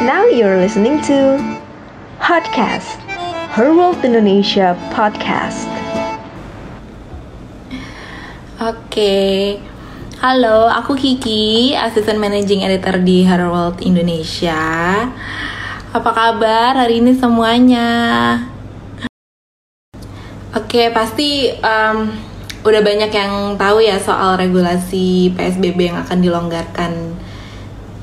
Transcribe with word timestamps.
Now 0.00 0.24
you're 0.24 0.56
listening 0.56 1.04
to 1.12 1.36
Podcast 2.16 2.96
Her 3.52 3.68
World 3.76 4.00
Indonesia 4.00 4.72
Podcast. 4.96 5.68
Oke, 8.56 9.60
halo, 10.24 10.72
aku 10.72 10.96
Kiki, 10.96 11.76
asisten 11.76 12.16
managing 12.16 12.64
editor 12.64 12.96
di 12.96 13.28
Her 13.28 13.52
World 13.52 13.84
Indonesia. 13.84 15.04
Apa 15.92 16.10
kabar 16.16 16.80
hari 16.80 17.04
ini 17.04 17.12
semuanya? 17.20 18.40
Oke, 20.56 20.88
pasti 20.96 21.52
um, 21.60 22.08
udah 22.64 22.80
banyak 22.80 23.12
yang 23.12 23.60
tahu 23.60 23.84
ya 23.84 24.00
soal 24.00 24.40
regulasi 24.40 25.36
PSBB 25.36 25.92
yang 25.92 26.00
akan 26.00 26.24
dilonggarkan 26.24 27.20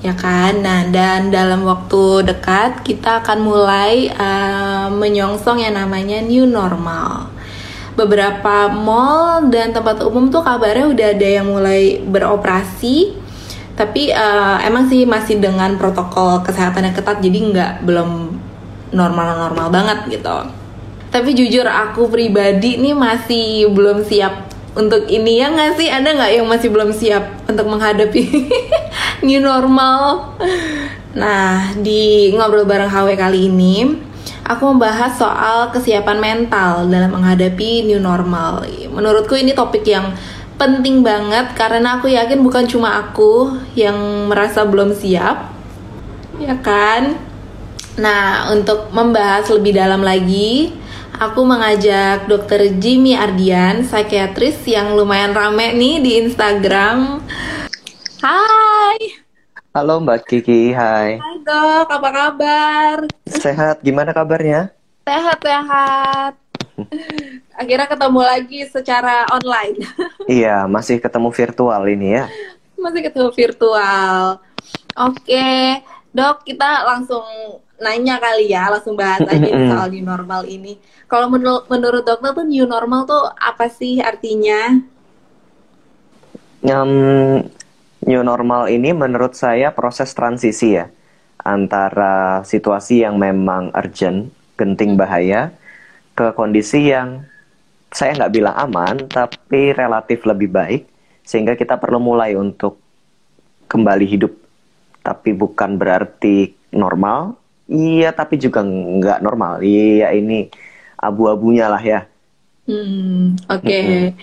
ya 0.02 0.14
kan? 0.14 0.61
Nah 0.61 0.89
dan 0.89 1.33
dalam 1.33 1.65
waktu 1.65 2.28
dekat 2.28 2.86
kita 2.86 3.24
akan 3.24 3.39
mulai 3.42 4.11
uh, 4.14 4.88
menyongsong 4.93 5.61
yang 5.64 5.78
namanya 5.78 6.21
new 6.21 6.46
normal. 6.46 7.29
Beberapa 7.97 8.69
mall 8.69 9.50
dan 9.50 9.74
tempat 9.74 10.05
umum 10.05 10.29
tuh 10.29 10.46
kabarnya 10.46 10.86
udah 10.93 11.07
ada 11.18 11.28
yang 11.41 11.50
mulai 11.50 11.97
beroperasi 12.05 13.25
tapi 13.78 14.10
uh, 14.10 14.57
emang 14.65 14.89
sih 14.89 15.05
masih 15.05 15.38
dengan 15.38 15.78
protokol 15.78 16.41
kesehatan 16.41 16.89
yang 16.89 16.96
ketat 16.97 17.21
jadi 17.21 17.38
nggak 17.54 17.74
belum 17.86 18.33
normal-normal 18.89 19.69
banget 19.69 20.18
gitu. 20.18 20.38
Tapi 21.14 21.29
jujur 21.38 21.64
aku 21.69 22.10
pribadi 22.10 22.82
nih 22.82 22.97
masih 22.97 23.69
belum 23.69 24.02
siap 24.02 24.57
untuk 24.78 25.10
ini 25.10 25.42
ya 25.42 25.50
nggak 25.50 25.74
sih? 25.76 25.90
Ada 25.90 26.14
nggak 26.14 26.32
yang 26.38 26.46
masih 26.46 26.70
belum 26.70 26.94
siap 26.94 27.50
untuk 27.50 27.66
menghadapi 27.66 28.24
new 29.28 29.42
normal? 29.42 30.32
Nah 31.18 31.74
di 31.82 32.30
ngobrol 32.38 32.70
bareng 32.70 32.88
HW 32.88 33.17
kali 33.17 33.50
ini 33.50 34.06
aku 34.45 34.64
membahas 34.72 35.17
soal 35.17 35.73
kesiapan 35.73 36.22
mental 36.22 36.86
dalam 36.88 37.11
menghadapi 37.11 37.89
new 37.89 38.00
normal. 38.00 38.64
Menurutku 38.94 39.34
ini 39.36 39.52
topik 39.52 39.84
yang 39.84 40.14
penting 40.58 41.02
banget 41.02 41.53
karena 41.53 41.97
aku 41.97 42.09
yakin 42.09 42.41
bukan 42.41 42.66
cuma 42.66 42.97
aku 42.97 43.58
yang 43.78 44.30
merasa 44.30 44.64
belum 44.64 44.94
siap 44.94 45.52
ya 46.38 46.53
kan? 46.62 47.17
Nah 47.97 48.53
untuk 48.53 48.94
membahas 48.94 49.50
lebih 49.50 49.73
dalam 49.73 50.06
lagi 50.06 50.69
aku 51.16 51.41
mengajak 51.47 52.27
dokter 52.27 52.67
Jimmy 52.75 53.16
Ardian, 53.16 53.88
psikiatris 53.88 54.59
yang 54.67 54.91
lumayan 55.00 55.31
rame 55.31 55.72
nih 55.72 55.95
di 56.03 56.11
Instagram. 56.27 57.23
Hai. 58.19 59.23
Halo 59.72 60.03
Mbak 60.03 60.28
Kiki, 60.28 60.75
hai. 60.75 61.22
Hai 61.22 61.35
dok, 61.45 61.88
apa 61.88 62.09
kabar? 62.11 62.95
Sehat, 63.30 63.80
gimana 63.80 64.11
kabarnya? 64.11 64.75
Sehat, 65.08 65.39
sehat. 65.39 66.33
Akhirnya 67.58 67.88
ketemu 67.89 68.22
lagi 68.22 68.59
secara 68.67 69.23
online. 69.31 69.81
iya, 70.30 70.67
masih 70.67 71.00
ketemu 71.00 71.30
virtual 71.31 71.81
ini 71.88 72.19
ya. 72.22 72.25
Masih 72.75 73.02
ketemu 73.05 73.30
virtual. 73.33 74.41
Oke, 74.97 75.81
dok 76.13 76.41
kita 76.44 76.85
langsung 76.85 77.25
nanya 77.78 78.17
kali 78.17 78.50
ya, 78.50 78.73
langsung 78.73 78.97
bahas 78.97 79.22
aja 79.25 79.53
soal 79.70 79.88
new 79.94 80.06
normal 80.06 80.45
ini. 80.50 80.78
Kalau 81.06 81.30
menur 81.30 81.64
menurut 81.70 82.03
dokter 82.03 82.34
tuh 82.34 82.45
new 82.45 82.66
normal 82.66 83.06
tuh 83.06 83.23
apa 83.38 83.69
sih 83.69 84.02
artinya? 84.02 84.81
Um, 86.66 87.45
new 88.03 88.22
normal 88.25 88.67
ini 88.67 88.92
menurut 88.92 89.38
saya 89.38 89.69
proses 89.72 90.11
transisi 90.11 90.75
ya 90.75 90.89
antara 91.47 92.44
situasi 92.44 93.08
yang 93.08 93.16
memang 93.16 93.72
urgent, 93.72 94.34
genting 94.59 95.00
bahaya, 95.00 95.56
ke 96.12 96.36
kondisi 96.36 96.91
yang 96.91 97.24
saya 97.88 98.19
nggak 98.19 98.34
bilang 98.35 98.56
aman, 98.57 98.96
tapi 99.07 99.72
relatif 99.72 100.28
lebih 100.28 100.51
baik, 100.51 100.84
sehingga 101.24 101.56
kita 101.56 101.80
perlu 101.80 102.03
mulai 102.03 102.35
untuk 102.35 102.75
kembali 103.72 104.03
hidup. 104.03 104.34
Tapi 105.00 105.31
bukan 105.31 105.80
berarti 105.80 106.51
normal, 106.75 107.47
Iya, 107.67 108.16
tapi 108.16 108.39
juga 108.39 108.63
nggak 108.63 109.19
normal. 109.19 109.59
Iya, 109.59 110.16
ini 110.16 110.47
abu-abunya 110.95 111.67
lah 111.67 111.83
ya. 111.83 112.07
Hmm, 112.67 113.35
oke. 113.47 113.63
Okay. 113.63 114.16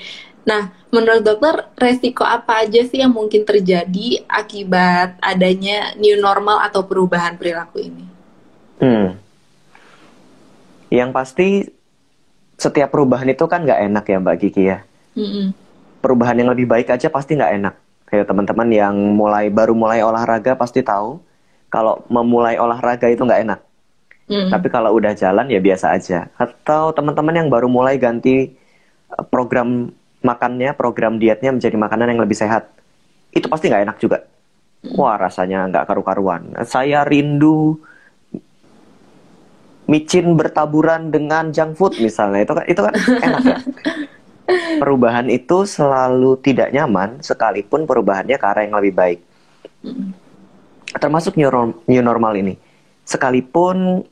Nah, 0.45 0.73
menurut 0.93 1.25
dokter, 1.25 1.69
resiko 1.81 2.25
apa 2.25 2.65
aja 2.65 2.85
sih 2.85 3.01
yang 3.01 3.13
mungkin 3.13 3.49
terjadi 3.49 4.25
akibat 4.29 5.17
adanya 5.25 5.97
new 5.97 6.21
normal 6.21 6.61
atau 6.61 6.85
perubahan 6.85 7.41
perilaku 7.41 7.81
ini? 7.81 8.05
Hmm. 8.81 9.17
Yang 10.93 11.11
pasti 11.17 11.49
setiap 12.61 12.93
perubahan 12.93 13.29
itu 13.29 13.45
kan 13.49 13.65
nggak 13.65 13.81
enak 13.93 14.05
ya 14.05 14.17
Mbak 14.21 14.37
Kiki 14.41 14.63
ya. 14.69 14.79
Mm-hmm. 15.17 15.47
Perubahan 16.05 16.37
yang 16.39 16.53
lebih 16.53 16.69
baik 16.69 16.93
aja 16.93 17.09
pasti 17.09 17.35
nggak 17.35 17.53
enak. 17.61 17.75
Kayak 18.05 18.29
teman-teman 18.31 18.69
yang 18.71 18.95
mulai 19.17 19.49
baru 19.49 19.73
mulai 19.73 20.05
olahraga 20.05 20.55
pasti 20.55 20.85
tahu 20.85 21.19
kalau 21.75 22.07
memulai 22.07 22.55
olahraga 22.55 23.11
itu 23.11 23.27
nggak 23.27 23.43
enak. 23.51 23.61
Mm. 24.31 24.49
Tapi 24.55 24.67
kalau 24.71 24.95
udah 24.95 25.11
jalan 25.19 25.51
ya 25.51 25.59
biasa 25.59 25.91
aja. 25.91 26.31
Atau 26.39 26.95
teman-teman 26.95 27.35
yang 27.35 27.49
baru 27.51 27.67
mulai 27.67 27.99
ganti 27.99 28.55
eh, 29.11 29.25
program 29.27 29.91
makannya, 30.23 30.71
program 30.79 31.19
dietnya 31.19 31.51
menjadi 31.51 31.75
makanan 31.75 32.15
yang 32.15 32.23
lebih 32.23 32.39
sehat, 32.39 32.71
itu 33.35 33.51
pasti 33.51 33.67
nggak 33.67 33.85
enak 33.91 33.99
juga. 33.99 34.23
Mm. 34.87 34.95
Wah 34.95 35.19
rasanya 35.19 35.67
nggak 35.67 35.85
karu-karuan. 35.91 36.55
Saya 36.63 37.03
rindu 37.03 37.83
micin 39.91 40.39
bertaburan 40.39 41.11
dengan 41.11 41.51
junk 41.51 41.77
food 41.77 41.93
misalnya 42.01 42.41
itu 42.41 42.53
kan 42.55 42.65
itu 42.71 42.81
kan 42.81 42.95
enak 43.19 43.43
ya. 43.43 43.59
Perubahan 44.81 45.27
itu 45.29 45.67
selalu 45.67 46.39
tidak 46.41 46.71
nyaman 46.71 47.21
sekalipun 47.21 47.85
perubahannya 47.85 48.37
ke 48.39 48.47
arah 48.47 48.63
yang 48.63 48.79
lebih 48.79 48.95
baik. 48.95 49.19
Mm 49.83 50.24
termasuk 50.99 51.35
new, 51.35 51.51
new 51.89 52.03
normal 52.03 52.35
ini. 52.39 52.55
Sekalipun 53.05 54.07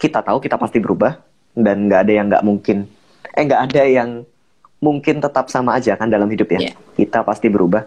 kita 0.00 0.24
tahu 0.24 0.40
kita 0.40 0.56
pasti 0.56 0.80
berubah 0.80 1.20
dan 1.52 1.86
nggak 1.86 2.00
ada 2.08 2.12
yang 2.12 2.26
nggak 2.32 2.44
mungkin, 2.44 2.88
eh 3.36 3.44
nggak 3.44 3.62
ada 3.70 3.82
yang 3.84 4.10
mungkin 4.80 5.20
tetap 5.20 5.52
sama 5.52 5.76
aja 5.76 5.94
kan 5.94 6.08
dalam 6.08 6.26
hidup 6.26 6.48
ya. 6.56 6.72
Yeah. 6.72 6.74
Kita 6.96 7.22
pasti 7.22 7.52
berubah, 7.52 7.84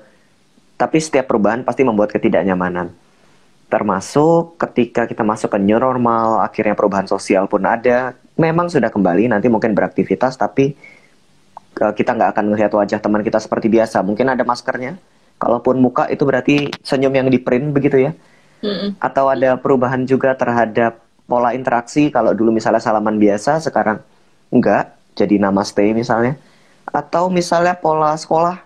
tapi 0.78 1.02
setiap 1.02 1.28
perubahan 1.28 1.66
pasti 1.66 1.81
membuat 1.81 2.13
ketidaknyamanan. 2.13 2.94
Termasuk 3.68 4.62
ketika 4.62 5.09
kita 5.09 5.25
masuk 5.25 5.50
ke 5.50 5.57
new 5.57 5.81
normal, 5.81 6.46
akhirnya 6.46 6.78
perubahan 6.78 7.09
sosial 7.09 7.50
pun 7.50 7.66
ada. 7.66 8.13
Memang 8.38 8.69
sudah 8.69 8.94
kembali, 8.94 9.34
nanti 9.34 9.50
mungkin 9.50 9.73
beraktivitas, 9.73 10.38
tapi 10.38 10.78
eh, 11.81 11.94
kita 11.97 12.13
nggak 12.13 12.38
akan 12.38 12.46
melihat 12.53 12.72
wajah 12.78 13.02
teman 13.02 13.25
kita 13.25 13.41
seperti 13.41 13.73
biasa. 13.73 14.06
Mungkin 14.06 14.29
ada 14.29 14.46
maskernya, 14.46 15.02
Kalaupun 15.44 15.84
muka 15.84 16.08
itu 16.08 16.24
berarti 16.24 16.72
senyum 16.80 17.12
yang 17.12 17.28
di 17.28 17.36
print 17.36 17.76
begitu 17.76 18.00
ya? 18.00 18.12
Mm-mm. 18.64 18.96
Atau 19.04 19.28
ada 19.28 19.59
perubahan 19.59 20.08
juga 20.08 20.31
terhadap 20.40 21.04
pola 21.28 21.52
interaksi 21.56 22.12
kalau 22.12 22.31
dulu 22.31 22.56
misalnya 22.56 22.84
salaman 22.84 23.20
biasa 23.20 23.59
sekarang 23.64 24.00
enggak 24.52 24.96
jadi 25.16 25.40
namaste 25.40 25.84
misalnya 25.96 26.36
atau 26.84 27.32
misalnya 27.32 27.74
pola 27.80 28.12
sekolah 28.20 28.59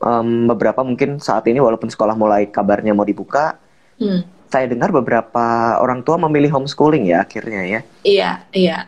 um, 0.00 0.46
beberapa 0.48 0.86
mungkin 0.86 1.18
saat 1.18 1.44
ini 1.50 1.58
walaupun 1.58 1.90
sekolah 1.90 2.14
mulai 2.14 2.46
kabarnya 2.46 2.94
mau 2.94 3.02
dibuka 3.02 3.58
mm. 3.98 4.48
saya 4.48 4.70
dengar 4.70 4.94
beberapa 4.94 5.76
orang 5.82 6.06
tua 6.06 6.14
memilih 6.16 6.54
homeschooling 6.54 7.10
ya 7.10 7.26
akhirnya 7.26 7.62
ya 7.66 7.80
iya 8.06 8.30
iya 8.54 8.78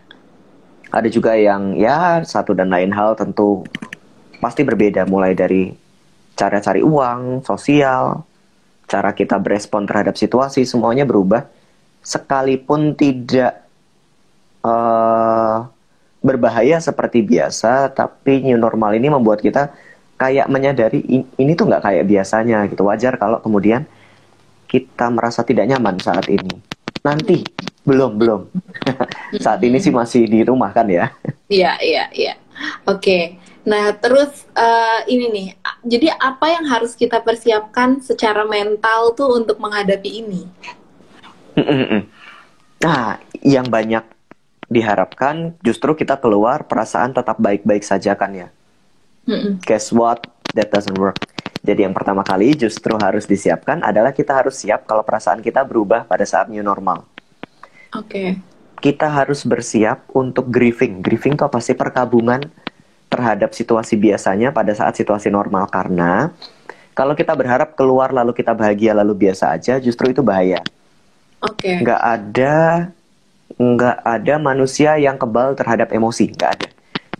ada 0.95 1.09
juga 1.11 1.35
yang 1.35 1.75
ya 1.75 2.23
satu 2.23 2.55
dan 2.55 2.71
lain 2.71 2.95
hal 2.95 3.19
tentu 3.19 3.67
pasti 4.39 4.63
berbeda 4.63 5.05
mulai 5.11 5.35
dari 5.35 5.75
cara 6.37 6.61
cari 6.61 6.85
uang, 6.85 7.43
sosial, 7.43 8.23
cara 8.87 9.11
kita 9.17 9.41
berespon 9.41 9.89
terhadap 9.89 10.15
situasi, 10.15 10.63
semuanya 10.69 11.09
berubah. 11.09 11.49
Sekalipun 12.07 12.95
tidak 12.95 13.67
uh, 14.63 15.67
berbahaya 16.23 16.79
seperti 16.79 17.25
biasa, 17.27 17.91
tapi 17.91 18.47
new 18.47 18.61
normal 18.61 18.95
ini 18.95 19.11
membuat 19.11 19.43
kita 19.43 19.75
kayak 20.17 20.49
menyadari 20.49 21.03
ini 21.37 21.53
tuh 21.59 21.67
nggak 21.67 21.83
kayak 21.83 22.05
biasanya 22.07 22.69
gitu. 22.71 22.87
Wajar 22.87 23.19
kalau 23.19 23.43
kemudian 23.43 23.89
kita 24.71 25.11
merasa 25.11 25.43
tidak 25.43 25.67
nyaman 25.67 25.99
saat 25.99 26.29
ini. 26.31 26.55
Nanti 27.03 27.43
belum 27.83 28.19
belum. 28.19 28.41
saat 29.45 29.63
ini 29.63 29.79
sih 29.79 29.91
masih 29.91 30.27
di 30.27 30.43
rumah 30.47 30.71
kan 30.71 30.87
ya. 30.87 31.11
Iya 31.47 31.79
iya 31.83 32.05
iya. 32.15 32.35
Oke. 32.87 33.46
Nah, 33.67 33.91
terus 33.99 34.47
uh, 34.55 35.03
ini 35.11 35.27
nih, 35.27 35.49
jadi 35.83 36.15
apa 36.15 36.55
yang 36.55 36.71
harus 36.71 36.95
kita 36.95 37.19
persiapkan 37.19 37.99
secara 37.99 38.47
mental 38.47 39.11
tuh 39.19 39.43
untuk 39.43 39.59
menghadapi 39.59 40.23
ini? 40.23 40.47
Nah, 42.77 43.19
yang 43.43 43.67
banyak 43.67 44.07
diharapkan 44.71 45.59
justru 45.67 45.99
kita 45.99 46.15
keluar 46.19 46.63
perasaan 46.67 47.11
tetap 47.11 47.43
baik-baik 47.43 47.83
saja 47.83 48.15
kan 48.15 48.31
ya. 48.35 48.49
Mm-mm. 49.27 49.59
Guess 49.67 49.91
what? 49.91 50.23
That 50.55 50.71
doesn't 50.71 50.95
work. 50.95 51.19
Jadi 51.67 51.83
yang 51.83 51.95
pertama 51.95 52.23
kali 52.23 52.55
justru 52.55 52.95
harus 53.03 53.27
disiapkan 53.27 53.83
adalah 53.83 54.15
kita 54.15 54.31
harus 54.31 54.63
siap 54.63 54.87
kalau 54.87 55.03
perasaan 55.03 55.43
kita 55.43 55.67
berubah 55.67 56.07
pada 56.07 56.23
saat 56.23 56.47
new 56.47 56.63
normal. 56.63 57.03
Oke. 57.91 58.07
Okay. 58.07 58.29
Kita 58.79 59.11
harus 59.11 59.43
bersiap 59.43 60.07
untuk 60.15 60.47
grieving. 60.47 61.03
Grieving 61.03 61.35
itu 61.35 61.43
apa 61.43 61.59
sih? 61.59 61.75
Perkabungan 61.75 62.45
terhadap 63.07 63.55
situasi 63.55 63.95
biasanya 63.97 64.51
pada 64.51 64.75
saat 64.75 64.95
situasi 64.99 65.31
normal. 65.31 65.71
Karena 65.71 66.31
kalau 66.97 67.13
kita 67.13 67.37
berharap 67.37 67.77
keluar 67.77 68.11
lalu 68.11 68.33
kita 68.33 68.57
bahagia 68.57 68.97
lalu 68.97 69.29
biasa 69.29 69.53
aja, 69.53 69.77
justru 69.77 70.11
itu 70.13 70.25
bahaya. 70.25 70.65
Oke. 71.45 71.69
Okay. 71.69 71.77
Nggak 71.85 72.03
ada 72.03 72.57
nggak 73.57 73.99
ada 74.05 74.35
manusia 74.43 74.99
yang 74.99 75.17
kebal 75.21 75.53
terhadap 75.55 75.93
emosi. 75.93 76.33
Nggak 76.33 76.51
ada. 76.61 76.69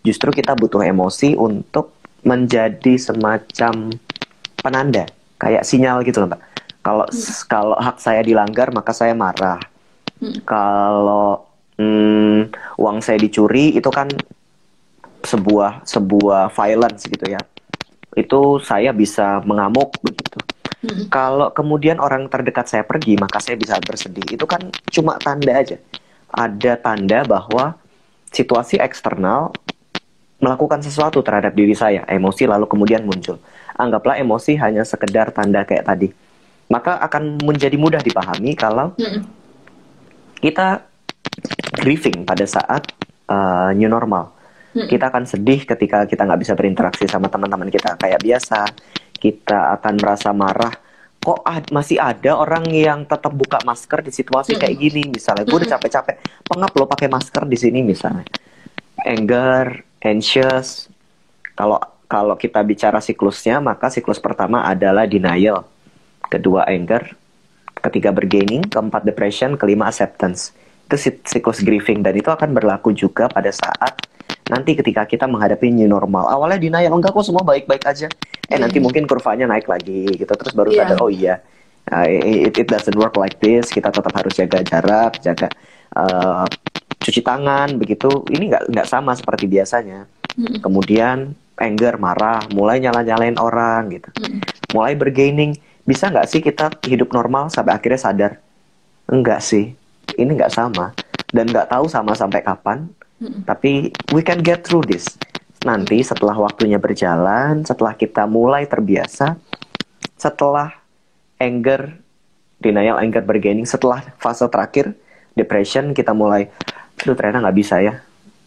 Justru 0.07 0.31
kita 0.31 0.55
butuh 0.55 0.81
emosi 0.81 1.35
untuk 1.35 1.97
menjadi 2.27 2.99
semacam 2.99 3.91
penanda, 4.59 5.07
kayak 5.39 5.63
sinyal 5.63 6.03
gitu 6.03 6.23
loh, 6.23 6.35
Mbak. 6.35 6.43
Kalau 6.83 7.07
hmm. 7.07 7.35
kalau 7.47 7.77
hak 7.79 7.99
saya 7.99 8.23
dilanggar, 8.23 8.71
maka 8.71 8.95
saya 8.95 9.15
marah. 9.15 9.59
Hmm. 10.23 10.39
Kalau 10.43 11.47
hmm, 11.79 12.51
uang 12.79 12.99
saya 13.03 13.19
dicuri, 13.19 13.75
itu 13.75 13.91
kan 13.91 14.11
sebuah 15.27 15.83
sebuah 15.83 16.55
violence 16.55 17.11
gitu 17.11 17.27
ya. 17.27 17.43
Itu 18.15 18.63
saya 18.63 18.95
bisa 18.95 19.43
mengamuk 19.43 19.93
begitu. 20.01 20.39
Hmm. 20.87 21.11
Kalau 21.11 21.49
kemudian 21.51 21.99
orang 21.99 22.31
terdekat 22.31 22.71
saya 22.71 22.85
pergi, 22.87 23.19
maka 23.19 23.43
saya 23.43 23.59
bisa 23.59 23.77
bersedih. 23.83 24.25
Itu 24.39 24.47
kan 24.47 24.71
cuma 24.89 25.19
tanda 25.19 25.53
aja. 25.53 25.77
Ada 26.31 26.79
tanda 26.79 27.27
bahwa 27.27 27.75
situasi 28.31 28.79
eksternal 28.79 29.51
melakukan 30.37 30.85
sesuatu 30.85 31.25
terhadap 31.25 31.57
diri 31.57 31.73
saya, 31.73 32.05
emosi 32.07 32.45
lalu 32.45 32.69
kemudian 32.69 33.03
muncul. 33.09 33.41
Anggaplah 33.77 34.21
emosi 34.21 34.57
hanya 34.61 34.85
sekedar 34.85 35.33
tanda 35.33 35.65
kayak 35.65 35.89
tadi. 35.89 36.09
Maka 36.69 37.01
akan 37.01 37.41
menjadi 37.41 37.77
mudah 37.79 38.03
dipahami 38.05 38.53
kalau 38.53 38.93
kita 40.41 40.85
grieving 41.73 42.29
pada 42.29 42.45
saat 42.45 42.85
uh, 43.33 43.73
new 43.73 43.89
normal. 43.89 44.36
Kita 44.85 45.09
akan 45.09 45.25
sedih 45.25 45.65
ketika 45.65 46.05
kita 46.05 46.29
nggak 46.29 46.41
bisa 46.45 46.53
berinteraksi 46.53 47.09
sama 47.09 47.33
teman-teman 47.33 47.73
kita 47.73 47.97
kayak 47.97 48.21
biasa. 48.21 48.69
Kita 49.17 49.73
akan 49.81 49.95
merasa 49.97 50.37
marah. 50.37 50.77
Kok 51.17 51.41
ad 51.43 51.73
masih 51.73 51.97
ada 51.97 52.37
orang 52.37 52.69
yang 52.71 53.09
tetap 53.09 53.33
buka 53.33 53.59
masker 53.65 54.05
di 54.05 54.13
situasi 54.13 54.61
kayak 54.61 54.77
gini 54.77 55.09
misalnya. 55.11 55.49
Gue 55.49 55.65
udah 55.65 55.75
capek-capek, 55.75 56.45
pengap 56.45 56.71
lo 56.77 56.85
pakai 56.87 57.09
masker 57.09 57.49
di 57.49 57.57
sini 57.59 57.81
misalnya. 57.83 58.23
Anger, 59.03 59.83
anxious. 60.05 60.87
Kalau 61.57 61.81
kalau 62.07 62.39
kita 62.39 62.63
bicara 62.63 63.03
siklusnya, 63.03 63.59
maka 63.59 63.91
siklus 63.91 64.23
pertama 64.23 64.63
adalah 64.63 65.11
denial, 65.11 65.67
kedua 66.31 66.63
anger, 66.71 67.19
ketiga 67.83 68.15
bergaining, 68.15 68.63
keempat 68.63 69.03
depression, 69.03 69.59
kelima 69.59 69.91
acceptance. 69.91 70.55
Itu 70.87 70.95
siklus 71.27 71.67
grieving 71.67 72.07
dan 72.07 72.15
itu 72.15 72.31
akan 72.31 72.55
berlaku 72.55 72.95
juga 72.95 73.27
pada 73.27 73.51
saat 73.51 73.99
nanti 74.47 74.79
ketika 74.79 75.03
kita 75.07 75.27
menghadapi 75.27 75.71
new 75.75 75.91
normal. 75.91 76.31
Awalnya 76.31 76.59
denial 76.63 76.95
enggak 76.95 77.15
kok 77.15 77.27
semua 77.27 77.43
baik-baik 77.43 77.83
aja. 77.87 78.07
Eh 78.47 78.55
mm. 78.55 78.63
nanti 78.63 78.79
mungkin 78.79 79.05
kurvanya 79.11 79.51
naik 79.51 79.67
lagi 79.67 80.07
gitu. 80.07 80.31
Terus 80.31 80.55
baru 80.55 80.71
yeah. 80.71 80.87
sadar 80.87 80.99
oh 81.03 81.11
iya. 81.11 81.43
Uh, 81.87 82.03
it, 82.51 82.59
it 82.59 82.67
doesn't 82.67 82.99
work 82.99 83.15
like 83.15 83.39
this. 83.39 83.71
Kita 83.71 83.95
tetap 83.95 84.11
harus 84.11 84.35
jaga 84.35 84.59
jarak, 84.67 85.23
jaga 85.23 85.47
uh, 85.95 86.47
cuci 86.99 87.23
tangan 87.23 87.79
begitu. 87.79 88.27
Ini 88.27 88.51
nggak 88.51 88.63
nggak 88.75 88.89
sama 88.91 89.15
seperti 89.15 89.47
biasanya. 89.47 90.07
Hmm. 90.35 90.59
Kemudian 90.63 91.35
anger, 91.57 91.95
marah, 91.97 92.45
mulai 92.53 92.83
nyala-nyalain 92.83 93.39
orang 93.39 93.89
gitu. 93.95 94.11
Hmm. 94.19 94.43
Mulai 94.75 94.93
bergaining, 94.99 95.57
bisa 95.87 96.11
nggak 96.11 96.27
sih 96.29 96.43
kita 96.45 96.75
hidup 96.85 97.15
normal 97.15 97.49
sampai 97.49 97.73
akhirnya 97.79 98.01
sadar? 98.03 98.33
Enggak 99.07 99.41
sih, 99.41 99.73
ini 100.19 100.31
nggak 100.37 100.53
sama. 100.53 100.93
Dan 101.31 101.49
nggak 101.51 101.71
tahu 101.71 101.87
sama 101.87 102.13
sampai 102.19 102.43
kapan. 102.43 102.91
Tapi 103.21 103.91
we 104.13 104.21
can 104.21 104.45
get 104.45 104.67
through 104.67 104.85
this. 104.85 105.17
Nanti 105.65 106.05
setelah 106.05 106.37
waktunya 106.37 106.77
berjalan, 106.77 107.65
setelah 107.65 107.97
kita 107.97 108.29
mulai 108.29 108.69
terbiasa, 108.69 109.41
setelah 110.15 110.71
anger, 111.41 111.97
denial, 112.61 113.01
anger, 113.01 113.25
bergaining, 113.25 113.65
setelah 113.65 114.05
fase 114.21 114.47
terakhir, 114.47 114.95
depression, 115.33 115.97
kita 115.97 116.13
mulai, 116.13 116.53
aduh 117.03 117.17
ternyata 117.17 117.43
nggak 117.45 117.59
bisa 117.59 117.81
ya 117.83 118.07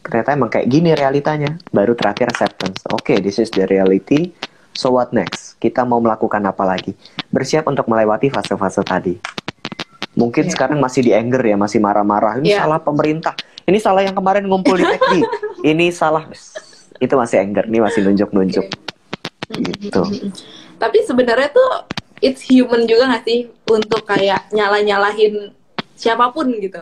ternyata 0.09 0.33
emang 0.33 0.49
kayak 0.49 0.67
gini 0.67 0.95
realitanya. 0.95 1.59
Baru 1.69 1.93
terakhir 1.93 2.31
acceptance. 2.33 2.81
Oke, 2.89 3.13
okay, 3.13 3.17
this 3.21 3.37
is 3.37 3.53
the 3.53 3.69
reality. 3.69 4.33
So 4.73 4.95
what 4.95 5.11
next? 5.11 5.59
Kita 5.59 5.83
mau 5.83 5.99
melakukan 5.99 6.41
apa 6.47 6.63
lagi? 6.63 6.95
Bersiap 7.29 7.67
untuk 7.67 7.85
melewati 7.85 8.31
fase-fase 8.31 8.81
tadi. 8.81 9.19
Mungkin 10.17 10.49
yeah. 10.49 10.53
sekarang 10.55 10.79
masih 10.81 11.05
di 11.05 11.11
anger 11.13 11.43
ya, 11.45 11.55
masih 11.59 11.77
marah-marah. 11.77 12.41
Ini 12.41 12.57
yeah. 12.57 12.65
salah 12.65 12.81
pemerintah. 12.81 13.35
Ini 13.69 13.77
salah 13.77 14.01
yang 14.01 14.17
kemarin 14.17 14.49
ngumpul 14.49 14.73
di 14.73 14.85
TEKDI. 14.85 15.21
Ini 15.61 15.93
salah. 15.93 16.25
Itu 16.97 17.13
masih 17.13 17.37
anger. 17.45 17.69
Ini 17.69 17.79
masih 17.85 18.01
nunjuk-nunjuk. 18.09 18.65
Okay. 18.65 19.61
Gitu. 19.77 20.01
Tapi 20.81 20.97
sebenarnya 21.05 21.53
tuh 21.53 21.85
it's 22.25 22.41
human 22.49 22.89
juga 22.89 23.13
gak 23.13 23.29
sih 23.29 23.45
untuk 23.69 24.01
kayak 24.09 24.49
nyala-nyalahin 24.49 25.53
siapa 25.93 26.33
pun 26.33 26.49
gitu? 26.57 26.81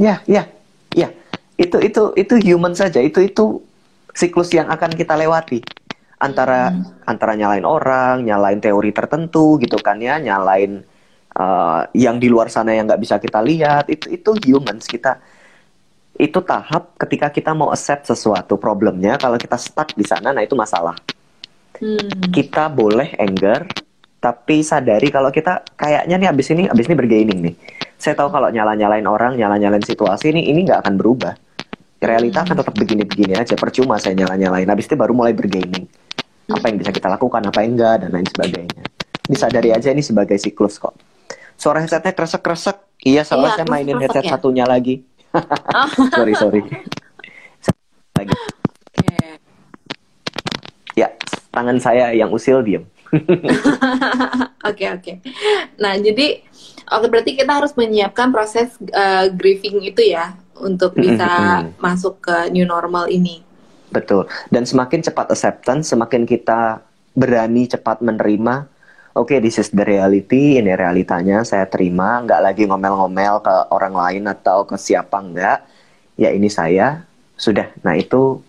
Ya, 0.00 0.24
ya, 0.24 0.48
ya 0.96 1.12
itu 1.56 1.80
itu 1.80 2.02
itu 2.14 2.34
human 2.44 2.76
saja 2.76 3.00
itu 3.00 3.24
itu 3.24 3.64
siklus 4.12 4.52
yang 4.52 4.68
akan 4.68 4.92
kita 4.92 5.16
lewati 5.16 5.64
antara 6.20 6.72
hmm. 6.72 7.08
antara 7.08 7.32
nyalain 7.36 7.64
orang 7.64 8.24
nyalain 8.24 8.60
teori 8.60 8.92
tertentu 8.92 9.56
gitu 9.60 9.80
kan 9.80 10.00
ya 10.00 10.20
nyalain 10.20 10.84
uh, 11.36 11.88
yang 11.96 12.20
di 12.20 12.28
luar 12.28 12.52
sana 12.52 12.76
yang 12.76 12.88
nggak 12.88 13.00
bisa 13.00 13.16
kita 13.16 13.40
lihat 13.40 13.88
itu 13.88 14.12
itu 14.12 14.30
humans 14.48 14.84
kita 14.84 15.20
itu 16.16 16.40
tahap 16.40 16.96
ketika 16.96 17.28
kita 17.28 17.52
mau 17.52 17.68
accept 17.68 18.08
sesuatu 18.08 18.56
problemnya 18.56 19.20
kalau 19.20 19.36
kita 19.36 19.60
stuck 19.60 19.92
di 19.92 20.04
sana 20.04 20.32
nah 20.32 20.42
itu 20.42 20.56
masalah. 20.56 20.96
Hmm. 21.76 22.32
kita 22.32 22.72
boleh 22.72 23.20
anger 23.20 23.68
tapi 24.16 24.64
sadari 24.64 25.12
kalau 25.12 25.28
kita 25.28 25.60
kayaknya 25.76 26.16
nih 26.16 26.28
abis 26.32 26.46
ini 26.56 26.62
abis 26.72 26.88
ini 26.88 26.96
bergaining 26.96 27.38
nih. 27.44 27.54
Saya 28.00 28.16
tahu 28.16 28.32
kalau 28.32 28.48
nyala 28.48 28.72
nyalain 28.72 29.04
orang 29.04 29.36
nyala 29.36 29.60
nyalain 29.60 29.84
situasi 29.84 30.32
ini 30.32 30.48
ini 30.48 30.64
nggak 30.64 30.88
akan 30.88 30.94
berubah. 30.96 31.36
Realita 32.00 32.48
akan 32.48 32.64
tetap 32.64 32.74
begini-begini 32.76 33.36
aja 33.36 33.56
percuma 33.60 34.00
saya 34.00 34.16
nyala-nyalain. 34.16 34.68
Habis 34.68 34.88
itu 34.88 34.96
baru 34.96 35.12
mulai 35.12 35.36
bergaining. 35.36 35.84
Apa 36.48 36.68
yang 36.68 36.76
bisa 36.80 36.92
kita 36.92 37.12
lakukan 37.12 37.44
apa 37.44 37.60
yang 37.60 37.76
enggak 37.76 37.94
dan 38.04 38.10
lain 38.12 38.28
sebagainya. 38.28 38.82
Disadari 39.28 39.70
aja 39.72 39.88
ini 39.92 40.00
sebagai 40.00 40.36
siklus 40.40 40.80
kok. 40.80 40.96
Suara 41.56 41.84
headsetnya 41.84 42.12
kresek-kresek 42.12 43.04
iya 43.04 43.24
sama 43.24 43.52
iya, 43.52 43.62
saya 43.62 43.66
mainin 43.68 44.00
headset 44.00 44.24
ya? 44.28 44.36
satunya 44.36 44.64
lagi 44.68 45.04
oh. 45.44 45.88
sorry 46.16 46.34
sorry 46.34 46.60
lagi 48.16 48.32
okay. 48.32 49.36
ya 50.96 51.08
tangan 51.52 51.76
saya 51.80 52.12
yang 52.16 52.32
usil 52.32 52.64
diem 52.64 52.84
oke 54.68 54.84
oke 55.00 55.12
nah 55.76 55.94
jadi 55.96 56.42
oke 56.86 57.06
berarti 57.10 57.38
kita 57.38 57.52
harus 57.52 57.72
menyiapkan 57.74 58.30
proses 58.30 58.74
uh, 58.94 59.30
grieving 59.30 59.82
itu 59.84 60.14
ya 60.14 60.34
untuk 60.60 60.96
bisa 60.96 61.64
masuk 61.76 62.20
ke 62.24 62.36
new 62.52 62.64
normal 62.64 63.08
ini. 63.12 63.44
Betul. 63.92 64.28
Dan 64.48 64.66
semakin 64.66 65.04
cepat 65.04 65.32
acceptance, 65.32 65.92
semakin 65.92 66.24
kita 66.24 66.82
berani 67.16 67.68
cepat 67.68 68.00
menerima. 68.02 68.68
Oke, 69.16 69.32
okay, 69.32 69.38
this 69.40 69.56
is 69.56 69.72
the 69.72 69.80
reality. 69.80 70.60
Ini 70.60 70.76
realitanya. 70.76 71.40
Saya 71.40 71.64
terima. 71.64 72.20
Nggak 72.20 72.40
lagi 72.44 72.62
ngomel-ngomel 72.68 73.40
ke 73.40 73.54
orang 73.72 73.96
lain 73.96 74.28
atau 74.28 74.68
ke 74.68 74.76
siapa 74.76 75.24
nggak. 75.24 75.58
Ya 76.20 76.36
ini 76.36 76.52
saya. 76.52 77.08
Sudah. 77.32 77.72
Nah 77.80 77.96
itu 77.96 78.44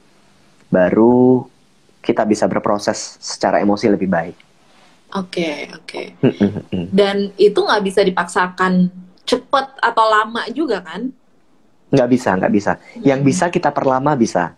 baru 0.67 1.47
kita 2.03 2.27
bisa 2.27 2.51
berproses 2.51 3.15
secara 3.23 3.63
emosi 3.63 3.87
lebih 3.87 4.11
baik. 4.11 4.35
Oke, 5.15 5.39
okay, 5.39 5.55
oke. 5.71 6.03
Okay. 6.19 6.87
Dan 6.99 7.31
itu 7.39 7.63
nggak 7.63 7.83
bisa 7.87 8.03
dipaksakan 8.03 8.91
cepat 9.23 9.71
atau 9.79 10.03
lama 10.03 10.51
juga 10.51 10.83
kan? 10.83 11.15
Nggak 11.95 12.09
bisa, 12.11 12.35
nggak 12.35 12.51
bisa. 12.51 12.71
Yang 12.99 13.19
bisa 13.23 13.45
kita 13.47 13.71
perlama 13.71 14.19
bisa. 14.19 14.51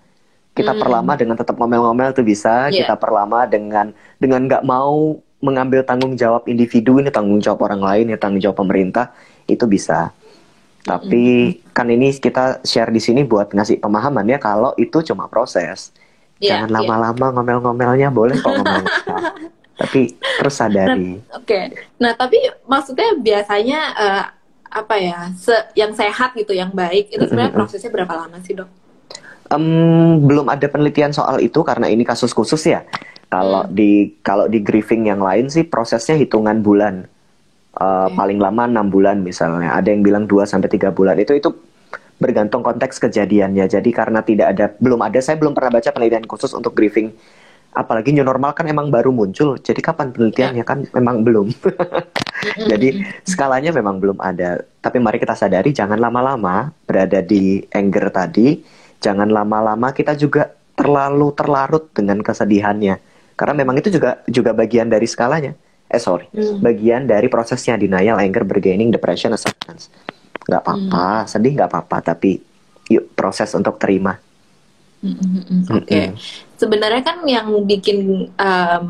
Kita 0.57 0.73
hmm. 0.73 0.81
perlama 0.81 1.13
dengan 1.13 1.37
tetap 1.37 1.53
ngomel-ngomel 1.53 2.17
itu 2.17 2.25
bisa. 2.25 2.73
Yeah. 2.73 2.89
Kita 2.89 2.97
perlama 2.97 3.45
dengan 3.45 3.93
dengan 4.17 4.49
nggak 4.49 4.65
mau 4.65 5.21
mengambil 5.39 5.83
tanggung 5.87 6.19
jawab 6.19 6.47
individu 6.51 6.99
ini 6.99 7.07
tanggung 7.11 7.39
jawab 7.39 7.63
orang 7.71 7.79
lain 7.79 8.05
ya 8.11 8.17
tanggung 8.19 8.43
jawab 8.43 8.59
pemerintah 8.59 9.15
itu 9.47 9.63
bisa. 9.65 10.11
Tapi 10.83 11.55
mm. 11.59 11.75
kan 11.75 11.87
ini 11.87 12.15
kita 12.15 12.63
share 12.63 12.91
di 12.91 12.99
sini 12.99 13.23
buat 13.23 13.51
ngasih 13.51 13.79
pemahaman 13.79 14.27
ya 14.27 14.39
kalau 14.39 14.75
itu 14.75 14.99
cuma 15.03 15.27
proses. 15.31 15.91
Yeah, 16.39 16.63
Jangan 16.63 16.69
iya. 16.71 16.75
lama-lama 16.79 17.25
yeah. 17.25 17.33
ngomel-ngomelnya 17.35 18.09
boleh 18.11 18.35
kok 18.39 18.51
ngomel. 18.51 18.83
tapi 19.79 20.11
terus 20.11 20.55
sadari. 20.59 21.15
Nah, 21.23 21.39
Oke. 21.39 21.47
Okay. 21.47 21.63
Nah, 22.03 22.11
tapi 22.19 22.37
maksudnya 22.67 23.15
biasanya 23.15 23.79
uh, 23.95 24.23
apa 24.69 24.95
ya 24.99 25.31
se 25.33 25.55
yang 25.73 25.95
sehat 25.95 26.35
gitu 26.35 26.53
yang 26.53 26.69
baik 26.75 27.09
itu 27.09 27.23
sebenarnya 27.25 27.55
prosesnya 27.55 27.89
berapa 27.89 28.13
lama 28.13 28.37
sih 28.43 28.53
dok? 28.59 28.69
Um, 29.49 30.21
belum 30.29 30.45
ada 30.45 30.69
penelitian 30.69 31.09
soal 31.09 31.41
itu 31.41 31.57
karena 31.65 31.89
ini 31.89 32.05
kasus 32.05 32.35
khusus 32.35 32.61
ya. 32.69 32.85
Kalau 33.29 33.69
Hmm. 33.69 33.73
di 33.77 34.17
kalau 34.25 34.49
di 34.49 34.57
grieving 34.59 35.05
yang 35.05 35.21
lain 35.21 35.53
sih 35.53 35.61
prosesnya 35.61 36.17
hitungan 36.17 36.65
bulan. 36.65 37.05
Uh, 37.79 38.09
Oke. 38.09 38.17
paling 38.17 38.41
lama 38.41 38.65
enam 38.65 38.89
bulan 38.89 39.21
misalnya. 39.21 39.77
Ada 39.77 39.93
yang 39.93 40.01
bilang 40.01 40.25
2 40.25 40.49
sampai 40.49 40.67
tiga 40.67 40.89
bulan. 40.89 41.13
Itu 41.21 41.37
itu 41.37 41.53
bergantung 42.17 42.65
konteks 42.65 42.97
kejadiannya. 42.97 43.69
Jadi 43.69 43.89
karena 43.93 44.25
tidak 44.25 44.57
ada 44.57 44.65
belum 44.81 44.99
ada 45.05 45.21
saya 45.21 45.37
belum 45.37 45.53
pernah 45.53 45.77
baca 45.77 45.89
penelitian 45.93 46.25
khusus 46.25 46.51
untuk 46.57 46.73
grieving. 46.73 47.13
Apalagi 47.69 48.09
new 48.09 48.25
normal 48.25 48.57
kan 48.57 48.65
emang 48.65 48.89
baru 48.89 49.13
muncul. 49.13 49.61
Jadi 49.61 49.79
kapan 49.79 50.09
penelitiannya 50.09 50.65
kan 50.65 50.89
memang 50.89 51.21
belum. 51.21 51.53
Jadi 52.71 53.05
skalanya 53.29 53.69
memang 53.69 54.01
belum 54.01 54.17
ada. 54.17 54.65
Tapi 54.81 54.97
mari 54.97 55.21
kita 55.21 55.37
sadari 55.37 55.69
jangan 55.69 56.01
lama-lama 56.01 56.73
berada 56.89 57.21
di 57.21 57.61
anger 57.69 58.09
tadi. 58.09 58.59
Jangan 58.99 59.29
lama-lama 59.29 59.93
kita 59.93 60.17
juga 60.17 60.49
terlalu 60.73 61.31
terlarut 61.37 61.93
dengan 61.93 62.19
kesedihannya. 62.25 63.08
Karena 63.39 63.55
memang 63.63 63.79
itu 63.79 63.87
juga 63.87 64.19
juga 64.27 64.51
bagian 64.51 64.91
dari 64.91 65.07
skalanya. 65.07 65.55
Eh 65.87 65.97
sorry, 65.97 66.27
Hmm. 66.35 66.59
bagian 66.59 67.07
dari 67.07 67.31
prosesnya 67.31 67.79
denial, 67.79 68.19
anger, 68.19 68.43
bargaining, 68.43 68.91
depression, 68.91 69.31
acceptance. 69.31 69.87
Nggak 70.43 70.61
apa-apa, 70.67 71.23
sedih 71.31 71.55
nggak 71.55 71.71
apa-apa, 71.71 72.13
tapi 72.13 72.43
yuk 72.91 73.15
proses 73.15 73.47
untuk 73.55 73.79
terima. 73.79 74.19
Mm, 74.99 75.15
mm, 75.15 75.43
mm. 75.47 75.61
Oke, 75.71 76.01
Mm-mm. 76.11 76.19
sebenarnya 76.59 77.01
kan 77.01 77.23
yang 77.23 77.47
bikin 77.63 78.27
em, 78.35 78.85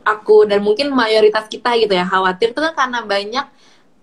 aku 0.00 0.48
dan 0.48 0.64
mungkin 0.64 0.88
mayoritas 0.96 1.44
kita 1.44 1.76
gitu 1.76 1.92
ya 1.92 2.08
khawatir 2.08 2.56
itu 2.56 2.60
kan 2.64 2.72
karena 2.72 3.04
banyak 3.04 3.46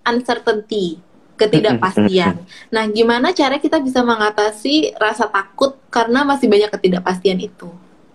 uncertainty, 0.06 1.02
ketidakpastian. 1.36 2.46
Nah, 2.70 2.84
gimana 2.88 3.34
cara 3.34 3.58
kita 3.58 3.82
bisa 3.82 4.06
mengatasi 4.06 4.94
rasa 5.02 5.26
takut 5.28 5.76
karena 5.90 6.22
masih 6.24 6.48
banyak 6.48 6.70
ketidakpastian 6.70 7.42
itu? 7.42 7.68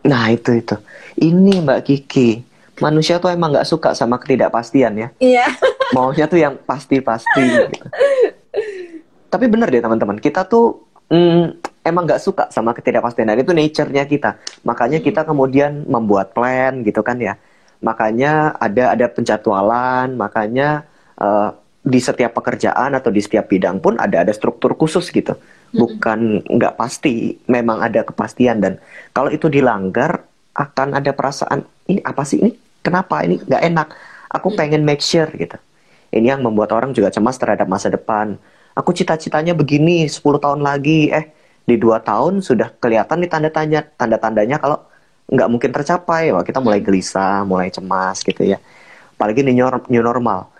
Nah 0.02 0.34
itu 0.34 0.50
itu, 0.58 0.76
ini 1.18 1.62
Mbak 1.62 1.80
Kiki, 1.86 2.42
manusia 2.82 3.22
tuh 3.22 3.30
emang 3.30 3.54
nggak 3.54 3.68
suka 3.68 3.94
sama 3.94 4.18
ketidakpastian 4.18 4.92
ya. 4.98 5.08
Iya. 5.22 5.46
maunya 5.96 6.24
tuh 6.24 6.40
yang 6.40 6.56
pasti-pasti 6.64 7.42
gitu. 7.42 7.78
Tapi 9.32 9.44
bener 9.48 9.68
deh 9.68 9.80
teman-teman, 9.80 10.18
kita 10.18 10.44
tuh 10.48 10.88
mm, 11.12 11.62
emang 11.84 12.04
nggak 12.08 12.22
suka 12.22 12.44
sama 12.48 12.72
ketidakpastian 12.72 13.28
dan 13.28 13.38
itu 13.38 13.52
nature-nya 13.52 14.04
kita. 14.08 14.40
Makanya 14.66 14.98
kita 15.04 15.22
kemudian 15.22 15.84
membuat 15.86 16.32
plan 16.32 16.80
gitu 16.82 17.04
kan 17.04 17.20
ya. 17.20 17.36
Makanya 17.84 18.56
ada 18.58 18.94
ada 18.94 19.06
penjadwalan, 19.10 20.16
makanya 20.16 20.88
eh, 21.20 21.50
di 21.82 21.98
setiap 21.98 22.38
pekerjaan 22.38 22.94
atau 22.94 23.10
di 23.10 23.18
setiap 23.18 23.50
bidang 23.50 23.82
pun 23.82 23.98
ada 23.98 24.22
ada 24.22 24.32
struktur 24.32 24.74
khusus 24.78 25.10
gitu. 25.10 25.34
Bukan 25.72 26.44
nggak 26.44 26.76
pasti, 26.76 27.40
memang 27.48 27.80
ada 27.80 28.04
kepastian 28.04 28.60
dan 28.60 28.76
kalau 29.16 29.32
itu 29.32 29.48
dilanggar 29.48 30.24
akan 30.52 31.00
ada 31.00 31.16
perasaan 31.16 31.64
ini 31.88 32.04
apa 32.04 32.22
sih 32.28 32.44
ini? 32.44 32.52
Kenapa 32.84 33.24
ini 33.24 33.40
nggak 33.40 33.62
enak? 33.72 33.88
Aku 34.36 34.52
pengen 34.52 34.84
make 34.84 35.00
sure 35.00 35.28
gitu. 35.32 35.56
Ini 36.12 36.36
yang 36.36 36.44
membuat 36.44 36.76
orang 36.76 36.92
juga 36.92 37.08
cemas 37.08 37.40
terhadap 37.40 37.64
masa 37.64 37.88
depan. 37.88 38.36
Aku 38.76 38.92
cita-citanya 38.92 39.56
begini 39.56 40.04
10 40.08 40.36
tahun 40.40 40.60
lagi, 40.60 41.08
eh 41.08 41.32
di 41.64 41.78
dua 41.78 42.02
tahun 42.02 42.42
sudah 42.42 42.74
kelihatan 42.82 43.22
nih 43.22 43.30
tanda-tanya 43.30 43.80
tanda-tandanya 43.96 44.56
kalau 44.60 44.78
nggak 45.32 45.48
mungkin 45.48 45.70
tercapai. 45.72 46.32
Wah, 46.36 46.44
kita 46.44 46.60
mulai 46.60 46.84
gelisah, 46.84 47.44
mulai 47.48 47.72
cemas 47.72 48.20
gitu 48.20 48.44
ya. 48.44 48.60
Apalagi 49.16 49.40
di 49.40 49.56
new, 49.56 49.68
new 49.88 50.02
normal, 50.04 50.52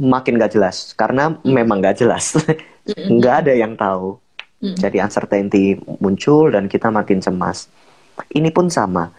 makin 0.00 0.40
nggak 0.40 0.52
jelas 0.56 0.94
karena 0.96 1.36
memang 1.44 1.80
nggak 1.84 2.00
jelas, 2.00 2.36
nggak 3.16 3.34
ada 3.44 3.52
yang 3.52 3.76
tahu. 3.76 4.23
Mm. 4.64 4.80
Jadi 4.80 4.96
uncertainty 4.96 5.76
muncul 6.00 6.48
dan 6.48 6.72
kita 6.72 6.88
makin 6.88 7.20
cemas. 7.20 7.68
Ini 8.32 8.48
pun 8.48 8.72
sama. 8.72 9.12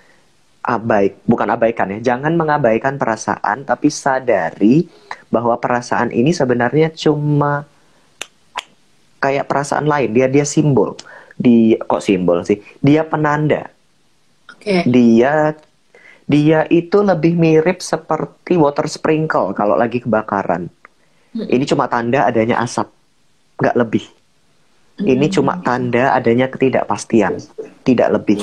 Abai 0.66 1.14
bukan 1.30 1.54
abaikan 1.54 1.94
ya. 1.94 2.14
Jangan 2.14 2.34
mengabaikan 2.34 2.98
perasaan 2.98 3.70
tapi 3.70 3.94
sadari 3.94 4.90
bahwa 5.30 5.54
perasaan 5.62 6.10
ini 6.10 6.34
sebenarnya 6.34 6.90
cuma 6.98 7.70
kayak 9.22 9.46
perasaan 9.46 9.86
lain. 9.86 10.10
Dia 10.18 10.26
dia 10.26 10.42
simbol. 10.42 10.98
Di 11.38 11.78
kok 11.78 12.02
simbol 12.02 12.42
sih? 12.42 12.58
Dia 12.82 13.06
penanda. 13.06 13.70
Oke. 14.46 14.82
dia 14.90 15.54
dia 16.26 16.66
itu 16.74 16.98
lebih 17.06 17.38
mirip 17.38 17.86
seperti 17.86 18.58
water 18.58 18.90
sprinkle 18.90 19.54
kalau 19.54 19.78
lagi 19.78 20.02
kebakaran. 20.02 20.74
Hmm. 21.36 21.46
ini 21.52 21.70
cuma 21.70 21.86
tanda 21.86 22.26
adanya 22.26 22.58
asap. 22.66 22.90
Nggak 23.62 23.78
lebih 23.78 24.15
ini 25.04 25.28
cuma 25.28 25.60
tanda 25.60 26.16
adanya 26.16 26.48
ketidakpastian 26.48 27.42
tidak 27.84 28.16
lebih 28.16 28.40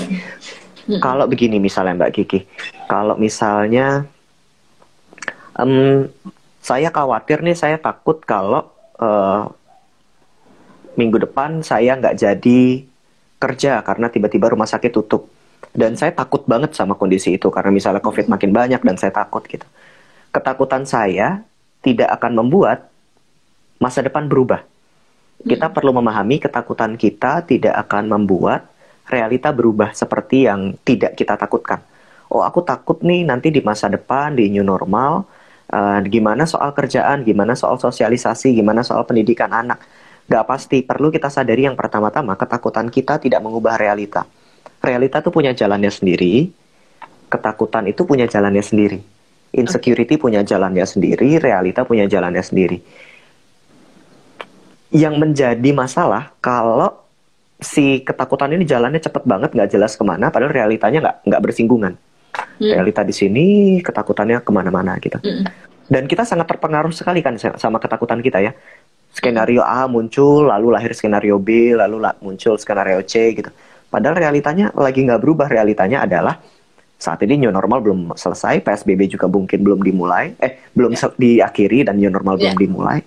kalau 0.99 1.31
begini 1.31 1.63
misalnya 1.63 1.95
Mbak 1.95 2.13
Kiki, 2.13 2.41
kalau 2.91 3.15
misalnya 3.15 4.03
em, 5.55 6.11
saya 6.59 6.91
khawatir 6.91 7.39
nih, 7.47 7.55
saya 7.55 7.79
takut 7.79 8.19
kalau 8.27 8.67
eh, 8.99 9.43
minggu 10.99 11.23
depan 11.23 11.63
saya 11.63 11.95
nggak 11.95 12.19
jadi 12.19 12.63
kerja 13.39 13.83
karena 13.87 14.11
tiba-tiba 14.11 14.51
rumah 14.51 14.67
sakit 14.67 14.91
tutup. 14.91 15.31
Dan 15.73 15.97
saya 15.97 16.13
takut 16.13 16.45
banget 16.45 16.77
sama 16.77 16.99
kondisi 16.99 17.39
itu 17.39 17.49
karena 17.49 17.73
misalnya 17.73 18.03
COVID 18.05 18.29
makin 18.29 18.53
banyak 18.53 18.83
dan 18.83 18.97
saya 18.99 19.15
takut 19.15 19.41
gitu. 19.47 19.65
Ketakutan 20.35 20.85
saya 20.85 21.47
tidak 21.81 22.13
akan 22.21 22.45
membuat 22.45 22.91
masa 23.81 24.05
depan 24.05 24.29
berubah. 24.29 24.67
Kita 25.43 25.75
perlu 25.75 25.91
memahami 25.91 26.39
ketakutan 26.39 26.95
kita 26.95 27.43
tidak 27.43 27.75
akan 27.87 28.07
membuat 28.15 28.71
realita 29.11 29.51
berubah 29.51 29.91
seperti 29.91 30.47
yang 30.47 30.79
tidak 30.87 31.19
kita 31.19 31.35
takutkan. 31.35 31.83
Oh, 32.31 32.47
aku 32.47 32.63
takut 32.65 33.03
nih 33.03 33.27
nanti 33.27 33.51
di 33.51 33.61
masa 33.61 33.91
depan 33.91 34.33
di 34.39 34.49
new 34.49 34.65
normal, 34.65 35.27
eh, 35.69 35.99
gimana 36.09 36.47
soal 36.47 36.71
kerjaan, 36.73 37.27
gimana 37.27 37.53
soal 37.59 37.77
sosialisasi, 37.77 38.55
gimana 38.55 38.81
soal 38.87 39.03
pendidikan 39.05 39.53
anak. 39.53 39.83
Gak 40.31 40.47
pasti, 40.47 40.87
perlu 40.87 41.11
kita 41.11 41.29
sadari 41.29 41.67
yang 41.67 41.75
pertama-tama, 41.75 42.39
ketakutan 42.39 42.89
kita 42.89 43.19
tidak 43.19 43.43
mengubah 43.43 43.75
realita. 43.77 44.25
Realita 44.79 45.19
itu 45.21 45.31
punya 45.35 45.53
jalannya 45.53 45.91
sendiri, 45.91 46.49
ketakutan 47.29 47.91
itu 47.91 48.07
punya 48.07 48.25
jalannya 48.31 48.63
sendiri. 48.63 49.03
Insecurity 49.53 50.17
punya 50.17 50.41
jalannya 50.41 50.87
sendiri, 50.89 51.37
realita 51.37 51.85
punya 51.85 52.09
jalannya 52.09 52.41
sendiri. 52.41 52.81
Yang 54.93 55.15
menjadi 55.17 55.71
masalah 55.73 56.37
kalau 56.39 56.93
si 57.57 58.01
ketakutan 58.01 58.53
ini 58.53 58.63
jalannya 58.63 58.99
cepet 58.99 59.23
banget 59.23 59.51
nggak 59.51 59.71
jelas 59.71 59.95
ke 59.95 60.03
mana 60.03 60.29
padahal 60.29 60.51
realitanya 60.51 60.99
nggak 61.01 61.17
nggak 61.25 61.43
bersinggungan 61.43 61.95
Hmm. 62.33 62.73
realita 62.73 63.01
di 63.01 63.13
sini 63.13 63.47
ketakutannya 63.79 64.41
ke 64.41 64.51
mana-mana 64.51 64.97
gitu 64.97 65.17
Mm. 65.17 65.45
dan 65.87 66.05
kita 66.05 66.25
sangat 66.25 66.49
terpengaruh 66.49 66.91
sekali 66.91 67.21
kan 67.21 67.37
sa- 67.37 67.55
sama 67.55 67.77
ketakutan 67.77 68.19
kita 68.19 68.41
ya 68.41 68.57
skenario 69.11 69.61
A 69.61 69.85
muncul 69.85 70.43
lalu 70.43 70.73
lahir 70.73 70.91
skenario 70.91 71.37
B 71.37 71.49
lalu 71.73 72.01
la- 72.01 72.17
muncul 72.19 72.57
skenario 72.57 72.99
C 73.03 73.37
gitu 73.37 73.53
padahal 73.87 74.17
realitanya 74.17 74.73
lagi 74.73 75.05
nggak 75.05 75.21
berubah 75.21 75.47
realitanya 75.47 76.03
adalah 76.03 76.41
saat 76.97 77.21
ini 77.21 77.37
new 77.39 77.51
normal 77.51 77.79
belum 77.79 78.01
selesai 78.13 78.59
PSBB 78.59 79.13
juga 79.13 79.29
mungkin 79.29 79.61
belum 79.61 79.79
dimulai 79.79 80.33
eh 80.37 80.67
belum 80.73 80.95
sel- 80.95 81.15
diakhiri 81.15 81.85
dan 81.85 81.95
new 81.95 82.09
normal 82.09 82.39
belum 82.39 82.55
Yeah. 82.55 82.63
dimulai 82.65 82.99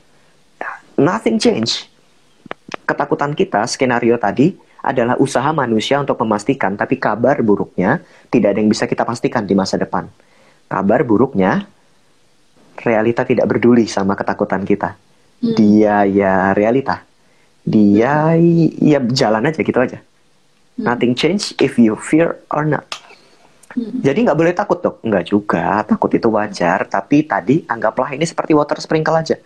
nothing 0.96 1.38
change 1.38 1.88
ketakutan 2.86 3.34
kita, 3.34 3.66
skenario 3.66 4.16
tadi 4.22 4.54
adalah 4.86 5.18
usaha 5.18 5.50
manusia 5.50 5.98
untuk 5.98 6.22
memastikan, 6.22 6.78
tapi 6.78 7.02
kabar 7.02 7.42
buruknya 7.42 8.06
tidak 8.30 8.54
ada 8.54 8.60
yang 8.62 8.70
bisa 8.70 8.86
kita 8.86 9.02
pastikan 9.02 9.44
di 9.50 9.58
masa 9.58 9.82
depan. 9.82 10.06
Kabar 10.70 11.02
buruknya, 11.02 11.66
realita 12.82 13.26
tidak 13.26 13.50
peduli 13.50 13.90
sama 13.90 14.14
ketakutan 14.14 14.62
kita. 14.62 14.94
Hmm. 15.42 15.56
Dia 15.58 16.06
ya 16.06 16.54
realita. 16.54 17.02
Dia 17.66 18.38
ya 18.78 19.02
jalan 19.02 19.50
aja 19.50 19.62
gitu 19.66 19.80
aja. 19.82 20.00
Nothing 20.78 21.18
change 21.18 21.58
if 21.58 21.82
you 21.82 21.98
fear 21.98 22.38
or 22.54 22.62
not. 22.68 22.86
Hmm. 23.74 24.06
Jadi 24.06 24.30
nggak 24.30 24.38
boleh 24.38 24.54
takut 24.54 24.78
dok. 24.86 25.02
Nggak 25.02 25.26
juga, 25.34 25.82
takut 25.82 26.14
itu 26.14 26.30
wajar. 26.30 26.86
Tapi 26.86 27.26
tadi 27.26 27.66
anggaplah 27.66 28.14
ini 28.14 28.26
seperti 28.26 28.54
water 28.54 28.78
sprinkle 28.78 29.18
aja. 29.18 29.38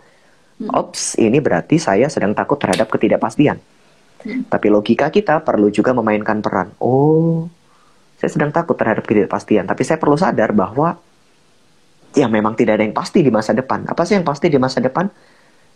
Ops, 0.68 1.16
ini 1.16 1.40
berarti 1.40 1.80
saya 1.80 2.12
sedang 2.12 2.36
takut 2.36 2.60
terhadap 2.60 2.92
ketidakpastian. 2.92 3.56
Tapi 4.20 4.66
logika 4.68 5.08
kita 5.08 5.40
perlu 5.40 5.72
juga 5.72 5.96
memainkan 5.96 6.44
peran. 6.44 6.76
Oh, 6.76 7.48
saya 8.20 8.28
sedang 8.28 8.52
takut 8.52 8.76
terhadap 8.76 9.08
ketidakpastian. 9.08 9.64
Tapi 9.64 9.80
saya 9.80 9.96
perlu 9.96 10.20
sadar 10.20 10.52
bahwa 10.52 11.00
ya 12.12 12.28
memang 12.28 12.52
tidak 12.52 12.76
ada 12.76 12.84
yang 12.84 12.92
pasti 12.92 13.24
di 13.24 13.32
masa 13.32 13.56
depan. 13.56 13.88
Apa 13.88 14.04
sih 14.04 14.20
yang 14.20 14.26
pasti 14.28 14.52
di 14.52 14.60
masa 14.60 14.84
depan? 14.84 15.08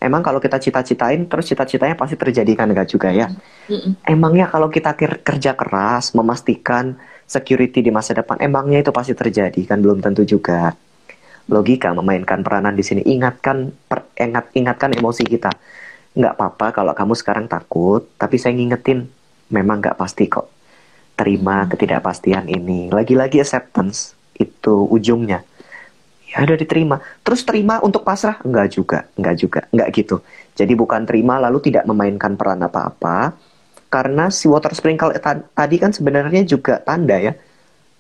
Emang 0.05 0.21
kalau 0.21 0.37
kita 0.37 0.61
cita-citain, 0.61 1.25
terus 1.25 1.49
cita-citanya 1.49 1.97
pasti 1.97 2.21
terjadi 2.21 2.53
kan 2.53 2.69
enggak 2.69 2.93
juga 2.93 3.09
ya? 3.09 3.33
Mm-mm. 3.73 3.97
Emangnya 4.05 4.53
kalau 4.53 4.69
kita 4.69 4.93
ker- 4.93 5.25
kerja 5.25 5.57
keras 5.57 6.13
memastikan 6.13 7.01
security 7.25 7.81
di 7.81 7.89
masa 7.89 8.13
depan, 8.13 8.37
emangnya 8.45 8.85
itu 8.85 8.93
pasti 8.93 9.17
terjadi 9.17 9.57
kan 9.65 9.81
belum 9.81 10.05
tentu 10.05 10.29
juga. 10.29 10.77
Logika 11.53 11.93
memainkan 11.93 12.41
peranan 12.41 12.75
di 12.77 12.85
sini. 12.85 13.03
Ingatkan 13.05 13.73
per- 13.89 14.09
ingat 14.17 14.53
ingatkan 14.57 14.91
emosi 14.97 15.23
kita. 15.29 15.53
Nggak 16.17 16.35
apa-apa 16.39 16.67
kalau 16.73 16.93
kamu 16.97 17.15
sekarang 17.19 17.47
takut, 17.51 18.07
tapi 18.17 18.39
saya 18.41 18.55
ngingetin 18.57 19.07
memang 19.53 19.83
nggak 19.83 19.99
pasti 19.99 20.31
kok. 20.31 20.49
Terima 21.19 21.67
ketidakpastian 21.71 22.49
ini. 22.49 22.89
Lagi-lagi 22.91 23.41
acceptance. 23.43 24.17
itu 24.35 24.91
ujungnya 24.91 25.47
ya 26.27 26.43
udah 26.43 26.59
diterima 26.59 26.99
terus 27.23 27.47
terima 27.47 27.79
untuk 27.79 28.03
pasrah 28.03 28.43
enggak 28.43 28.75
juga 28.75 28.99
enggak 29.15 29.37
juga 29.39 29.61
enggak 29.71 29.89
gitu 29.95 30.17
jadi 30.59 30.75
bukan 30.75 31.07
terima 31.07 31.39
lalu 31.39 31.71
tidak 31.71 31.87
memainkan 31.87 32.35
peran 32.35 32.59
apa-apa 32.67 33.39
karena 33.87 34.27
si 34.35 34.51
water 34.51 34.75
sprinkle 34.75 35.15
tadi 35.55 35.77
kan 35.79 35.95
sebenarnya 35.95 36.43
juga 36.43 36.83
tanda 36.83 37.15
ya 37.23 37.39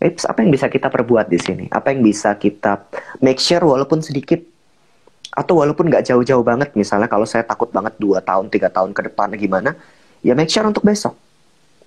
Eps, 0.05 0.29
apa 0.29 0.45
yang 0.45 0.53
bisa 0.53 0.69
kita 0.69 0.93
perbuat 0.93 1.33
di 1.33 1.41
sini? 1.41 1.65
Apa 1.73 1.89
yang 1.97 2.05
bisa 2.05 2.37
kita 2.37 2.77
make 3.25 3.41
sure 3.41 3.65
walaupun 3.65 4.05
sedikit? 4.05 4.37
Atau 5.33 5.65
walaupun 5.65 5.89
nggak 5.89 6.05
jauh-jauh 6.13 6.45
banget 6.45 6.77
misalnya 6.77 7.09
kalau 7.09 7.25
saya 7.25 7.41
takut 7.41 7.73
banget 7.73 7.97
dua 7.97 8.21
tahun 8.21 8.53
tiga 8.53 8.69
tahun 8.69 8.93
ke 8.93 9.11
depan 9.11 9.33
gimana 9.35 9.75
ya 10.21 10.37
make 10.37 10.53
sure 10.53 10.69
untuk 10.69 10.85
besok. 10.85 11.17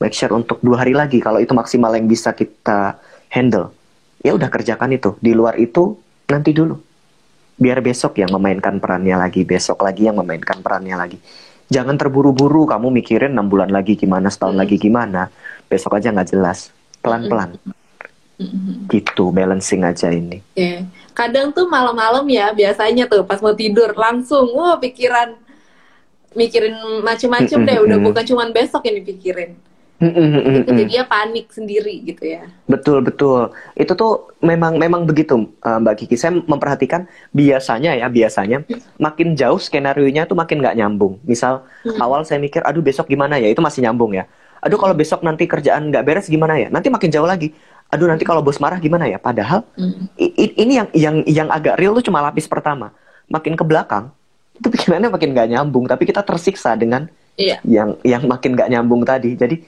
Make 0.02 0.18
sure 0.18 0.34
untuk 0.34 0.58
dua 0.66 0.82
hari 0.82 0.98
lagi 0.98 1.22
kalau 1.22 1.38
itu 1.38 1.54
maksimal 1.54 1.94
yang 1.94 2.10
bisa 2.10 2.34
kita 2.34 2.98
handle. 3.30 3.70
Ya 4.26 4.34
udah 4.34 4.50
kerjakan 4.50 4.98
itu. 4.98 5.14
Di 5.22 5.38
luar 5.38 5.54
itu 5.62 6.02
nanti 6.26 6.58
dulu. 6.58 6.74
Biar 7.62 7.86
besok 7.86 8.18
yang 8.18 8.34
memainkan 8.34 8.82
perannya 8.82 9.14
lagi 9.14 9.46
besok 9.46 9.86
lagi 9.86 10.10
yang 10.10 10.18
memainkan 10.18 10.66
perannya 10.66 10.98
lagi. 10.98 11.22
Jangan 11.70 12.02
terburu-buru 12.02 12.66
kamu 12.66 12.90
mikirin 12.98 13.38
enam 13.38 13.46
bulan 13.46 13.70
lagi 13.70 13.94
gimana 13.94 14.34
setahun 14.34 14.58
hmm. 14.58 14.62
lagi 14.66 14.76
gimana. 14.82 15.30
Besok 15.70 16.02
aja 16.02 16.10
nggak 16.10 16.34
jelas. 16.34 16.74
Pelan-pelan 17.06 17.77
hmm. 18.38 18.90
gitu 18.90 19.30
balancing 19.34 19.84
aja 19.84 20.10
ini. 20.14 20.42
Yeah 20.58 20.86
kadang 21.18 21.50
tuh 21.50 21.66
malam-malam 21.66 22.30
ya 22.30 22.54
biasanya 22.54 23.10
tuh 23.10 23.26
pas 23.26 23.42
mau 23.42 23.58
tidur 23.58 23.90
langsung 23.98 24.54
wah 24.54 24.78
pikiran 24.78 25.34
mikirin 26.38 26.78
macem-macem 27.02 27.66
deh. 27.66 27.82
Udah 27.82 27.98
bukan 27.98 28.22
cuma 28.22 28.46
besok 28.54 28.86
yang 28.86 29.02
dipikirin. 29.02 29.58
Itu 29.98 30.70
jadi 30.70 30.86
dia 30.86 31.04
panik 31.10 31.50
sendiri 31.50 32.06
gitu 32.06 32.22
ya. 32.22 32.46
Betul 32.70 33.02
betul. 33.02 33.50
Itu 33.74 33.98
tuh 33.98 34.30
memang 34.46 34.78
memang 34.78 35.10
begitu 35.10 35.50
uh, 35.66 35.82
mbak 35.82 36.06
Kiki. 36.06 36.14
Saya 36.14 36.38
memperhatikan 36.38 37.10
biasanya 37.34 37.98
ya 37.98 38.06
biasanya 38.06 38.62
makin 39.02 39.34
jauh 39.34 39.58
skenario 39.58 40.06
nya 40.14 40.30
tuh 40.30 40.38
makin 40.38 40.62
nggak 40.62 40.78
nyambung. 40.78 41.18
Misal 41.26 41.66
hmm. 41.82 41.98
awal 41.98 42.22
saya 42.30 42.38
mikir 42.38 42.62
aduh 42.62 42.86
besok 42.86 43.10
gimana 43.10 43.42
ya? 43.42 43.50
Itu 43.50 43.66
masih 43.66 43.90
nyambung 43.90 44.14
ya. 44.14 44.30
Aduh 44.62 44.78
kalau 44.78 44.94
besok 44.94 45.26
nanti 45.26 45.50
kerjaan 45.50 45.90
nggak 45.90 46.06
beres 46.06 46.30
gimana 46.30 46.62
ya? 46.62 46.70
Nanti 46.70 46.94
makin 46.94 47.10
jauh 47.10 47.26
lagi 47.26 47.58
aduh 47.88 48.08
nanti 48.08 48.28
kalau 48.28 48.44
bos 48.44 48.60
marah 48.60 48.80
gimana 48.80 49.08
ya? 49.08 49.20
Padahal 49.20 49.64
mm. 49.80 50.16
ini 50.60 50.74
yang 50.76 50.88
yang 50.92 51.16
yang 51.24 51.48
agak 51.52 51.80
real 51.80 51.96
tuh 51.96 52.12
cuma 52.12 52.20
lapis 52.20 52.48
pertama. 52.48 52.92
Makin 53.28 53.60
ke 53.60 53.64
belakang 53.64 54.12
itu 54.58 54.68
pikirannya 54.74 55.10
makin 55.14 55.38
gak 55.38 55.50
nyambung. 55.54 55.86
Tapi 55.86 56.04
kita 56.04 56.26
tersiksa 56.26 56.74
dengan 56.74 57.06
yeah. 57.38 57.62
yang 57.64 57.96
yang 58.02 58.26
makin 58.26 58.58
gak 58.58 58.70
nyambung 58.70 59.06
tadi. 59.06 59.38
Jadi 59.38 59.62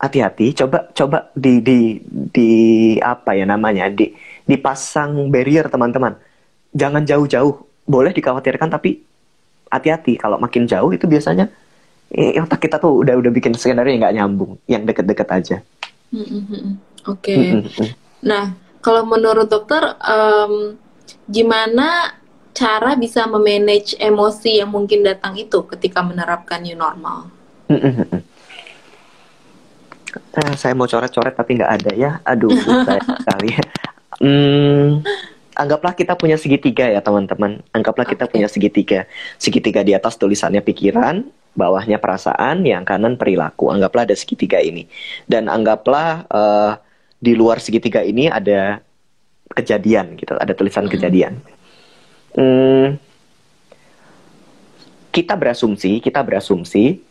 hati-hati. 0.00 0.56
Coba 0.56 0.88
coba 0.94 1.18
di 1.36 1.60
di 1.60 1.78
di 2.06 2.50
apa 3.02 3.36
ya 3.36 3.44
namanya 3.44 3.90
di 3.90 4.14
dipasang 4.48 5.28
barrier 5.28 5.68
teman-teman. 5.68 6.16
Jangan 6.72 7.04
jauh-jauh. 7.04 7.66
Boleh 7.90 8.14
dikhawatirkan 8.14 8.70
tapi 8.70 9.02
hati-hati. 9.68 10.16
Kalau 10.16 10.38
makin 10.38 10.64
jauh 10.64 10.94
itu 10.94 11.04
biasanya 11.10 11.50
eh, 12.14 12.38
otak 12.38 12.64
kita 12.64 12.78
tuh 12.78 13.02
udah 13.02 13.18
udah 13.18 13.30
bikin 13.34 13.52
skenario 13.58 13.92
yang 13.92 14.00
nggak 14.06 14.16
nyambung. 14.16 14.52
Yang 14.70 14.82
deket-deket 14.94 15.28
aja. 15.28 15.56
Mm 16.10 16.26
-hmm. 16.26 16.89
Oke. 17.08 17.62
Okay. 17.64 17.94
Nah, 18.20 18.52
kalau 18.84 19.04
menurut 19.08 19.48
dokter, 19.48 19.96
um, 20.00 20.76
gimana 21.28 22.16
cara 22.52 22.98
bisa 22.98 23.24
memanage 23.24 23.96
emosi 23.96 24.60
yang 24.60 24.68
mungkin 24.68 25.06
datang 25.06 25.38
itu 25.38 25.64
ketika 25.76 26.04
menerapkan 26.04 26.60
new 26.60 26.76
normal? 26.76 27.30
Nah, 30.10 30.50
saya 30.58 30.74
mau 30.74 30.90
coret-coret 30.90 31.34
tapi 31.34 31.56
nggak 31.56 31.72
ada 31.80 31.92
ya. 31.94 32.10
Aduh, 32.26 32.50
saya 32.86 33.00
sekali. 33.00 33.54
Hmm, 34.20 35.00
anggaplah 35.54 35.94
kita 35.94 36.18
punya 36.18 36.36
segitiga 36.36 36.90
ya 36.90 37.00
teman-teman. 37.00 37.62
Anggaplah 37.70 38.04
okay. 38.04 38.18
kita 38.18 38.24
punya 38.26 38.48
segitiga. 38.50 39.06
Segitiga 39.38 39.80
di 39.86 39.94
atas 39.94 40.18
tulisannya 40.18 40.60
pikiran, 40.60 41.24
bawahnya 41.54 42.02
perasaan, 42.02 42.66
yang 42.66 42.82
kanan 42.82 43.14
perilaku. 43.14 43.70
Anggaplah 43.70 44.04
ada 44.04 44.16
segitiga 44.18 44.58
ini. 44.58 44.90
Dan 45.30 45.46
anggaplah 45.46 46.26
uh, 46.28 46.72
di 47.20 47.36
luar 47.36 47.60
segitiga 47.60 48.00
ini 48.00 48.32
ada 48.32 48.80
kejadian 49.52 50.16
gitu, 50.16 50.32
ada 50.40 50.52
tulisan 50.56 50.88
hmm. 50.88 50.92
kejadian. 50.96 51.34
Hmm, 52.32 52.96
kita 55.12 55.36
berasumsi, 55.36 56.00
kita 56.00 56.24
berasumsi 56.24 57.02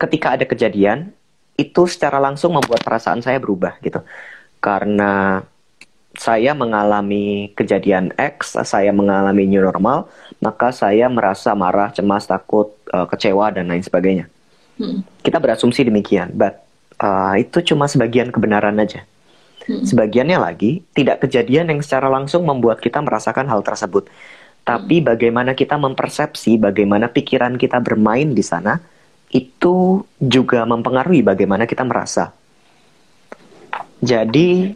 ketika 0.00 0.40
ada 0.40 0.44
kejadian 0.48 1.12
itu 1.56 1.88
secara 1.88 2.20
langsung 2.20 2.56
membuat 2.56 2.80
perasaan 2.80 3.20
saya 3.20 3.36
berubah 3.36 3.76
gitu. 3.84 4.00
Karena 4.60 5.44
saya 6.16 6.56
mengalami 6.56 7.52
kejadian 7.52 8.12
X, 8.16 8.56
saya 8.64 8.88
mengalami 8.92 9.44
new 9.44 9.60
normal, 9.60 10.08
maka 10.40 10.72
saya 10.72 11.12
merasa 11.12 11.52
marah, 11.52 11.92
cemas, 11.92 12.24
takut, 12.24 12.72
uh, 12.92 13.04
kecewa 13.04 13.52
dan 13.52 13.68
lain 13.68 13.84
sebagainya. 13.84 14.26
Hmm. 14.80 15.04
Kita 15.20 15.40
berasumsi 15.40 15.84
demikian, 15.84 16.32
but 16.32 16.65
uh, 17.00 17.34
itu 17.36 17.62
cuma 17.72 17.88
sebagian 17.90 18.32
kebenaran 18.32 18.76
aja. 18.80 19.04
Hmm. 19.66 19.82
Sebagiannya 19.82 20.38
lagi 20.38 20.86
tidak 20.94 21.26
kejadian 21.26 21.72
yang 21.74 21.80
secara 21.82 22.06
langsung 22.06 22.46
membuat 22.46 22.78
kita 22.78 23.02
merasakan 23.02 23.50
hal 23.50 23.66
tersebut. 23.66 24.06
Tapi 24.66 25.02
hmm. 25.02 25.06
bagaimana 25.06 25.52
kita 25.54 25.74
mempersepsi, 25.78 26.58
bagaimana 26.58 27.10
pikiran 27.10 27.58
kita 27.58 27.82
bermain 27.82 28.30
di 28.30 28.42
sana, 28.42 28.78
itu 29.34 30.06
juga 30.22 30.62
mempengaruhi 30.62 31.22
bagaimana 31.26 31.66
kita 31.66 31.82
merasa. 31.82 32.30
Jadi 33.98 34.70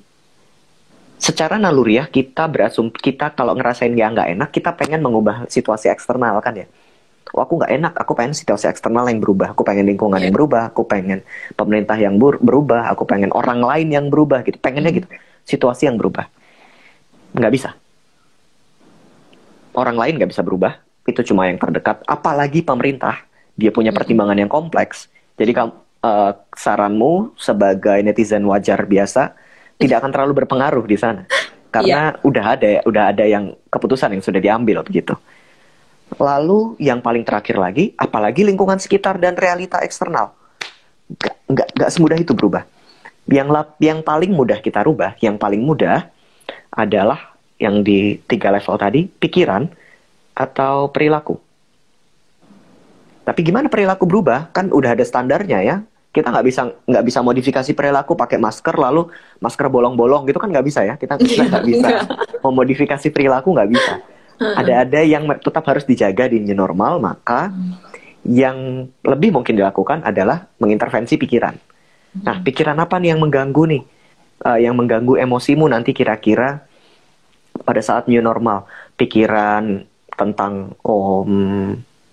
secara 1.20 1.60
naluriah 1.60 2.08
kita 2.08 2.48
berasum 2.48 2.88
kita 2.88 3.36
kalau 3.36 3.52
ngerasain 3.52 3.92
yang 3.92 4.16
nggak 4.16 4.40
enak 4.40 4.50
kita 4.56 4.72
pengen 4.72 5.04
mengubah 5.04 5.44
situasi 5.52 5.92
eksternal 5.92 6.40
kan 6.40 6.64
ya 6.64 6.66
oh, 7.34 7.42
aku 7.42 7.62
nggak 7.62 7.72
enak 7.72 7.92
aku 7.94 8.12
pengen 8.18 8.34
situasi 8.34 8.66
eksternal 8.66 9.06
yang 9.06 9.22
berubah. 9.22 9.54
Aku 9.54 9.62
pengen 9.62 9.86
lingkungan 9.86 10.18
yeah. 10.18 10.28
yang 10.28 10.34
berubah 10.34 10.70
aku 10.70 10.82
pengen 10.86 11.22
pemerintah 11.54 11.96
yang 11.98 12.18
berubah 12.18 12.90
aku 12.90 13.06
pengen 13.06 13.30
orang 13.34 13.62
lain 13.62 13.88
yang 13.90 14.06
berubah 14.10 14.42
gitu. 14.46 14.58
Pengennya 14.58 14.90
gitu 14.94 15.08
situasi 15.46 15.86
yang 15.90 15.96
berubah. 15.96 16.26
Nggak 17.34 17.52
bisa. 17.54 17.70
Orang 19.74 19.94
lain 19.94 20.18
nggak 20.18 20.30
bisa 20.30 20.42
berubah 20.42 20.82
itu 21.06 21.20
cuma 21.30 21.46
yang 21.46 21.58
terdekat. 21.58 22.02
Apalagi 22.06 22.62
pemerintah 22.66 23.22
dia 23.54 23.70
punya 23.70 23.94
pertimbangan 23.94 24.38
yang 24.38 24.50
kompleks. 24.50 25.06
Jadi 25.38 25.52
kamu 25.54 25.70
uh, 26.04 26.32
saranmu 26.52 27.38
sebagai 27.38 27.98
netizen 28.02 28.44
wajar 28.44 28.84
biasa 28.84 29.32
tidak 29.80 30.04
akan 30.04 30.10
terlalu 30.12 30.44
berpengaruh 30.44 30.84
di 30.84 30.98
sana. 30.98 31.24
Karena 31.74 32.10
yeah. 32.10 32.26
udah 32.26 32.44
ada 32.58 32.68
udah 32.82 33.04
ada 33.14 33.24
yang 33.24 33.54
keputusan 33.70 34.18
yang 34.18 34.22
sudah 34.26 34.42
diambil 34.42 34.82
begitu 34.82 35.14
Lalu 36.18 36.74
yang 36.82 36.98
paling 36.98 37.22
terakhir 37.22 37.54
lagi, 37.54 37.94
apalagi 37.94 38.42
lingkungan 38.42 38.82
sekitar 38.82 39.20
dan 39.22 39.38
realita 39.38 39.78
eksternal. 39.78 40.34
Gak, 41.14 41.36
gak, 41.46 41.68
gak 41.76 41.90
semudah 41.92 42.18
itu 42.18 42.34
berubah. 42.34 42.66
Yang, 43.30 43.48
lap, 43.54 43.68
yang 43.78 44.02
paling 44.02 44.34
mudah 44.34 44.58
kita 44.58 44.82
rubah, 44.82 45.14
yang 45.22 45.38
paling 45.38 45.62
mudah 45.62 46.10
adalah 46.74 47.38
yang 47.62 47.86
di 47.86 48.18
tiga 48.26 48.50
level 48.50 48.74
tadi, 48.74 49.06
pikiran 49.06 49.70
atau 50.34 50.90
perilaku. 50.90 51.38
Tapi 53.22 53.40
gimana 53.46 53.70
perilaku 53.70 54.08
berubah? 54.08 54.50
Kan 54.50 54.74
udah 54.74 54.98
ada 54.98 55.06
standarnya 55.06 55.62
ya. 55.62 55.76
Kita 56.10 56.26
nggak 56.26 56.42
bisa 56.42 56.74
nggak 56.90 57.04
bisa 57.06 57.22
modifikasi 57.22 57.70
perilaku 57.70 58.18
pakai 58.18 58.34
masker 58.34 58.74
lalu 58.74 59.06
masker 59.38 59.70
bolong-bolong 59.70 60.26
gitu 60.26 60.42
kan 60.42 60.50
nggak 60.50 60.66
bisa 60.66 60.82
ya. 60.82 60.98
Kita 60.98 61.14
nggak 61.14 61.62
bisa 61.62 61.88
memodifikasi 62.44 63.06
perilaku 63.14 63.54
nggak 63.54 63.70
bisa 63.70 63.94
ada-ada 64.40 65.04
yang 65.04 65.28
tetap 65.36 65.60
harus 65.68 65.84
dijaga 65.84 66.32
di 66.32 66.40
new 66.40 66.56
normal, 66.56 66.96
maka 66.96 67.52
yang 68.24 68.88
lebih 69.04 69.36
mungkin 69.36 69.56
dilakukan 69.56 70.00
adalah 70.00 70.48
mengintervensi 70.56 71.20
pikiran. 71.20 71.56
Nah, 72.24 72.40
pikiran 72.40 72.76
apa 72.80 72.96
nih 72.96 73.14
yang 73.14 73.20
mengganggu 73.20 73.64
nih? 73.68 73.82
Uh, 74.40 74.56
yang 74.56 74.72
mengganggu 74.72 75.20
emosimu 75.20 75.68
nanti 75.68 75.92
kira-kira 75.92 76.64
pada 77.68 77.80
saat 77.84 78.08
new 78.08 78.24
normal. 78.24 78.64
Pikiran 78.96 79.84
tentang 80.16 80.72
oh, 80.84 81.24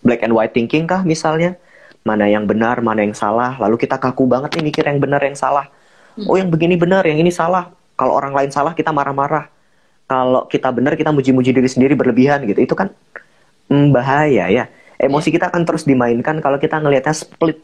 black 0.04 0.28
and 0.28 0.36
white 0.36 0.52
thinking 0.52 0.84
kah 0.84 1.08
misalnya? 1.08 1.56
Mana 2.04 2.28
yang 2.28 2.48
benar, 2.48 2.80
mana 2.84 3.04
yang 3.04 3.16
salah. 3.16 3.56
Lalu 3.60 3.80
kita 3.88 4.00
kaku 4.00 4.28
banget 4.28 4.60
nih 4.60 4.64
mikir 4.68 4.84
yang 4.84 5.00
benar, 5.00 5.24
yang 5.24 5.36
salah. 5.36 5.72
Oh, 6.28 6.36
yang 6.36 6.52
begini 6.52 6.76
benar, 6.76 7.08
yang 7.08 7.20
ini 7.20 7.32
salah. 7.32 7.72
Kalau 8.00 8.16
orang 8.16 8.32
lain 8.36 8.52
salah, 8.52 8.72
kita 8.76 8.96
marah-marah 8.96 9.57
kalau 10.08 10.48
kita 10.48 10.72
benar 10.72 10.96
kita 10.96 11.12
muji-muji 11.12 11.52
diri 11.52 11.68
sendiri 11.68 11.94
berlebihan 11.94 12.48
gitu. 12.48 12.64
Itu 12.64 12.74
kan 12.80 12.96
mm, 13.68 13.92
bahaya 13.92 14.48
ya. 14.48 14.66
Emosi 14.98 15.30
kita 15.30 15.52
akan 15.54 15.68
terus 15.68 15.86
dimainkan 15.86 16.40
kalau 16.40 16.58
kita 16.58 16.80
ngelihatnya 16.80 17.14
split. 17.14 17.60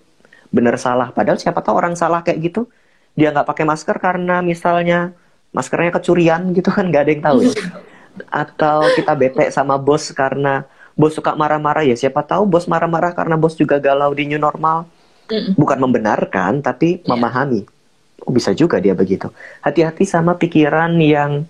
Benar 0.54 0.78
salah. 0.78 1.10
Padahal 1.10 1.40
siapa 1.40 1.64
tahu 1.64 1.80
orang 1.80 1.96
salah 1.96 2.22
kayak 2.22 2.54
gitu. 2.54 2.70
Dia 3.16 3.32
nggak 3.32 3.48
pakai 3.48 3.66
masker 3.66 3.98
karena 3.98 4.44
misalnya 4.44 5.16
maskernya 5.56 5.96
kecurian 5.98 6.52
gitu 6.54 6.70
kan 6.70 6.92
nggak 6.92 7.02
ada 7.08 7.12
yang 7.16 7.24
tahu 7.24 7.40
ya. 7.48 7.54
atau 8.46 8.86
kita 8.94 9.18
bete 9.18 9.50
sama 9.50 9.74
bos 9.82 10.14
karena 10.14 10.68
bos 10.94 11.16
suka 11.16 11.34
marah-marah 11.34 11.88
ya. 11.88 11.96
Siapa 11.96 12.22
tahu 12.28 12.46
bos 12.46 12.68
marah-marah 12.68 13.16
karena 13.16 13.40
bos 13.40 13.56
juga 13.56 13.80
galau 13.80 14.12
di 14.14 14.28
new 14.30 14.38
normal. 14.38 14.86
Bukan 15.56 15.80
membenarkan 15.80 16.60
tapi 16.60 17.00
yeah. 17.02 17.08
memahami. 17.08 17.64
Oh, 18.28 18.32
bisa 18.36 18.52
juga 18.52 18.78
dia 18.84 18.92
begitu. 18.94 19.32
Hati-hati 19.64 20.04
sama 20.04 20.36
pikiran 20.36 20.92
yang 21.00 21.48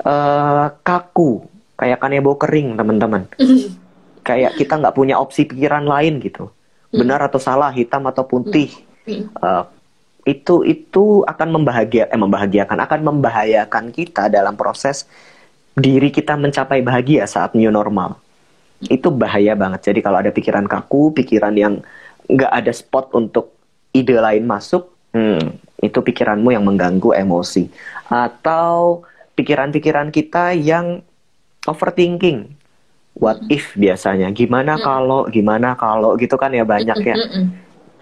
uh, 0.00 0.72
kaku, 0.80 1.44
kayak 1.76 2.00
kanebo 2.00 2.36
kering, 2.40 2.74
teman-teman. 2.78 3.28
kayak 4.28 4.54
kita 4.56 4.78
nggak 4.78 4.94
punya 4.96 5.18
opsi 5.18 5.44
pikiran 5.44 5.84
lain 5.84 6.22
gitu. 6.22 6.48
Benar 6.92 7.24
atau 7.24 7.40
salah, 7.40 7.72
hitam 7.72 8.04
atau 8.08 8.24
putih. 8.24 8.72
Uh, 9.42 9.66
itu 10.22 10.62
itu 10.62 11.26
akan 11.26 11.58
membahagia 11.58 12.06
eh 12.06 12.20
membahagiakan 12.20 12.78
akan 12.78 13.00
membahayakan 13.10 13.90
kita 13.90 14.30
dalam 14.30 14.54
proses 14.54 15.10
diri 15.74 16.14
kita 16.14 16.38
mencapai 16.38 16.78
bahagia 16.84 17.26
saat 17.26 17.58
new 17.58 17.72
normal. 17.72 18.20
Itu 18.86 19.10
bahaya 19.10 19.58
banget. 19.58 19.90
Jadi 19.90 19.98
kalau 20.04 20.22
ada 20.22 20.30
pikiran 20.30 20.70
kaku 20.70 21.10
pikiran 21.16 21.54
yang 21.58 21.82
nggak 22.30 22.52
ada 22.52 22.70
spot 22.70 23.10
untuk 23.18 23.50
ide 23.90 24.16
lain 24.22 24.46
masuk 24.46 24.92
hmm, 25.16 25.58
itu 25.82 25.98
pikiranmu 25.98 26.54
yang 26.54 26.62
mengganggu 26.62 27.16
emosi. 27.16 27.66
Atau 28.06 29.02
pikiran-pikiran 29.38 30.12
kita 30.12 30.52
yang 30.56 31.00
overthinking 31.64 32.52
what 33.16 33.38
if 33.52 33.72
biasanya 33.76 34.32
gimana 34.32 34.80
kalau 34.80 35.28
gimana 35.28 35.76
kalau 35.76 36.16
gitu 36.16 36.34
kan 36.40 36.50
ya 36.52 36.64
banyak 36.64 36.98
ya 37.04 37.16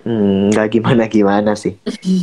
Hmm, 0.00 0.48
nggak 0.48 0.80
gimana-gimana 0.80 1.52
sih. 1.52 1.76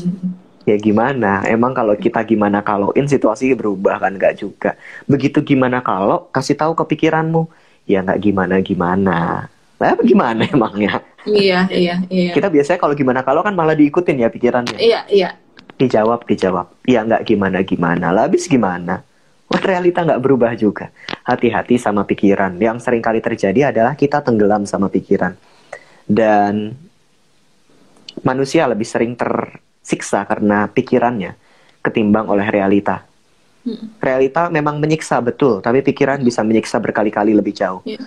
ya 0.70 0.76
gimana? 0.82 1.46
Emang 1.46 1.78
kalau 1.78 1.94
kita 1.94 2.26
gimana 2.26 2.66
kaloin 2.66 3.06
situasi 3.06 3.54
berubah 3.54 4.02
kan 4.02 4.18
nggak 4.18 4.42
juga. 4.42 4.74
Begitu 5.06 5.46
gimana 5.46 5.86
kalau 5.86 6.26
kasih 6.34 6.58
tahu 6.58 6.74
kepikiranmu, 6.74 7.46
ya 7.86 8.02
nggak 8.02 8.20
gimana-gimana. 8.20 9.46
Lah 9.78 9.94
gimana 10.02 10.42
emangnya? 10.54 11.06
Iya, 11.28 11.70
iya, 11.70 12.02
iya. 12.10 12.34
Kita 12.34 12.50
biasanya 12.50 12.82
kalau 12.82 12.98
gimana 12.98 13.22
kalau 13.22 13.46
kan 13.46 13.54
malah 13.54 13.78
diikutin 13.78 14.26
ya 14.26 14.30
pikirannya. 14.34 14.78
Iya, 14.82 15.06
iya. 15.12 15.30
Dijawab, 15.78 16.26
dijawab. 16.26 16.68
Ya 16.90 17.06
nggak 17.06 17.24
gimana-gimana. 17.26 18.10
Lah 18.10 18.26
habis 18.26 18.50
gimana? 18.50 19.06
Wah, 19.48 19.62
realita 19.64 20.04
nggak 20.04 20.20
berubah 20.20 20.52
juga. 20.60 20.92
Hati-hati 21.24 21.80
sama 21.80 22.04
pikiran. 22.04 22.60
Yang 22.60 22.84
sering 22.84 23.00
kali 23.00 23.24
terjadi 23.24 23.72
adalah 23.72 23.96
kita 23.96 24.20
tenggelam 24.20 24.68
sama 24.68 24.92
pikiran. 24.92 25.38
Dan 26.04 26.76
manusia 28.26 28.66
lebih 28.68 28.88
sering 28.88 29.14
tersiksa 29.16 30.26
karena 30.26 30.68
pikirannya 30.68 31.38
ketimbang 31.86 32.28
oleh 32.28 32.48
realita. 32.50 33.08
Hmm. 33.64 34.00
Realita 34.00 34.48
memang 34.48 34.80
menyiksa 34.80 35.20
betul, 35.20 35.60
tapi 35.60 35.84
pikiran 35.84 36.24
bisa 36.24 36.44
menyiksa 36.44 36.80
berkali-kali 36.80 37.36
lebih 37.36 37.52
jauh. 37.56 37.84
Yeah. 37.84 38.04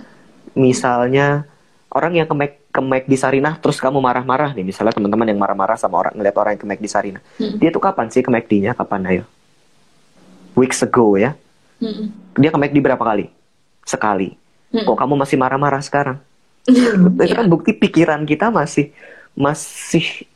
Misalnya 0.57 1.45
orang 1.91 2.13
yang 2.23 2.29
kemek 2.31 2.63
kemek 2.71 3.05
di 3.11 3.17
Sarinah 3.19 3.59
terus 3.59 3.83
kamu 3.83 3.99
marah-marah 3.99 4.55
nih, 4.55 4.63
misalnya 4.63 4.95
teman-teman 4.95 5.27
yang 5.27 5.41
marah-marah 5.43 5.75
sama 5.75 5.99
orang 5.99 6.15
ngeliat 6.15 6.37
orang 6.39 6.55
yang 6.55 6.63
kemek 6.63 6.81
di 6.81 6.91
Sarinah. 6.91 7.23
Hmm. 7.39 7.59
Dia 7.59 7.71
tuh 7.75 7.83
kapan 7.83 8.07
sih 8.09 8.23
kemek 8.23 8.47
nya 8.63 8.73
Kapan 8.75 9.01
ayo? 9.11 9.25
Weeks 10.55 10.83
ago 10.87 11.19
ya. 11.19 11.35
Hmm. 11.83 12.15
Dia 12.39 12.51
kemek 12.55 12.71
di 12.71 12.81
berapa 12.83 13.03
kali? 13.03 13.31
Sekali. 13.83 14.35
Hmm. 14.71 14.87
Kok 14.87 14.97
kamu 14.99 15.15
masih 15.19 15.37
marah-marah 15.39 15.83
sekarang? 15.83 16.19
Itu 17.27 17.35
kan 17.35 17.47
bukti 17.51 17.75
pikiran 17.75 18.23
kita 18.23 18.55
masih 18.55 18.95
masih 19.35 20.27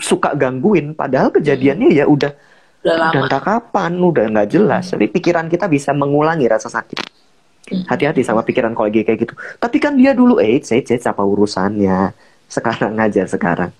suka 0.00 0.32
gangguin 0.32 0.96
padahal 0.96 1.28
kejadiannya 1.30 1.92
ya 1.92 2.08
udah 2.08 2.32
udah 2.82 3.22
entah 3.28 3.42
kapan 3.42 3.94
udah 3.94 4.26
nggak 4.32 4.48
jelas 4.50 4.90
jadi 4.90 5.06
pikiran 5.06 5.46
kita 5.46 5.70
bisa 5.70 5.94
mengulangi 5.94 6.48
rasa 6.50 6.66
sakit 6.66 6.98
hmm. 6.98 7.11
Hati-hati 7.62 8.26
sama 8.26 8.42
pikiran 8.42 8.74
kalau 8.74 8.90
kayak 8.90 9.18
gitu 9.22 9.34
tapi 9.62 9.78
kan 9.78 9.94
dia 9.94 10.12
dulu 10.12 10.42
eh 10.42 10.58
saya 10.62 10.82
apa 10.82 11.22
urusannya 11.22 12.10
sekarang 12.54 12.94
aja 12.98 13.22
sekarang 13.24 13.70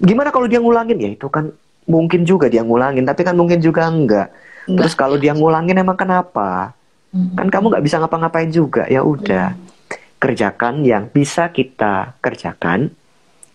gimana 0.00 0.32
kalau 0.34 0.48
dia 0.50 0.58
ngulangin 0.58 0.98
ya 0.98 1.10
itu 1.14 1.28
kan 1.30 1.52
mungkin 1.84 2.24
juga 2.24 2.48
dia 2.48 2.64
ngulangin 2.64 3.04
tapi 3.04 3.22
kan 3.22 3.36
mungkin 3.36 3.60
juga 3.60 3.86
enggak, 3.88 4.32
enggak. 4.64 4.78
terus 4.80 4.94
kalau 4.96 5.20
dia 5.20 5.36
ngulangin 5.36 5.76
emang 5.76 5.96
kenapa 5.96 6.72
kan 7.14 7.46
kamu 7.46 7.70
nggak 7.70 7.84
bisa 7.86 8.02
ngapa-ngapain 8.02 8.50
juga 8.50 8.90
ya 8.90 9.06
udah 9.06 9.54
hmm. 9.54 10.18
kerjakan 10.18 10.82
yang 10.82 11.06
bisa 11.12 11.46
kita 11.54 12.18
kerjakan 12.18 12.90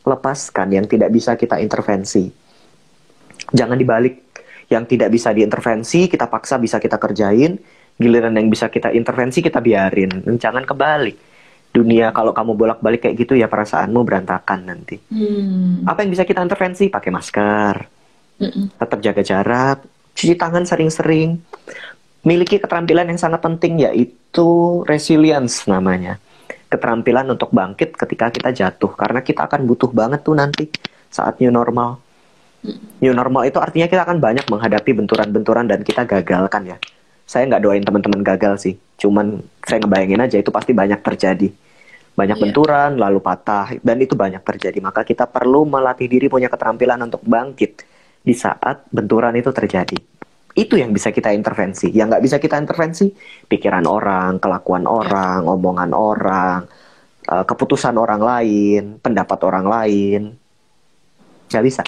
lepaskan 0.09 0.67
yang 0.73 0.85
tidak 0.89 1.13
bisa 1.13 1.37
kita 1.37 1.61
intervensi. 1.61 2.25
Jangan 3.53 3.77
dibalik. 3.77 4.25
Yang 4.69 4.85
tidak 4.93 5.09
bisa 5.09 5.33
diintervensi, 5.33 6.05
kita 6.05 6.29
paksa 6.29 6.61
bisa 6.61 6.77
kita 6.77 7.01
kerjain. 7.01 7.57
Giliran 7.99 8.33
yang 8.39 8.47
bisa 8.47 8.71
kita 8.71 8.95
intervensi, 8.95 9.43
kita 9.43 9.59
biarin. 9.59 10.23
Jangan 10.39 10.63
kebalik. 10.63 11.17
Dunia 11.69 12.09
kalau 12.15 12.33
kamu 12.33 12.57
bolak-balik 12.57 13.05
kayak 13.05 13.15
gitu 13.19 13.37
ya 13.37 13.45
perasaanmu 13.45 14.01
berantakan 14.01 14.59
nanti. 14.65 14.97
Hmm. 15.11 15.85
Apa 15.85 16.01
yang 16.01 16.09
bisa 16.15 16.25
kita 16.25 16.41
intervensi? 16.41 16.89
Pakai 16.89 17.11
masker. 17.13 17.75
Mm-mm. 18.39 18.73
Tetap 18.79 18.99
jaga 19.03 19.21
jarak. 19.21 19.77
Cuci 20.15 20.33
tangan 20.33 20.65
sering-sering. 20.65 21.37
Miliki 22.25 22.57
keterampilan 22.57 23.11
yang 23.11 23.19
sangat 23.19 23.43
penting 23.43 23.83
yaitu 23.85 24.81
resilience 24.87 25.67
namanya 25.69 26.17
keterampilan 26.69 27.25
untuk 27.33 27.49
bangkit 27.49 27.97
ketika 27.97 28.29
kita 28.29 28.49
jatuh 28.53 28.93
karena 28.93 29.25
kita 29.25 29.49
akan 29.49 29.65
butuh 29.65 29.89
banget 29.89 30.21
tuh 30.21 30.37
nanti 30.37 30.69
saat 31.09 31.41
new 31.41 31.49
normal 31.49 31.97
new 33.01 33.09
normal 33.09 33.49
itu 33.49 33.57
artinya 33.57 33.89
kita 33.89 34.05
akan 34.05 34.21
banyak 34.21 34.45
menghadapi 34.45 34.93
benturan-benturan 34.93 35.65
dan 35.65 35.81
kita 35.81 36.05
gagal 36.05 36.45
kan 36.53 36.63
ya 36.69 36.77
saya 37.29 37.45
nggak 37.45 37.61
doain 37.61 37.85
teman-teman 37.85 38.25
gagal 38.25 38.65
sih 38.65 38.73
cuman 38.97 39.37
saya 39.61 39.85
ngebayangin 39.85 40.25
aja 40.25 40.41
itu 40.41 40.49
pasti 40.49 40.73
banyak 40.73 40.97
terjadi 41.05 41.53
banyak 42.17 42.37
yeah. 42.41 42.43
benturan 42.49 42.97
lalu 42.97 43.21
patah 43.21 43.77
dan 43.85 44.01
itu 44.01 44.17
banyak 44.17 44.41
terjadi 44.41 44.81
maka 44.81 45.05
kita 45.05 45.29
perlu 45.29 45.69
melatih 45.69 46.09
diri 46.09 46.25
punya 46.25 46.49
keterampilan 46.49 47.05
untuk 47.05 47.21
bangkit 47.21 47.85
di 48.25 48.33
saat 48.33 48.89
benturan 48.89 49.37
itu 49.37 49.53
terjadi 49.53 50.01
itu 50.57 50.75
yang 50.75 50.91
bisa 50.91 51.13
kita 51.13 51.31
intervensi. 51.31 51.87
Yang 51.93 52.07
nggak 52.15 52.23
bisa 52.25 52.37
kita 52.41 52.59
intervensi, 52.59 53.07
pikiran 53.47 53.85
orang, 53.85 54.43
kelakuan 54.43 54.83
ya. 54.83 54.89
orang, 54.91 55.39
ya. 55.45 55.49
omongan 55.55 55.91
orang, 55.95 56.59
uh, 57.31 57.45
keputusan 57.47 57.95
orang 57.95 58.19
lain, 58.19 58.83
pendapat 58.99 59.39
orang 59.45 59.65
lain. 59.69 60.21
Nggak 61.47 61.63
bisa. 61.63 61.83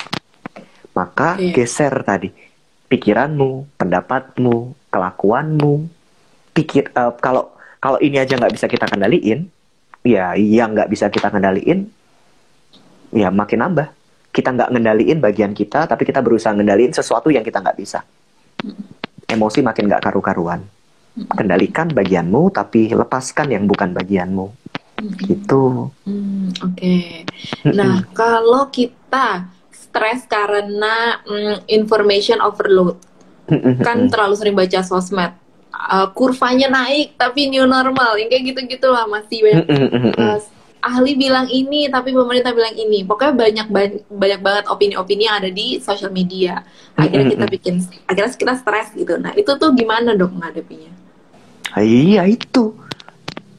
Maka 0.96 1.36
ya. 1.42 1.52
geser 1.52 1.92
tadi 2.06 2.32
pikiranmu, 2.92 3.80
pendapatmu, 3.80 4.81
kelakuanmu. 4.92 5.88
Pikir 6.52 6.92
uh, 6.94 7.16
kalau 7.18 7.56
kalau 7.80 7.98
ini 8.04 8.20
aja 8.20 8.38
nggak 8.38 8.54
bisa 8.54 8.68
kita 8.68 8.86
kendaliin, 8.86 9.48
ya 10.04 10.36
yang 10.36 10.76
nggak 10.76 10.92
bisa 10.92 11.08
kita 11.08 11.32
kendaliin, 11.32 11.88
ya 13.16 13.32
makin 13.32 13.64
nambah. 13.64 13.88
Kita 14.32 14.52
nggak 14.52 14.70
ngendaliin 14.72 15.20
bagian 15.20 15.52
kita, 15.56 15.88
tapi 15.88 16.04
kita 16.08 16.20
berusaha 16.24 16.56
ngendaliin 16.56 16.96
sesuatu 16.96 17.32
yang 17.32 17.44
kita 17.44 17.60
nggak 17.60 17.80
bisa 17.80 18.04
emosi 19.32 19.64
makin 19.64 19.88
gak 19.88 20.04
karu-karuan. 20.04 20.62
Kendalikan 21.12 21.92
bagianmu, 21.92 22.52
tapi 22.56 22.92
lepaskan 22.92 23.52
yang 23.52 23.64
bukan 23.68 23.92
bagianmu. 23.96 24.48
Gitu. 25.28 25.92
Hmm, 26.08 26.52
Oke. 26.62 26.76
Okay. 26.78 27.12
Nah, 27.68 28.06
kalau 28.16 28.72
kita 28.72 29.50
stres 29.72 30.24
karena 30.30 31.20
mm, 31.26 31.68
information 31.68 32.40
overload, 32.40 32.96
kan 33.88 34.08
terlalu 34.08 34.36
sering 34.38 34.56
baca 34.56 34.80
sosmed, 34.84 35.32
uh, 35.74 36.08
kurvanya 36.16 36.72
naik 36.72 37.16
tapi 37.20 37.52
new 37.52 37.68
normal, 37.68 38.18
yang 38.18 38.30
kayak 38.32 38.56
gitu-gitu 38.56 38.88
lah 38.90 39.06
masih 39.08 39.40
banyak. 39.44 39.66
Uh, 40.18 40.40
ahli 40.82 41.14
bilang 41.14 41.46
ini 41.46 41.88
tapi 41.94 42.10
pemerintah 42.12 42.52
bilang 42.52 42.74
ini. 42.74 43.06
Pokoknya 43.06 43.38
banyak 43.38 43.68
banyak 44.10 44.40
banget 44.42 44.66
opini-opini 44.66 45.30
yang 45.30 45.38
ada 45.38 45.50
di 45.54 45.78
sosial 45.78 46.10
media. 46.10 46.66
Akhirnya 46.98 47.38
kita 47.38 47.46
bikin 47.46 47.76
akhirnya 48.10 48.34
kita 48.34 48.54
stres 48.58 48.90
gitu. 48.98 49.16
Nah 49.22 49.32
itu 49.38 49.52
tuh 49.56 49.70
gimana 49.78 50.18
dok 50.18 50.34
ngadepinya 50.42 51.02
iya 51.80 52.28
itu. 52.28 52.76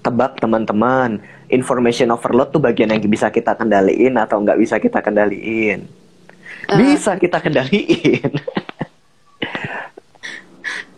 Tebak 0.03 0.43
teman-teman. 0.43 1.23
Information 1.49 2.11
overload 2.11 2.51
tuh 2.51 2.61
bagian 2.61 2.91
yang 2.91 3.01
bisa 3.07 3.31
kita 3.31 3.55
kendaliin 3.55 4.19
atau 4.19 4.41
nggak 4.43 4.59
bisa 4.59 4.77
kita 4.83 5.01
kendaliin? 5.01 5.87
Uh, 6.69 6.79
bisa 6.79 7.17
kita 7.19 7.43
kendaliin 7.43 8.31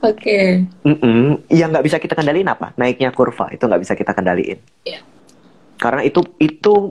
Oke. 0.04 0.20
Okay. 0.20 0.46
Mm 0.84 0.96
-mm. 1.00 1.24
Yang 1.48 1.68
nggak 1.72 1.86
bisa 1.88 1.96
kita 1.96 2.14
kendaliin 2.14 2.48
apa? 2.52 2.76
Naiknya 2.76 3.08
kurva 3.10 3.48
itu 3.50 3.64
nggak 3.64 3.82
bisa 3.82 3.96
kita 3.96 4.12
kendaliin. 4.12 4.60
Yeah 4.84 5.00
karena 5.78 6.02
itu 6.06 6.24
itu 6.38 6.88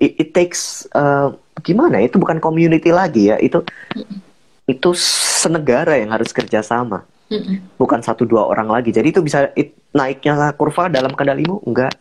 it, 0.00 0.12
it 0.20 0.28
takes 0.30 0.84
uh, 0.92 1.32
gimana 1.64 2.04
itu 2.04 2.20
bukan 2.20 2.38
community 2.38 2.92
lagi 2.92 3.32
ya 3.32 3.36
itu 3.40 3.62
mm 3.96 4.24
itu 4.66 4.98
senegara 4.98 5.94
yang 5.94 6.10
harus 6.10 6.34
kerjasama 6.34 7.06
mm 7.30 7.78
bukan 7.78 8.02
satu 8.02 8.26
dua 8.26 8.46
orang 8.46 8.66
lagi 8.66 8.90
jadi 8.90 9.14
itu 9.14 9.22
bisa 9.22 9.50
it, 9.54 9.74
naiknya 9.94 10.54
kurva 10.58 10.90
dalam 10.90 11.14
kendalimu 11.14 11.62
enggak 11.66 11.94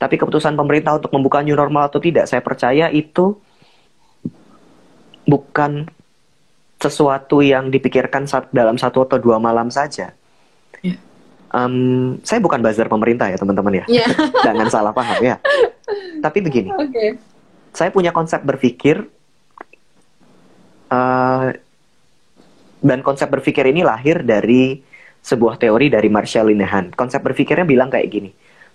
tapi 0.00 0.18
keputusan 0.18 0.56
pemerintah 0.58 0.98
untuk 0.98 1.12
membuka 1.14 1.44
new 1.44 1.54
normal 1.54 1.86
atau 1.86 2.00
tidak 2.02 2.26
saya 2.26 2.40
percaya 2.40 2.88
itu 2.90 3.38
bukan 5.28 5.86
sesuatu 6.82 7.38
yang 7.38 7.70
dipikirkan 7.70 8.26
saat, 8.26 8.50
dalam 8.50 8.74
satu 8.74 9.06
atau 9.06 9.22
dua 9.22 9.38
malam 9.38 9.70
saja 9.70 10.10
um, 11.52 12.16
saya 12.24 12.40
bukan 12.40 12.58
buzzer 12.64 12.88
pemerintah 12.88 13.28
ya 13.28 13.36
teman-teman 13.36 13.84
ya, 13.84 14.02
yeah. 14.02 14.08
jangan 14.46 14.66
salah 14.72 14.92
paham 14.96 15.20
ya. 15.20 15.36
Tapi 16.24 16.38
begini, 16.40 16.72
okay. 16.72 17.20
saya 17.76 17.92
punya 17.92 18.10
konsep 18.10 18.40
berpikir 18.42 19.04
uh, 20.88 21.48
dan 22.82 22.98
konsep 23.04 23.28
berpikir 23.28 23.68
ini 23.68 23.86
lahir 23.86 24.24
dari 24.24 24.80
sebuah 25.22 25.60
teori 25.60 25.92
dari 25.92 26.08
Marshall 26.10 26.50
Linehan. 26.50 26.90
Konsep 26.96 27.22
berpikirnya 27.22 27.68
bilang 27.68 27.92
kayak 27.92 28.08
gini, 28.10 28.30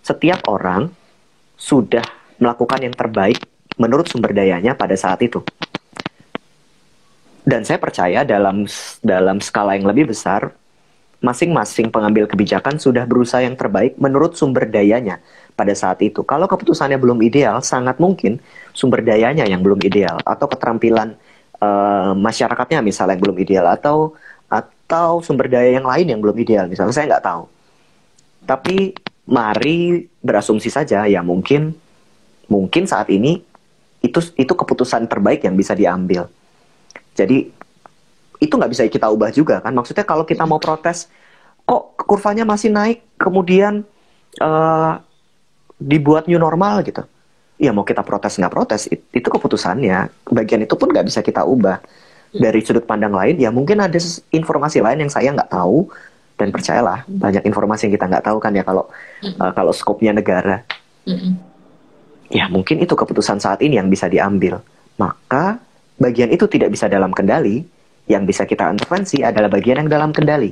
setiap 0.06 0.46
orang 0.48 0.88
sudah 1.58 2.06
melakukan 2.38 2.80
yang 2.86 2.94
terbaik 2.94 3.42
menurut 3.82 4.06
sumber 4.08 4.32
dayanya 4.32 4.78
pada 4.78 4.94
saat 4.94 5.20
itu. 5.26 5.42
Dan 7.48 7.64
saya 7.64 7.80
percaya 7.80 8.28
dalam 8.28 8.68
dalam 9.00 9.40
skala 9.40 9.80
yang 9.80 9.88
lebih 9.88 10.12
besar, 10.12 10.52
masing-masing 11.24 11.88
pengambil 11.88 12.28
kebijakan 12.28 12.76
sudah 12.76 13.08
berusaha 13.08 13.40
yang 13.40 13.56
terbaik 13.56 13.96
menurut 13.96 14.36
sumber 14.36 14.68
dayanya 14.68 15.24
pada 15.56 15.72
saat 15.72 16.04
itu. 16.04 16.28
Kalau 16.28 16.44
keputusannya 16.46 17.00
belum 17.00 17.24
ideal, 17.24 17.64
sangat 17.64 18.04
mungkin 18.04 18.44
sumber 18.76 19.00
dayanya 19.00 19.48
yang 19.48 19.64
belum 19.64 19.80
ideal 19.80 20.20
atau 20.28 20.46
keterampilan 20.52 21.16
uh, 21.64 22.12
masyarakatnya 22.20 22.84
misalnya 22.84 23.16
yang 23.16 23.24
belum 23.24 23.38
ideal 23.40 23.66
atau 23.72 24.14
atau 24.52 25.24
sumber 25.24 25.48
daya 25.48 25.80
yang 25.80 25.88
lain 25.88 26.08
yang 26.08 26.20
belum 26.20 26.36
ideal 26.36 26.68
misalnya 26.68 26.92
saya 26.92 27.16
nggak 27.16 27.26
tahu. 27.26 27.44
Tapi 28.44 28.76
mari 29.28 30.04
berasumsi 30.20 30.68
saja 30.68 31.08
ya 31.08 31.24
mungkin 31.24 31.72
mungkin 32.52 32.84
saat 32.88 33.08
ini 33.08 33.40
itu 34.04 34.20
itu 34.36 34.54
keputusan 34.54 35.08
terbaik 35.08 35.44
yang 35.44 35.56
bisa 35.56 35.76
diambil 35.76 36.28
jadi 37.18 37.50
itu 38.38 38.54
nggak 38.54 38.72
bisa 38.72 38.86
kita 38.86 39.10
ubah 39.10 39.34
juga 39.34 39.58
kan. 39.66 39.74
Maksudnya 39.74 40.06
kalau 40.06 40.22
kita 40.22 40.46
mau 40.46 40.62
protes, 40.62 41.10
kok 41.66 41.98
kurvanya 42.06 42.46
masih 42.46 42.70
naik, 42.70 43.02
kemudian 43.18 43.82
uh, 44.38 45.02
dibuat 45.82 46.30
new 46.30 46.38
normal 46.38 46.86
gitu. 46.86 47.02
Ya 47.58 47.74
mau 47.74 47.82
kita 47.82 48.06
protes 48.06 48.38
nggak 48.38 48.54
protes, 48.54 48.86
itu 48.94 49.28
keputusannya. 49.28 50.14
Bagian 50.30 50.62
itu 50.62 50.78
pun 50.78 50.94
nggak 50.94 51.10
bisa 51.10 51.26
kita 51.26 51.42
ubah. 51.42 51.82
Dari 52.28 52.62
sudut 52.62 52.86
pandang 52.86 53.16
lain, 53.16 53.40
ya 53.42 53.50
mungkin 53.50 53.82
ada 53.82 53.98
informasi 54.30 54.78
lain 54.84 55.02
yang 55.02 55.10
saya 55.10 55.34
nggak 55.34 55.50
tahu. 55.50 55.90
Dan 56.38 56.54
percayalah, 56.54 57.02
banyak 57.10 57.42
informasi 57.50 57.90
yang 57.90 57.98
kita 57.98 58.06
nggak 58.06 58.30
tahu 58.30 58.38
kan 58.38 58.54
ya 58.54 58.62
kalau 58.62 58.86
uh, 59.42 59.52
kalau 59.58 59.74
skopnya 59.74 60.14
negara. 60.14 60.62
Ya 62.30 62.46
mungkin 62.52 62.78
itu 62.78 62.94
keputusan 62.94 63.42
saat 63.42 63.58
ini 63.66 63.82
yang 63.82 63.90
bisa 63.90 64.06
diambil. 64.06 64.62
Maka 65.02 65.58
bagian 65.98 66.30
itu 66.30 66.46
tidak 66.46 66.74
bisa 66.74 66.86
dalam 66.88 67.10
kendali, 67.12 67.66
yang 68.08 68.24
bisa 68.24 68.48
kita 68.48 68.72
intervensi 68.72 69.22
adalah 69.22 69.52
bagian 69.52 69.84
yang 69.84 69.90
dalam 69.92 70.16
kendali. 70.16 70.50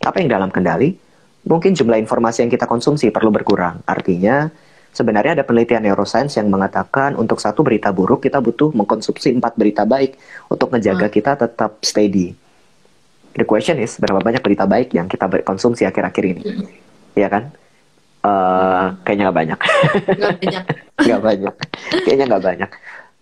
Apa 0.00 0.24
yang 0.24 0.32
dalam 0.32 0.48
kendali? 0.48 0.96
Mungkin 1.44 1.76
jumlah 1.76 2.00
informasi 2.00 2.48
yang 2.48 2.50
kita 2.50 2.64
konsumsi 2.64 3.12
perlu 3.12 3.28
berkurang. 3.28 3.84
Artinya, 3.84 4.48
sebenarnya 4.96 5.36
ada 5.36 5.44
penelitian 5.44 5.84
neuroscience 5.84 6.40
yang 6.40 6.48
mengatakan 6.48 7.20
untuk 7.20 7.36
satu 7.36 7.60
berita 7.60 7.92
buruk 7.92 8.24
kita 8.24 8.40
butuh 8.40 8.72
mengkonsumsi 8.72 9.36
empat 9.36 9.52
berita 9.60 9.84
baik 9.84 10.16
untuk 10.48 10.72
menjaga 10.72 11.12
hmm. 11.12 11.14
kita 11.14 11.32
tetap 11.36 11.76
steady. 11.84 12.32
The 13.36 13.44
question 13.44 13.76
is, 13.82 14.00
berapa 14.00 14.24
banyak 14.24 14.40
berita 14.40 14.64
baik 14.64 14.96
yang 14.96 15.10
kita 15.10 15.28
konsumsi 15.44 15.84
akhir-akhir 15.84 16.24
ini? 16.24 16.42
Hmm. 16.48 16.66
Ya 17.12 17.28
kan? 17.28 17.52
Uh, 18.24 18.96
kayaknya 19.04 19.28
nggak 19.28 19.36
banyak. 19.36 19.60
Nggak 20.16 20.32
banyak. 20.40 20.64
nggak 21.04 21.20
banyak. 21.20 21.54
Kayaknya 22.08 22.24
nggak 22.24 22.44
banyak 22.48 22.70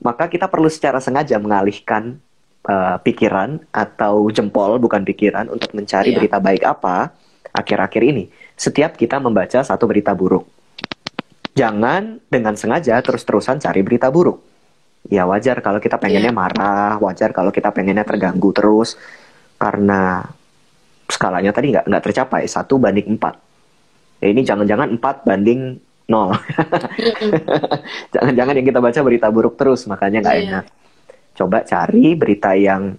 maka 0.02 0.26
kita 0.26 0.50
perlu 0.50 0.66
secara 0.66 0.98
sengaja 0.98 1.38
mengalihkan 1.38 2.18
uh, 2.66 2.98
pikiran 3.00 3.62
atau 3.70 4.26
jempol 4.34 4.76
bukan 4.82 5.06
pikiran 5.06 5.46
untuk 5.48 5.70
mencari 5.72 6.12
yeah. 6.12 6.18
berita 6.18 6.38
baik 6.42 6.62
apa 6.66 7.14
akhir-akhir 7.54 8.02
ini 8.02 8.24
setiap 8.58 8.98
kita 8.98 9.22
membaca 9.22 9.62
satu 9.62 9.86
berita 9.86 10.12
buruk. 10.12 10.46
Jangan 11.52 12.18
dengan 12.32 12.56
sengaja 12.56 12.96
terus-terusan 13.04 13.60
cari 13.60 13.80
berita 13.84 14.08
buruk. 14.08 14.40
Ya 15.10 15.26
wajar 15.26 15.58
kalau 15.60 15.82
kita 15.82 15.98
pengennya 15.98 16.32
yeah. 16.32 16.38
marah, 16.38 16.94
wajar 17.02 17.34
kalau 17.34 17.50
kita 17.54 17.70
pengennya 17.74 18.06
terganggu 18.06 18.50
terus 18.54 18.98
karena 19.58 20.26
skalanya 21.06 21.52
tadi 21.54 21.76
nggak 21.76 21.86
nggak 21.86 22.02
tercapai 22.02 22.48
satu 22.48 22.80
banding 22.80 23.18
empat. 23.18 23.38
Ya, 24.22 24.30
ini 24.30 24.46
jangan-jangan 24.46 24.96
empat 24.96 25.26
banding 25.26 25.82
nol. 26.10 26.34
Jangan-jangan 28.14 28.54
yang 28.58 28.66
kita 28.66 28.80
baca 28.82 29.00
berita 29.02 29.26
buruk 29.30 29.54
terus, 29.54 29.86
makanya 29.86 30.24
nggak 30.24 30.36
yeah. 30.38 30.46
enak. 30.48 30.64
Coba 31.32 31.58
cari 31.64 32.06
berita 32.18 32.52
yang 32.58 32.96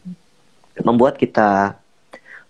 membuat 0.81 1.19
kita 1.19 1.77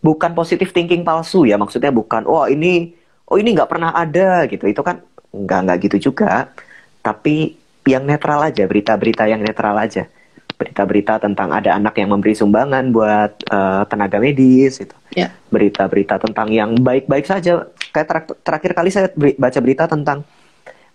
bukan 0.04 0.32
positif 0.36 0.72
thinking 0.72 1.02
palsu 1.04 1.48
ya, 1.48 1.56
maksudnya 1.60 1.92
bukan, 1.92 2.28
oh 2.28 2.46
ini, 2.48 2.94
oh 3.28 3.40
ini 3.40 3.56
nggak 3.56 3.70
pernah 3.72 3.96
ada 3.96 4.46
gitu. 4.48 4.68
Itu 4.70 4.84
kan 4.84 5.02
nggak 5.34 5.60
nggak 5.68 5.78
gitu 5.90 6.12
juga. 6.12 6.52
Tapi 7.04 7.58
yang 7.84 8.08
netral 8.08 8.40
aja, 8.44 8.64
berita-berita 8.64 9.28
yang 9.28 9.44
netral 9.44 9.76
aja. 9.76 10.08
Berita-berita 10.54 11.20
tentang 11.20 11.52
ada 11.52 11.76
anak 11.76 11.98
yang 12.00 12.14
memberi 12.14 12.38
sumbangan 12.38 12.94
buat 12.94 13.32
uh, 13.52 13.84
tenaga 13.90 14.22
medis 14.22 14.80
itu. 14.80 14.96
Yeah. 15.12 15.36
Berita-berita 15.52 16.22
tentang 16.24 16.48
yang 16.54 16.80
baik-baik 16.80 17.28
saja. 17.28 17.68
Kayak 17.92 18.08
ter 18.08 18.18
terakhir 18.46 18.72
kali 18.72 18.90
saya 18.94 19.12
baca 19.18 19.60
berita 19.60 19.90
tentang 19.90 20.24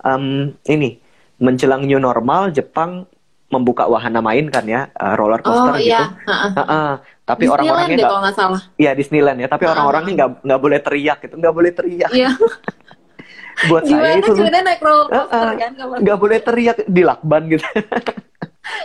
um, 0.04 0.54
ini 0.66 0.98
menjelang 1.38 1.86
new 1.86 1.98
normal 2.02 2.50
Jepang 2.50 3.06
membuka 3.48 3.88
wahana 3.88 4.20
main 4.20 4.52
kan 4.52 4.64
ya 4.68 4.92
uh, 4.92 5.16
roller 5.16 5.40
coaster 5.40 5.72
oh, 5.72 5.80
gitu. 5.80 5.88
Iya. 5.88 6.02
Uh, 6.28 6.60
uh, 6.60 6.90
tapi 7.24 7.48
orang-orangnya 7.48 7.96
nggak 7.96 8.10
kalau 8.12 8.20
nggak 8.20 8.36
salah. 8.36 8.60
Iya 8.76 8.90
Disneyland 8.92 9.38
ya. 9.40 9.48
Tapi 9.48 9.64
uh, 9.64 9.72
orang-orangnya 9.72 10.12
nggak 10.20 10.30
nggak 10.44 10.60
boleh 10.60 10.78
teriak 10.84 11.18
gitu, 11.24 11.34
nggak 11.40 11.54
boleh 11.56 11.70
teriak. 11.72 12.10
Iya. 12.12 12.30
Buat 13.72 13.90
Gimana 13.90 14.06
saya 14.06 14.22
itu 14.22 14.32
naik 14.38 14.80
roller 14.84 15.06
coaster 15.10 15.34
uh, 15.34 15.50
uh, 15.50 15.54
kan 15.56 15.70
nggak 15.98 16.18
boleh 16.20 16.38
teriak 16.44 16.76
di 16.84 17.02
lakban 17.02 17.42
gitu. 17.48 17.64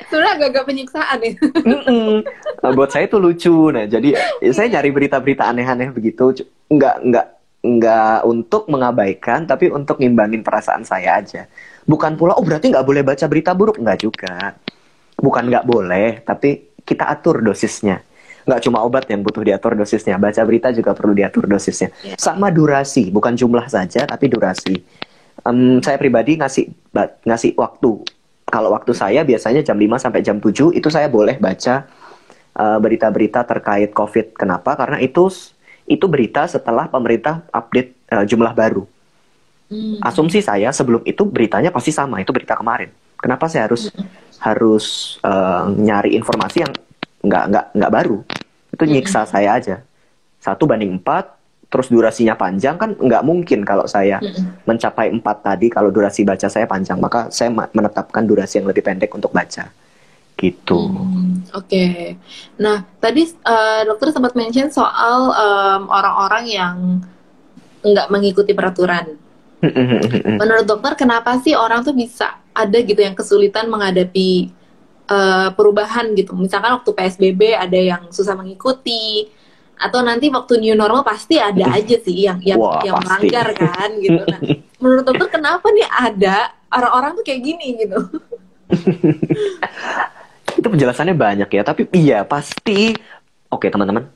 Sebenarnya 0.08 0.34
agak-agak 0.40 0.64
penyiksaan 0.64 1.18
ya. 1.20 1.32
nah, 2.64 2.72
buat 2.72 2.88
saya 2.88 3.04
itu 3.04 3.20
lucu. 3.20 3.68
Nah, 3.68 3.84
jadi 3.84 4.16
ya, 4.40 4.52
saya 4.56 4.80
nyari 4.80 4.96
berita-berita 4.96 5.44
aneh-aneh 5.44 5.92
begitu. 5.92 6.32
Nggak 6.72 6.96
nggak 7.04 7.26
nggak 7.64 8.28
untuk 8.28 8.68
mengabaikan 8.68 9.48
tapi 9.48 9.72
untuk 9.72 10.04
ngimbangin 10.04 10.44
perasaan 10.44 10.84
saya 10.84 11.24
aja. 11.24 11.48
Bukan 11.88 12.20
pula 12.20 12.36
oh 12.36 12.44
berarti 12.44 12.68
nggak 12.68 12.84
boleh 12.84 13.02
baca 13.08 13.26
berita 13.32 13.56
buruk. 13.56 13.80
Nggak 13.80 14.00
juga. 14.04 14.52
Bukan 15.16 15.48
nggak 15.48 15.64
boleh 15.64 16.20
tapi 16.28 16.76
kita 16.84 17.08
atur 17.08 17.40
dosisnya. 17.40 18.04
Nggak 18.44 18.68
cuma 18.68 18.84
obat 18.84 19.08
yang 19.08 19.24
butuh 19.24 19.40
diatur 19.48 19.80
dosisnya 19.80 20.20
baca 20.20 20.44
berita 20.44 20.76
juga 20.76 20.92
perlu 20.92 21.16
diatur 21.16 21.48
dosisnya. 21.48 21.96
Yeah. 22.04 22.20
sama 22.20 22.52
durasi 22.52 23.08
bukan 23.08 23.40
jumlah 23.40 23.72
saja 23.72 24.04
tapi 24.04 24.28
durasi. 24.28 24.84
Um, 25.48 25.80
saya 25.80 25.96
pribadi 25.96 26.36
ngasih 26.36 26.68
ngasih 27.24 27.56
waktu. 27.56 28.04
Kalau 28.44 28.70
waktu 28.76 28.92
saya 28.92 29.24
biasanya 29.24 29.64
jam 29.64 29.80
5 29.80 30.04
sampai 30.04 30.22
jam 30.22 30.38
7 30.38 30.76
itu 30.76 30.88
saya 30.92 31.08
boleh 31.10 31.40
baca 31.40 31.88
uh, 32.60 32.78
berita-berita 32.78 33.42
uh, 33.42 33.48
terkait 33.48 33.90
covid. 33.96 34.36
Kenapa? 34.36 34.76
Karena 34.78 35.00
itu 35.02 35.32
itu 35.88 36.06
berita 36.08 36.48
setelah 36.48 36.88
pemerintah 36.88 37.44
update 37.52 37.96
uh, 38.12 38.24
jumlah 38.24 38.56
baru. 38.56 38.84
Hmm. 39.68 40.00
Asumsi 40.04 40.40
saya 40.40 40.72
sebelum 40.72 41.04
itu 41.04 41.24
beritanya 41.28 41.74
pasti 41.74 41.92
sama, 41.92 42.20
itu 42.24 42.32
berita 42.32 42.56
kemarin. 42.56 42.92
Kenapa 43.20 43.48
saya 43.48 43.68
harus 43.68 43.92
hmm. 43.92 44.08
harus 44.44 45.18
uh, 45.24 45.68
nyari 45.72 46.16
informasi 46.16 46.64
yang 46.68 46.74
nggak 47.24 47.44
nggak 47.52 47.66
nggak 47.76 47.92
baru? 47.92 48.18
Itu 48.72 48.84
nyiksa 48.88 49.24
hmm. 49.24 49.30
saya 49.32 49.50
aja. 49.56 49.76
Satu 50.44 50.68
banding 50.68 51.00
empat, 51.00 51.32
terus 51.72 51.88
durasinya 51.88 52.36
panjang 52.36 52.76
kan 52.76 52.96
nggak 52.96 53.24
mungkin 53.24 53.64
kalau 53.64 53.88
saya 53.88 54.20
hmm. 54.20 54.68
mencapai 54.68 55.12
empat 55.12 55.38
tadi 55.44 55.68
kalau 55.72 55.92
durasi 55.92 56.24
baca 56.24 56.48
saya 56.48 56.68
panjang, 56.68 57.00
maka 57.00 57.32
saya 57.32 57.52
menetapkan 57.52 58.24
durasi 58.24 58.60
yang 58.60 58.68
lebih 58.68 58.84
pendek 58.84 59.12
untuk 59.12 59.32
baca 59.32 59.72
gitu. 60.38 60.80
Hmm, 60.90 61.46
Oke, 61.54 61.68
okay. 61.70 61.98
nah 62.60 62.84
tadi 63.00 63.30
uh, 63.46 63.82
dokter 63.88 64.12
sempat 64.12 64.34
mention 64.34 64.68
soal 64.74 65.32
orang 65.32 65.88
orang-orang 65.88 66.46
yang 66.50 66.76
nggak 67.84 68.08
mengikuti 68.12 68.52
peraturan. 68.52 69.20
Menurut 70.40 70.68
dokter, 70.68 71.00
kenapa 71.00 71.40
sih 71.40 71.56
orang 71.56 71.88
tuh 71.88 71.96
bisa 71.96 72.36
ada 72.52 72.78
gitu 72.84 73.00
yang 73.00 73.16
kesulitan 73.16 73.72
menghadapi 73.72 74.52
uh, 75.08 75.56
perubahan 75.56 76.12
gitu? 76.20 76.36
Misalkan 76.36 76.76
waktu 76.76 76.92
PSBB 76.92 77.56
ada 77.56 77.80
yang 77.80 78.12
susah 78.12 78.36
mengikuti, 78.36 79.32
atau 79.80 80.00
nanti 80.00 80.32
waktu 80.32 80.64
new 80.64 80.76
normal 80.76 81.04
pasti 81.04 81.40
ada 81.40 81.76
aja 81.76 81.98
sih 82.00 82.24
yang 82.24 82.40
yang 82.44 82.60
Wah, 82.60 82.80
yang 82.86 83.00
melanggar 83.04 83.52
kan 83.56 83.90
gitu. 84.04 84.22
Nah, 84.24 84.40
menurut 84.80 85.04
dokter 85.08 85.28
kenapa 85.40 85.68
nih 85.72 85.88
ada 85.88 86.38
orang-orang 86.72 87.20
tuh 87.20 87.24
kayak 87.26 87.42
gini 87.44 87.68
gitu? 87.84 88.00
itu 90.64 90.72
penjelasannya 90.72 91.20
banyak 91.20 91.50
ya 91.52 91.62
tapi 91.68 91.92
iya 91.92 92.24
pasti 92.24 92.96
oke 93.52 93.68
teman-teman. 93.68 94.08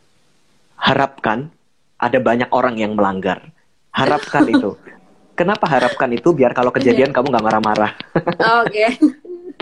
Harapkan 0.80 1.52
ada 2.00 2.18
banyak 2.24 2.48
orang 2.56 2.80
yang 2.80 2.96
melanggar. 2.96 3.52
Harapkan 3.92 4.48
itu. 4.56 4.80
Kenapa 5.36 5.70
harapkan 5.70 6.10
itu? 6.16 6.32
Biar 6.32 6.56
kalau 6.56 6.72
kejadian 6.72 7.12
kamu 7.12 7.30
nggak 7.30 7.46
marah-marah. 7.46 7.92
Oh, 8.42 8.62
oke. 8.66 8.88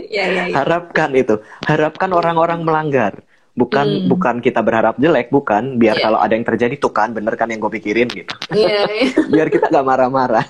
Ya, 0.07 0.29
ya, 0.29 0.43
ya. 0.47 0.55
harapkan 0.61 1.09
itu. 1.17 1.41
Harapkan 1.65 2.13
orang-orang 2.13 2.61
melanggar. 2.61 3.25
Bukan 3.55 3.87
hmm. 4.05 4.07
bukan 4.11 4.35
kita 4.39 4.61
berharap 4.61 4.95
jelek 5.01 5.33
bukan. 5.33 5.81
Biar 5.81 5.97
yeah. 5.97 6.05
kalau 6.05 6.19
ada 6.21 6.37
yang 6.37 6.45
terjadi 6.47 6.77
tuh 6.77 6.93
kan 6.93 7.11
bener 7.11 7.33
kan 7.35 7.49
yang 7.49 7.59
gue 7.59 7.71
pikirin 7.81 8.07
gitu. 8.13 8.35
Yeah, 8.53 8.87
yeah. 9.09 9.25
biar 9.27 9.49
kita 9.49 9.67
nggak 9.73 9.87
marah-marah. 9.87 10.45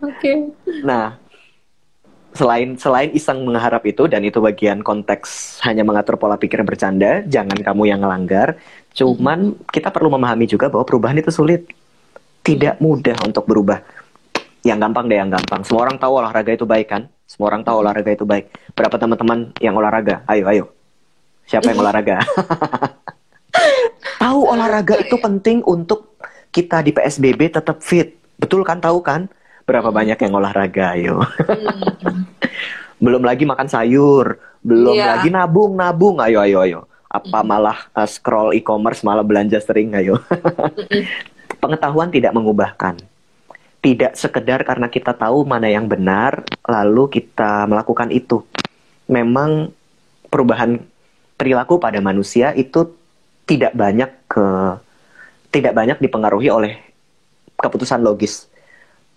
Oke. 0.00 0.14
Okay. 0.16 0.36
nah 0.80 1.20
selain 2.34 2.78
selain 2.78 3.10
iseng 3.10 3.42
mengharap 3.42 3.82
itu 3.86 4.06
dan 4.06 4.22
itu 4.22 4.38
bagian 4.38 4.80
konteks 4.80 5.58
hanya 5.66 5.82
mengatur 5.82 6.14
pola 6.16 6.38
pikir 6.38 6.62
bercanda, 6.62 7.22
jangan 7.26 7.58
kamu 7.58 7.90
yang 7.90 8.00
ngelanggar. 8.02 8.58
Cuman 8.94 9.58
kita 9.70 9.90
perlu 9.90 10.10
memahami 10.14 10.46
juga 10.46 10.70
bahwa 10.70 10.86
perubahan 10.86 11.18
itu 11.18 11.30
sulit. 11.30 11.66
Tidak 12.40 12.80
mudah 12.80 13.20
untuk 13.28 13.44
berubah. 13.44 13.84
Yang 14.64 14.78
gampang 14.80 15.04
deh 15.08 15.18
yang 15.20 15.30
gampang. 15.32 15.60
Semua 15.64 15.88
orang 15.88 15.96
tahu 16.00 16.12
olahraga 16.20 16.50
itu 16.56 16.64
baik 16.64 16.88
kan? 16.88 17.02
Semua 17.28 17.52
orang 17.52 17.62
tahu 17.62 17.76
olahraga 17.84 18.10
itu 18.10 18.24
baik. 18.24 18.50
Berapa 18.74 18.96
teman-teman 18.96 19.52
yang 19.60 19.76
olahraga? 19.76 20.24
Ayo, 20.26 20.44
ayo. 20.50 20.64
Siapa 21.46 21.70
yang 21.70 21.80
olahraga? 21.84 22.24
tahu 24.22 24.40
olahraga 24.48 24.94
itu 24.98 25.16
penting 25.20 25.62
untuk 25.68 26.16
kita 26.50 26.82
di 26.82 26.90
PSBB 26.90 27.54
tetap 27.54 27.84
fit. 27.84 28.16
Betul 28.40 28.64
kan? 28.66 28.80
Tahu 28.80 28.98
kan? 29.04 29.28
Berapa 29.70 29.94
banyak 29.94 30.18
yang 30.18 30.34
olahraga? 30.34 30.98
Ayo. 30.98 31.22
Hmm. 31.22 32.26
belum 33.04 33.22
lagi 33.22 33.46
makan 33.46 33.70
sayur, 33.70 34.34
belum 34.66 34.98
Iya. 34.98 35.06
lagi 35.14 35.30
nabung, 35.30 35.78
nabung. 35.78 36.18
Ayo, 36.18 36.42
ayo, 36.42 36.58
ayo. 36.66 36.80
Apa 37.06 37.46
malah 37.46 37.86
uh, 37.94 38.02
scroll 38.02 38.50
e-commerce, 38.58 39.06
malah 39.06 39.22
belanja 39.22 39.62
sering, 39.62 39.94
ayo. 39.94 40.18
Pengetahuan 41.62 42.10
tidak 42.10 42.34
mengubahkan. 42.34 42.98
Tidak 43.80 44.18
sekedar 44.18 44.66
karena 44.66 44.90
kita 44.90 45.14
tahu 45.14 45.46
mana 45.46 45.70
yang 45.70 45.86
benar, 45.86 46.42
lalu 46.66 47.06
kita 47.22 47.70
melakukan 47.70 48.10
itu. 48.10 48.42
Memang 49.06 49.70
perubahan 50.26 50.82
perilaku 51.38 51.78
pada 51.78 52.02
manusia 52.02 52.52
itu 52.58 52.90
tidak 53.46 53.72
banyak 53.72 54.10
ke 54.26 54.46
tidak 55.50 55.72
banyak 55.74 55.98
dipengaruhi 56.02 56.50
oleh 56.50 56.72
keputusan 57.56 58.02
logis. 58.02 58.49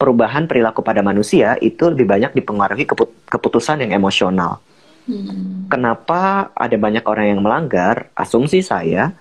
Perubahan 0.04 0.52
perilaku 0.52 0.84
pada 0.84 1.00
manusia 1.00 1.56
itu 1.64 1.88
lebih 1.88 2.04
banyak 2.04 2.36
dipengaruhi 2.36 2.84
kepu- 2.84 3.16
keputusan 3.32 3.88
yang 3.88 3.96
emosional. 3.96 4.60
Hmm. 5.08 5.72
Kenapa 5.72 6.52
ada 6.52 6.76
banyak 6.76 7.08
orang 7.08 7.32
yang 7.32 7.40
melanggar? 7.40 8.12
Asumsi 8.12 8.60
saya, 8.60 9.16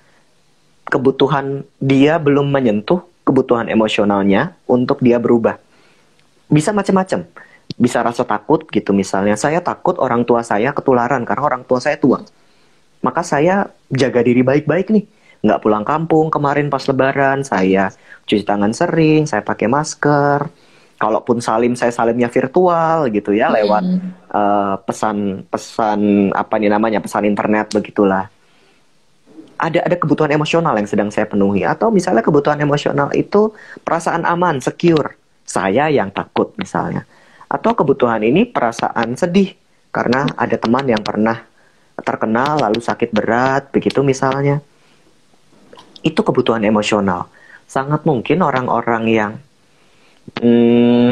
kebutuhan 0.90 1.62
dia 1.78 2.18
belum 2.18 2.50
menyentuh 2.50 3.06
kebutuhan 3.22 3.70
emosionalnya 3.70 4.58
untuk 4.66 4.98
dia 4.98 5.22
berubah. 5.22 5.62
Bisa 6.50 6.74
macam-macam. 6.74 7.30
Bisa 7.78 8.02
rasa 8.02 8.26
takut 8.26 8.66
gitu 8.66 8.90
misalnya. 8.90 9.38
Saya 9.38 9.62
takut 9.62 9.96
orang 10.02 10.26
tua 10.26 10.42
saya 10.42 10.74
ketularan 10.74 11.22
karena 11.22 11.46
orang 11.46 11.62
tua 11.62 11.78
saya 11.78 11.94
tua. 11.94 12.26
Maka 13.06 13.22
saya 13.22 13.70
jaga 13.86 14.18
diri 14.26 14.42
baik-baik 14.42 14.90
nih. 14.90 15.06
Nggak 15.46 15.62
pulang 15.62 15.86
kampung 15.86 16.26
kemarin 16.30 16.66
pas 16.70 16.82
lebaran. 16.90 17.46
Saya 17.46 17.94
cuci 18.26 18.42
tangan 18.42 18.74
sering, 18.74 19.30
saya 19.30 19.46
pakai 19.46 19.70
masker. 19.70 20.50
Kalaupun 21.02 21.42
salim, 21.42 21.74
saya 21.74 21.90
salimnya 21.90 22.30
virtual 22.30 23.10
gitu 23.10 23.34
ya 23.34 23.50
lewat 23.50 23.82
Hmm. 23.82 24.14
eh, 24.30 24.76
pesan 24.86 25.42
pesan 25.50 26.30
apa 26.30 26.54
nih 26.62 26.70
namanya 26.70 27.02
pesan 27.02 27.26
internet 27.26 27.74
begitulah. 27.74 28.30
Ada 29.58 29.82
ada 29.82 29.96
kebutuhan 29.98 30.30
emosional 30.30 30.78
yang 30.78 30.86
sedang 30.86 31.10
saya 31.10 31.26
penuhi 31.26 31.66
atau 31.66 31.90
misalnya 31.90 32.22
kebutuhan 32.22 32.62
emosional 32.62 33.10
itu 33.18 33.50
perasaan 33.82 34.22
aman 34.22 34.62
secure 34.62 35.18
saya 35.42 35.90
yang 35.90 36.14
takut 36.14 36.54
misalnya. 36.54 37.02
Atau 37.50 37.74
kebutuhan 37.74 38.22
ini 38.22 38.46
perasaan 38.46 39.18
sedih 39.18 39.58
karena 39.90 40.24
ada 40.38 40.54
teman 40.54 40.86
yang 40.86 41.02
pernah 41.02 41.42
terkenal 41.98 42.62
lalu 42.62 42.78
sakit 42.78 43.10
berat 43.10 43.74
begitu 43.74 44.06
misalnya. 44.06 44.62
Itu 46.02 46.22
kebutuhan 46.22 46.62
emosional. 46.62 47.26
Sangat 47.66 48.02
mungkin 48.06 48.42
orang-orang 48.42 49.04
yang 49.10 49.32
hmm, 50.38 51.10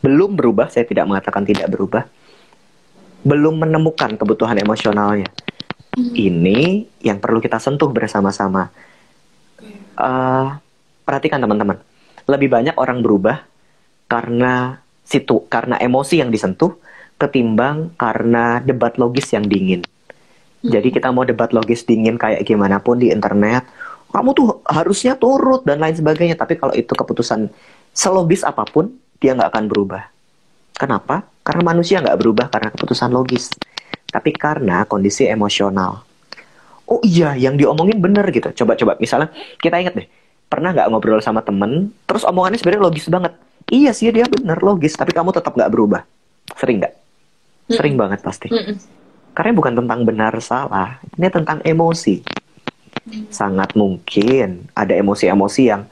belum 0.00 0.30
berubah 0.36 0.72
saya 0.72 0.88
tidak 0.88 1.08
mengatakan 1.08 1.44
tidak 1.44 1.68
berubah 1.68 2.08
belum 3.20 3.60
menemukan 3.60 4.16
kebutuhan 4.16 4.56
emosionalnya. 4.56 5.28
Ini 5.98 6.88
yang 7.04 7.20
perlu 7.20 7.42
kita 7.42 7.60
sentuh 7.60 7.90
bersama-sama. 7.92 8.72
Eh, 10.00 10.48
perhatikan 11.04 11.42
teman-teman, 11.42 11.76
lebih 12.24 12.48
banyak 12.48 12.76
orang 12.80 13.04
berubah 13.04 13.44
karena 14.08 14.80
situ, 15.04 15.44
karena 15.52 15.76
emosi 15.76 16.22
yang 16.22 16.32
disentuh, 16.32 16.78
ketimbang 17.20 17.92
karena 18.00 18.62
debat 18.64 18.96
logis 18.96 19.28
yang 19.34 19.44
dingin. 19.44 19.84
Jadi 20.60 20.92
kita 20.92 21.08
mau 21.08 21.24
debat 21.24 21.52
logis 21.56 21.88
dingin 21.88 22.20
kayak 22.20 22.44
gimana 22.44 22.80
pun 22.80 23.00
di 23.00 23.08
internet, 23.08 23.64
kamu 24.12 24.30
tuh 24.36 24.48
harusnya 24.68 25.16
turut 25.16 25.64
dan 25.64 25.80
lain 25.80 25.96
sebagainya. 25.96 26.36
Tapi 26.36 26.56
kalau 26.60 26.76
itu 26.76 26.92
keputusan 26.92 27.48
selogis 27.94 28.42
apa 28.46 28.64
pun, 28.66 28.94
dia 29.20 29.36
nggak 29.36 29.50
akan 29.52 29.64
berubah. 29.68 30.02
Kenapa? 30.74 31.28
Karena 31.44 31.62
manusia 31.74 32.00
nggak 32.00 32.18
berubah 32.20 32.46
karena 32.48 32.72
keputusan 32.72 33.12
logis, 33.12 33.52
tapi 34.08 34.32
karena 34.32 34.88
kondisi 34.88 35.28
emosional. 35.28 36.04
Oh 36.90 36.98
iya, 37.06 37.38
yang 37.38 37.54
diomongin 37.54 38.02
bener 38.02 38.26
gitu. 38.34 38.50
Coba-coba, 38.64 38.98
misalnya 38.98 39.30
kita 39.62 39.78
ingat 39.78 39.94
deh, 39.94 40.08
pernah 40.50 40.74
nggak 40.74 40.88
ngobrol 40.90 41.22
sama 41.22 41.44
temen, 41.44 41.94
terus 42.08 42.26
omongannya 42.26 42.58
sebenarnya 42.58 42.82
logis 42.82 43.06
banget. 43.06 43.32
Iya 43.70 43.94
sih 43.94 44.10
dia 44.10 44.26
bener 44.26 44.58
logis, 44.58 44.98
tapi 44.98 45.14
kamu 45.14 45.30
tetap 45.30 45.54
nggak 45.54 45.70
berubah. 45.70 46.02
Sering 46.58 46.82
nggak? 46.82 46.94
Sering 47.70 47.94
banget 47.94 48.18
pasti. 48.24 48.50
Mm-mm. 48.50 48.74
Karena 49.30 49.52
bukan 49.54 49.78
tentang 49.78 50.02
benar 50.02 50.34
salah, 50.42 50.98
ini 51.14 51.30
tentang 51.30 51.62
emosi. 51.62 52.26
Sangat 53.30 53.78
mungkin 53.78 54.66
ada 54.74 54.90
emosi-emosi 54.90 55.62
yang 55.70 55.86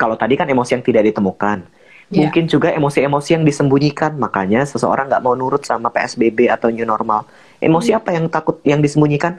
kalau 0.00 0.16
tadi 0.16 0.40
kan 0.40 0.48
emosi 0.48 0.80
yang 0.80 0.84
tidak 0.84 1.04
ditemukan. 1.12 1.68
Iya. 2.10 2.26
Mungkin 2.26 2.48
juga 2.48 2.72
emosi-emosi 2.72 3.36
yang 3.36 3.44
disembunyikan, 3.44 4.16
makanya 4.16 4.64
seseorang 4.64 5.12
nggak 5.12 5.22
mau 5.22 5.36
nurut 5.36 5.62
sama 5.62 5.92
PSBB 5.92 6.48
atau 6.48 6.72
new 6.72 6.88
normal. 6.88 7.28
Emosi 7.60 7.92
apa 7.92 8.16
yang 8.16 8.32
takut 8.32 8.58
yang 8.64 8.80
disembunyikan? 8.80 9.38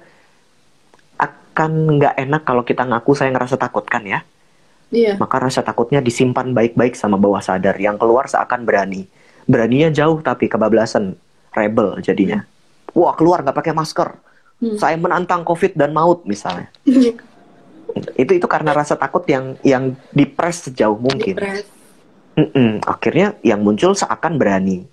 Akan 1.17 1.99
nggak 1.99 2.15
enak 2.15 2.41
kalau 2.45 2.63
kita 2.63 2.85
ngaku 2.85 3.11
saya 3.17 3.33
ngerasa 3.33 3.57
takut 3.59 3.83
kan 3.89 4.05
ya? 4.05 4.23
Iya. 4.93 5.19
Maka 5.19 5.41
rasa 5.41 5.65
takutnya 5.65 5.99
disimpan 5.99 6.55
baik-baik 6.55 6.95
sama 6.95 7.19
bawah 7.19 7.43
sadar. 7.43 7.75
Yang 7.75 7.99
keluar 7.99 8.31
seakan 8.31 8.63
berani. 8.63 9.09
Beraninya 9.49 9.91
jauh 9.91 10.23
tapi 10.23 10.47
kebablasan. 10.47 11.17
Rebel 11.51 11.99
jadinya. 11.99 12.47
Wah 12.95 13.11
keluar 13.19 13.43
nggak 13.43 13.55
pakai 13.55 13.75
masker. 13.75 14.15
Hmm. 14.63 14.79
Saya 14.79 14.95
menantang 14.95 15.43
COVID 15.43 15.75
dan 15.75 15.91
maut 15.91 16.23
misalnya. 16.23 16.71
Itu 18.15 18.31
itu 18.37 18.47
karena 18.47 18.71
rasa 18.71 18.95
takut 18.95 19.23
yang 19.27 19.59
yang 19.61 19.95
dipres 20.15 20.69
sejauh 20.69 20.97
mungkin. 20.97 21.35
Akhirnya 22.87 23.35
yang 23.43 23.61
muncul 23.61 23.93
seakan 23.93 24.39
berani. 24.39 24.87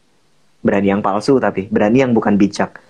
Berani 0.60 0.88
yang 0.90 1.02
palsu 1.02 1.38
tapi. 1.38 1.70
Berani 1.70 2.02
yang 2.02 2.12
bukan 2.12 2.34
bijak. 2.34 2.82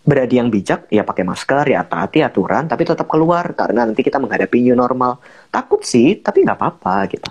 Berani 0.00 0.34
yang 0.40 0.48
bijak 0.48 0.88
ya 0.88 1.04
pakai 1.04 1.28
masker, 1.28 1.68
ya 1.68 1.84
taati 1.84 2.24
aturan, 2.24 2.64
tapi 2.64 2.88
tetap 2.88 3.04
keluar. 3.04 3.52
Karena 3.52 3.84
nanti 3.84 4.00
kita 4.00 4.16
menghadapi 4.16 4.64
new 4.64 4.74
normal. 4.74 5.20
Takut 5.52 5.84
sih, 5.84 6.16
tapi 6.16 6.42
nggak 6.42 6.56
apa-apa 6.56 6.96
gitu. 7.12 7.28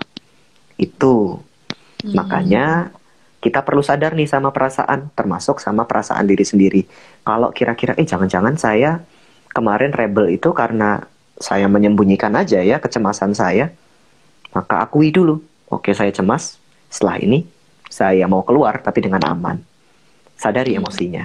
Itu. 0.78 1.16
Hmm. 2.06 2.14
Makanya 2.14 2.94
kita 3.42 3.64
perlu 3.66 3.82
sadar 3.82 4.14
nih 4.14 4.30
sama 4.30 4.54
perasaan, 4.54 5.10
termasuk 5.16 5.58
sama 5.58 5.88
perasaan 5.88 6.28
diri 6.28 6.46
sendiri. 6.46 6.82
Kalau 7.26 7.50
kira-kira, 7.50 7.98
eh 7.98 8.06
jangan-jangan 8.06 8.54
saya 8.54 9.00
kemarin 9.50 9.90
rebel 9.90 10.30
itu 10.30 10.54
karena 10.54 11.02
saya 11.40 11.66
menyembunyikan 11.66 12.36
aja 12.36 12.60
ya 12.60 12.76
kecemasan 12.76 13.32
saya, 13.32 13.72
maka 14.52 14.84
akui 14.84 15.08
dulu. 15.08 15.40
Oke, 15.72 15.96
saya 15.96 16.12
cemas. 16.12 16.60
Setelah 16.92 17.16
ini, 17.24 17.48
saya 17.88 18.28
mau 18.28 18.44
keluar 18.44 18.84
tapi 18.84 19.00
dengan 19.00 19.24
aman. 19.24 19.56
Sadari 20.36 20.76
emosinya. 20.76 21.24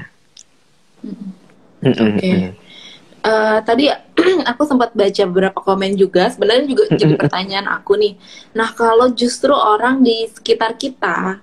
Mm-mm, 1.84 2.15
Oke. 2.15 2.32
mm. 2.32 2.51
Eh, 3.25 3.60
tadi 3.65 3.89
aku 4.54 4.62
sempat 4.69 4.93
baca 4.93 5.23
beberapa 5.25 5.60
komen 5.60 5.97
juga. 5.97 6.30
Sebenarnya 6.30 6.65
juga 6.69 6.84
jadi 6.93 7.13
pertanyaan 7.17 7.67
aku 7.82 7.97
nih. 7.97 8.13
Nah, 8.54 8.69
kalau 8.78 9.10
justru 9.12 9.51
orang 9.51 10.06
di 10.06 10.30
sekitar 10.30 10.78
kita, 10.78 11.41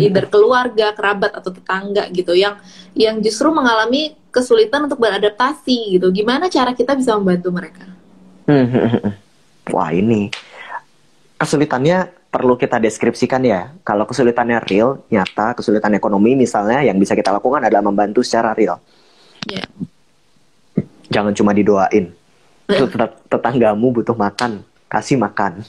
either 0.00 0.24
keluarga, 0.26 0.96
kerabat 0.96 1.36
atau 1.36 1.52
tetangga 1.52 2.08
gitu, 2.16 2.32
yang 2.32 2.56
yang 2.96 3.20
justru 3.20 3.52
mengalami 3.52 4.16
kesulitan 4.32 4.88
untuk 4.88 5.00
beradaptasi 5.00 6.00
gitu, 6.00 6.08
gimana 6.12 6.48
cara 6.48 6.72
kita 6.72 6.96
bisa 6.96 7.12
membantu 7.16 7.52
mereka? 7.52 7.87
Wah 9.74 9.90
ini 9.92 10.32
kesulitannya 11.38 12.10
perlu 12.28 12.58
kita 12.58 12.76
deskripsikan 12.82 13.40
ya. 13.46 13.72
Kalau 13.86 14.04
kesulitannya 14.04 14.60
real, 14.68 15.00
nyata, 15.08 15.56
kesulitan 15.56 15.94
ekonomi 15.96 16.36
misalnya 16.36 16.84
yang 16.84 16.98
bisa 17.00 17.16
kita 17.16 17.32
lakukan 17.32 17.64
adalah 17.64 17.80
membantu 17.80 18.20
secara 18.20 18.52
real. 18.52 18.76
Ya. 19.48 19.64
Jangan 21.08 21.32
cuma 21.32 21.56
didoain. 21.56 22.12
Tet- 22.68 23.20
tetanggamu 23.32 23.88
butuh 23.96 24.12
makan, 24.12 24.60
kasih 24.92 25.16
makan. 25.16 25.64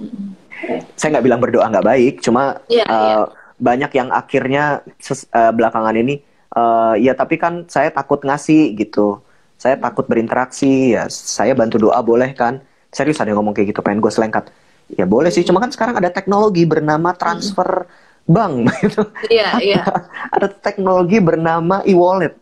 Saya 0.96 1.18
nggak 1.18 1.26
bilang 1.26 1.40
berdoa 1.42 1.66
nggak 1.68 1.84
baik, 1.84 2.14
cuma 2.22 2.62
Iya, 2.70 2.86
eh, 2.86 2.88
iya. 2.88 3.16
banyak 3.58 3.90
yang 3.92 4.08
akhirnya 4.14 4.64
eh, 5.10 5.52
belakangan 5.52 5.96
ini, 5.98 6.22
eh, 6.54 6.94
ya 7.02 7.12
tapi 7.12 7.36
kan 7.36 7.66
saya 7.66 7.90
takut 7.90 8.22
ngasih 8.22 8.72
gitu. 8.78 9.20
Saya 9.66 9.82
takut 9.82 10.06
berinteraksi, 10.06 10.94
ya 10.94 11.10
saya 11.10 11.50
bantu 11.58 11.82
doa 11.82 11.98
boleh 11.98 12.30
kan? 12.38 12.62
Serius 12.94 13.18
ada 13.18 13.34
yang 13.34 13.42
ngomong 13.42 13.50
kayak 13.50 13.74
gitu, 13.74 13.82
pengen 13.82 13.98
gue 13.98 14.14
selengkat. 14.14 14.46
Ya 14.94 15.02
boleh 15.02 15.34
sih, 15.34 15.42
cuma 15.42 15.58
kan 15.58 15.74
sekarang 15.74 15.98
ada 15.98 16.06
teknologi 16.06 16.62
bernama 16.62 17.10
transfer 17.18 17.90
bank 18.22 18.70
gitu. 18.86 19.02
Iya, 19.26 19.58
iya. 19.58 19.82
Ada 20.30 20.54
teknologi 20.54 21.18
bernama 21.18 21.82
e-wallet. 21.82 22.38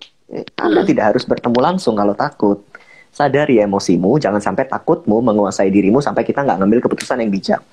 Anda 0.60 0.84
Hmm. 0.84 0.88
tidak 0.88 1.04
harus 1.16 1.24
bertemu 1.24 1.58
langsung 1.64 1.96
kalau 1.96 2.12
takut. 2.12 2.60
Sadari 3.08 3.56
emosimu, 3.56 4.20
jangan 4.20 4.42
sampai 4.42 4.68
takutmu 4.68 5.22
menguasai 5.22 5.72
dirimu 5.72 6.04
sampai 6.04 6.28
kita 6.28 6.44
nggak 6.44 6.60
ngambil 6.60 6.80
keputusan 6.84 7.24
yang 7.24 7.32
bijak. 7.32 7.64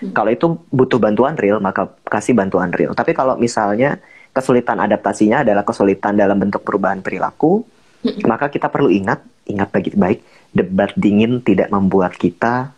Hmm. 0.00 0.12
Kalau 0.12 0.28
itu 0.28 0.46
butuh 0.68 1.00
bantuan 1.00 1.40
real, 1.40 1.56
maka 1.56 1.88
kasih 2.04 2.36
bantuan 2.36 2.68
real. 2.68 2.92
Tapi 2.92 3.16
kalau 3.16 3.40
misalnya 3.40 3.96
kesulitan 4.36 4.76
adaptasinya 4.76 5.40
adalah 5.40 5.64
kesulitan 5.64 6.20
dalam 6.20 6.36
bentuk 6.36 6.60
perubahan 6.60 7.00
perilaku, 7.00 7.64
Hmm. 7.64 7.79
Maka 8.24 8.48
kita 8.48 8.72
perlu 8.72 8.88
ingat, 8.88 9.20
ingat 9.44 9.68
baik-baik, 9.68 10.24
debat 10.56 10.90
dingin 10.96 11.44
tidak 11.44 11.68
membuat 11.68 12.16
kita, 12.16 12.72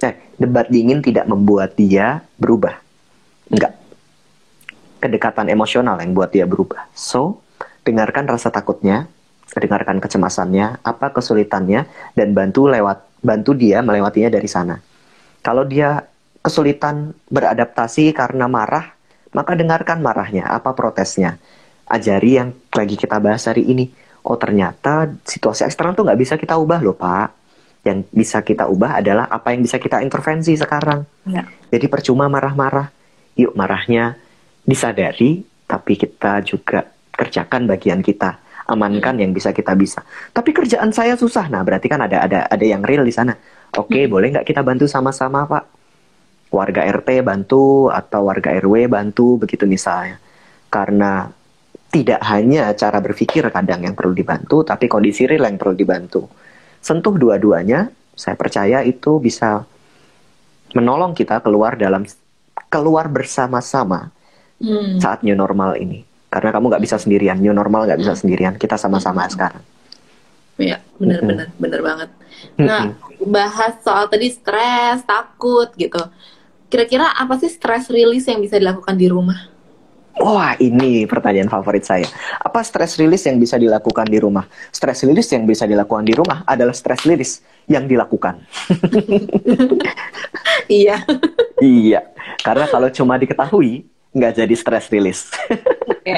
eh, 0.00 0.14
debat 0.40 0.66
dingin 0.68 1.04
tidak 1.04 1.28
membuat 1.28 1.76
dia 1.76 2.24
berubah. 2.40 2.80
Enggak. 3.52 3.76
Kedekatan 5.00 5.48
emosional 5.48 6.00
yang 6.00 6.12
buat 6.12 6.32
dia 6.32 6.44
berubah. 6.44 6.88
So, 6.92 7.40
dengarkan 7.84 8.28
rasa 8.28 8.52
takutnya, 8.52 9.08
dengarkan 9.52 9.98
kecemasannya, 10.00 10.84
apa 10.84 11.12
kesulitannya, 11.12 11.88
dan 12.16 12.28
bantu 12.36 12.68
lewat 12.68 13.08
bantu 13.20 13.52
dia 13.52 13.84
melewatinya 13.84 14.32
dari 14.32 14.48
sana. 14.48 14.80
Kalau 15.40 15.64
dia 15.64 16.04
kesulitan 16.40 17.12
beradaptasi 17.28 18.12
karena 18.16 18.48
marah, 18.48 18.92
maka 19.32 19.52
dengarkan 19.56 20.00
marahnya, 20.00 20.48
apa 20.48 20.72
protesnya. 20.72 21.36
Ajari 21.90 22.38
yang 22.38 22.54
lagi 22.72 22.96
kita 22.96 23.18
bahas 23.18 23.44
hari 23.48 23.66
ini. 23.66 23.90
Oh 24.20 24.36
ternyata 24.36 25.08
situasi 25.24 25.64
eksternal 25.64 25.96
tuh 25.96 26.04
nggak 26.04 26.20
bisa 26.20 26.34
kita 26.36 26.56
ubah 26.60 26.80
loh 26.84 26.96
pak. 26.96 27.32
Yang 27.80 27.98
bisa 28.12 28.44
kita 28.44 28.68
ubah 28.68 29.00
adalah 29.00 29.24
apa 29.32 29.56
yang 29.56 29.64
bisa 29.64 29.80
kita 29.80 30.04
intervensi 30.04 30.52
sekarang. 30.52 31.04
Ya. 31.24 31.48
Jadi 31.72 31.86
percuma 31.88 32.28
marah-marah. 32.28 32.92
Yuk 33.40 33.56
marahnya 33.56 34.20
disadari, 34.68 35.40
tapi 35.64 35.96
kita 35.96 36.44
juga 36.44 36.84
kerjakan 37.16 37.64
bagian 37.64 38.04
kita. 38.04 38.36
Amankan 38.70 39.18
yang 39.18 39.34
bisa 39.34 39.50
kita 39.50 39.74
bisa. 39.74 40.04
Tapi 40.30 40.54
kerjaan 40.54 40.92
saya 40.92 41.16
susah. 41.16 41.48
Nah 41.50 41.64
berarti 41.64 41.90
kan 41.90 42.04
ada 42.04 42.22
ada 42.22 42.46
ada 42.46 42.64
yang 42.64 42.84
real 42.84 43.02
di 43.02 43.10
sana. 43.10 43.34
Oke, 43.74 44.06
boleh 44.06 44.30
nggak 44.34 44.46
kita 44.46 44.60
bantu 44.62 44.86
sama-sama 44.86 45.46
pak? 45.46 45.64
Warga 46.50 46.82
RT 46.86 47.22
bantu 47.22 47.90
atau 47.90 48.26
warga 48.26 48.50
RW 48.58 48.90
bantu 48.90 49.38
begitu 49.42 49.66
misalnya. 49.66 50.18
Karena 50.70 51.30
tidak 51.90 52.22
hanya 52.30 52.70
cara 52.78 53.02
berpikir 53.02 53.42
kadang 53.50 53.82
yang 53.82 53.98
perlu 53.98 54.14
dibantu, 54.14 54.62
tapi 54.62 54.86
kondisi 54.86 55.26
real 55.26 55.50
yang 55.50 55.58
perlu 55.58 55.74
dibantu. 55.74 56.30
Sentuh 56.78 57.18
dua-duanya, 57.18 57.90
saya 58.14 58.38
percaya 58.38 58.86
itu 58.86 59.18
bisa 59.18 59.66
menolong 60.70 61.12
kita 61.18 61.42
keluar 61.42 61.74
dalam 61.74 62.06
keluar 62.70 63.10
bersama-sama 63.10 64.14
Hmm. 64.60 65.00
saat 65.00 65.24
new 65.24 65.32
normal 65.32 65.80
ini. 65.80 66.04
Karena 66.30 66.52
kamu 66.52 66.70
nggak 66.70 66.84
bisa 66.84 67.00
sendirian, 67.00 67.40
new 67.40 67.50
normal 67.50 67.88
nggak 67.88 68.00
bisa 68.00 68.14
sendirian. 68.14 68.54
Kita 68.54 68.76
sama-sama 68.76 69.26
sekarang. 69.26 69.64
Iya, 70.60 70.78
benar-benar, 71.00 71.48
benar 71.56 71.80
banget. 71.80 72.08
Nah, 72.60 72.92
bahas 73.24 73.80
soal 73.80 74.06
tadi 74.12 74.28
stres, 74.28 75.00
takut 75.08 75.72
gitu. 75.74 75.98
Kira-kira 76.68 77.08
apa 77.16 77.40
sih 77.40 77.48
stress 77.48 77.88
release 77.88 78.28
yang 78.28 78.44
bisa 78.44 78.60
dilakukan 78.60 78.94
di 78.94 79.08
rumah? 79.08 79.48
Wah, 80.18 80.58
ini 80.58 81.06
pertanyaan 81.06 81.46
favorit 81.46 81.86
saya. 81.86 82.04
Apa 82.36 82.60
stress 82.60 82.98
release 82.98 83.30
yang 83.30 83.38
bisa 83.38 83.54
dilakukan 83.56 84.04
di 84.04 84.18
rumah? 84.18 84.44
Stress 84.68 85.06
release 85.06 85.30
yang 85.32 85.46
bisa 85.46 85.64
dilakukan 85.64 86.02
di 86.02 86.12
rumah 86.18 86.42
adalah 86.44 86.74
stress 86.74 87.06
release 87.06 87.40
yang 87.66 87.86
dilakukan. 87.86 88.40
Iya. 90.70 91.02
iya, 91.58 92.06
karena 92.46 92.70
kalau 92.70 92.86
cuma 92.94 93.18
diketahui, 93.18 93.82
nggak 94.14 94.38
jadi 94.38 94.54
stress 94.54 94.86
release. 94.86 95.26
Oke. 95.90 96.14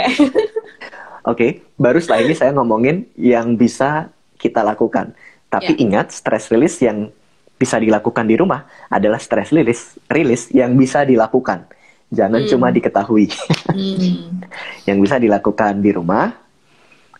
Oke, 1.33 1.47
baru 1.81 1.97
setelah 2.03 2.21
ini 2.21 2.35
saya 2.37 2.53
ngomongin 2.53 3.09
yang 3.17 3.57
bisa 3.57 4.13
kita 4.37 4.61
lakukan. 4.61 5.17
Tapi 5.49 5.73
Ya. 5.73 5.81
ingat, 5.81 6.13
stress 6.13 6.53
release 6.53 6.85
yang 6.85 7.09
bisa 7.57 7.81
dilakukan 7.81 8.29
di 8.29 8.37
rumah 8.37 8.67
adalah 8.91 9.17
stress 9.17 9.55
release, 9.55 9.97
release 10.11 10.53
yang 10.53 10.77
bisa 10.77 11.07
dilakukan. 11.07 11.65
Jangan 12.13 12.45
Hmm. 12.45 12.51
cuma 12.53 12.69
diketahui. 12.69 13.33
Hmm. 13.73 14.45
yang 14.89 15.01
bisa 15.01 15.17
dilakukan 15.17 15.81
di 15.81 15.91
rumah. 15.91 16.37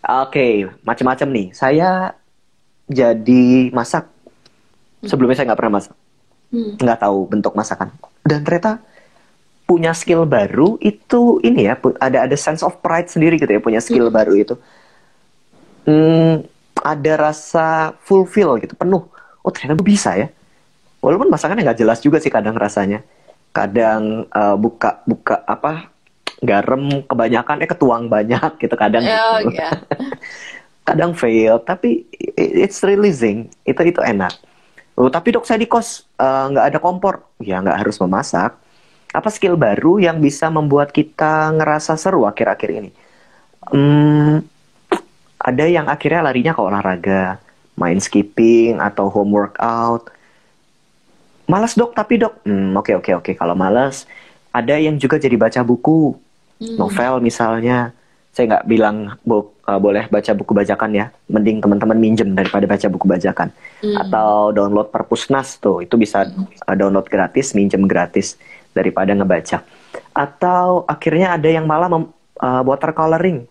Oke, 0.03 0.69
macam-macam 0.83 1.27
nih. 1.31 1.47
Saya 1.51 2.13
jadi 2.85 3.73
masak. 3.73 4.05
Sebelumnya 5.03 5.35
saya 5.35 5.51
nggak 5.51 5.59
pernah 5.59 5.75
masak, 5.81 5.95
Hmm. 6.47 6.79
nggak 6.79 6.99
tahu 7.01 7.19
bentuk 7.27 7.53
masakan. 7.53 7.91
Dan 8.23 8.45
ternyata 8.45 8.79
punya 9.63 9.91
skill 9.91 10.23
baru 10.23 10.77
itu 10.79 11.41
ini 11.41 11.67
ya, 11.67 11.75
ada 11.99 12.23
ada 12.23 12.35
sense 12.37 12.61
of 12.61 12.79
pride 12.79 13.09
sendiri 13.09 13.35
gitu 13.35 13.49
ya, 13.49 13.59
punya 13.59 13.81
skill 13.83 14.07
Hmm. 14.07 14.15
baru 14.15 14.33
itu. 14.37 14.55
Hmm, 15.83 16.47
ada 16.79 17.13
rasa 17.31 17.95
fulfill 18.03 18.55
gitu, 18.59 18.75
penuh. 18.75 19.03
Oh 19.43 19.51
ternyata 19.51 19.75
gue 19.75 19.87
bisa 19.87 20.15
ya. 20.15 20.31
Walaupun 21.03 21.27
masakannya 21.27 21.67
nggak 21.67 21.79
jelas 21.79 21.99
juga 21.99 22.23
sih 22.23 22.31
kadang 22.31 22.55
rasanya. 22.55 23.03
Kadang 23.53 24.25
eh, 24.27 24.55
buka 24.57 25.05
buka 25.05 25.45
apa 25.45 25.87
garam 26.43 27.05
kebanyakan 27.07 27.63
eh 27.63 27.69
ketuang 27.69 28.11
banyak 28.11 28.59
gitu 28.59 28.75
kadang 28.75 29.05
Oh, 29.05 29.39
gitu. 29.45 29.55
iya. 29.55 29.69
kadang 30.89 31.15
fail 31.15 31.61
tapi 31.63 32.03
it's 32.35 32.81
releasing. 32.83 33.47
Itu 33.63 33.85
itu 33.85 34.01
enak. 34.01 34.33
Oh 34.93 35.09
tapi 35.09 35.33
dok 35.33 35.45
saya 35.45 35.61
di 35.61 35.69
kos 35.69 36.03
eh, 36.17 36.45
nggak 36.51 36.65
ada 36.73 36.79
kompor. 36.81 37.23
Ya 37.39 37.61
nggak 37.61 37.85
harus 37.85 37.95
memasak. 38.01 38.57
Apa 39.13 39.29
skill 39.29 39.53
baru 39.53 40.01
yang 40.01 40.17
bisa 40.17 40.49
membuat 40.49 40.89
kita 40.89 41.53
ngerasa 41.53 41.93
seru 41.93 42.25
akhir-akhir 42.25 42.69
ini? 42.73 42.89
Hmm, 43.69 44.41
ada 45.37 45.65
yang 45.69 45.85
akhirnya 45.85 46.25
larinya 46.25 46.51
ke 46.57 46.61
olahraga. 46.65 47.37
Main 47.77 48.01
skipping 48.01 48.81
atau 48.81 49.13
home 49.13 49.33
workout 49.33 50.09
malas 51.45 51.75
dok 51.75 51.93
tapi 51.93 52.19
dok. 52.19 52.43
Hmm, 52.45 52.73
oke 52.75 52.99
oke 52.99 53.11
oke. 53.19 53.31
Kalau 53.33 53.55
malas 53.55 54.05
ada 54.51 54.77
yang 54.77 54.95
juga 54.97 55.17
jadi 55.17 55.35
baca 55.35 55.61
buku. 55.61 56.15
Hmm. 56.61 56.77
novel 56.79 57.19
misalnya. 57.19 57.91
Saya 58.33 58.49
nggak 58.49 58.65
bilang 58.65 59.13
bo- 59.21 59.53
uh, 59.69 59.77
boleh 59.77 60.09
baca 60.09 60.31
buku 60.33 60.57
bajakan 60.57 60.89
ya. 60.95 61.05
Mending 61.29 61.61
teman-teman 61.61 61.97
minjem 61.97 62.33
daripada 62.33 62.65
baca 62.65 62.87
buku 62.89 63.05
bajakan. 63.05 63.49
Hmm. 63.83 63.95
atau 63.99 64.49
download 64.55 64.89
perpusnas 64.89 65.59
tuh. 65.59 65.83
Itu 65.83 65.99
bisa 65.99 66.25
uh, 66.29 66.75
download 66.77 67.05
gratis 67.09 67.53
minjem 67.53 67.85
gratis 67.85 68.39
daripada 68.73 69.13
ngebaca. 69.13 69.61
Atau 70.13 70.87
akhirnya 70.87 71.35
ada 71.37 71.49
yang 71.49 71.65
malah 71.69 71.89
mem- 71.91 72.13
uh, 72.39 72.61
watercoloring 72.65 73.45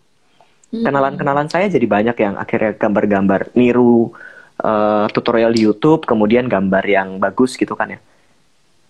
Hmm. 0.73 0.89
kenalan-kenalan 0.89 1.53
saya 1.53 1.69
jadi 1.69 1.85
banyak 1.85 2.17
yang 2.17 2.41
akhirnya 2.41 2.73
gambar-gambar 2.73 3.53
niru 3.53 4.09
uh, 4.63 5.07
tutorial 5.11 5.53
di 5.53 5.67
YouTube 5.67 6.07
kemudian 6.07 6.47
gambar 6.47 6.85
yang 6.87 7.19
bagus 7.19 7.59
gitu 7.59 7.75
kan 7.75 7.99
ya. 7.99 8.01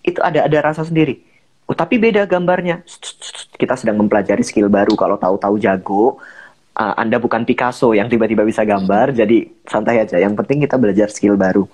Itu 0.04 0.20
ada 0.20 0.46
ada 0.46 0.58
rasa 0.60 0.84
sendiri. 0.84 1.18
Oh, 1.66 1.76
tapi 1.76 1.96
beda 1.96 2.28
gambarnya. 2.28 2.84
Kita 3.56 3.78
sedang 3.78 3.96
mempelajari 4.02 4.44
skill 4.44 4.68
baru. 4.68 4.92
Kalau 4.98 5.16
tahu-tahu 5.16 5.56
jago 5.62 6.20
uh, 6.76 6.94
Anda 6.98 7.16
bukan 7.22 7.46
Picasso 7.48 7.96
yang 7.96 8.10
tiba-tiba 8.12 8.44
bisa 8.44 8.66
gambar 8.66 9.16
jadi 9.16 9.48
santai 9.64 10.02
aja. 10.04 10.20
Yang 10.20 10.36
penting 10.44 10.58
kita 10.66 10.76
belajar 10.76 11.08
skill 11.08 11.38
baru. 11.38 11.64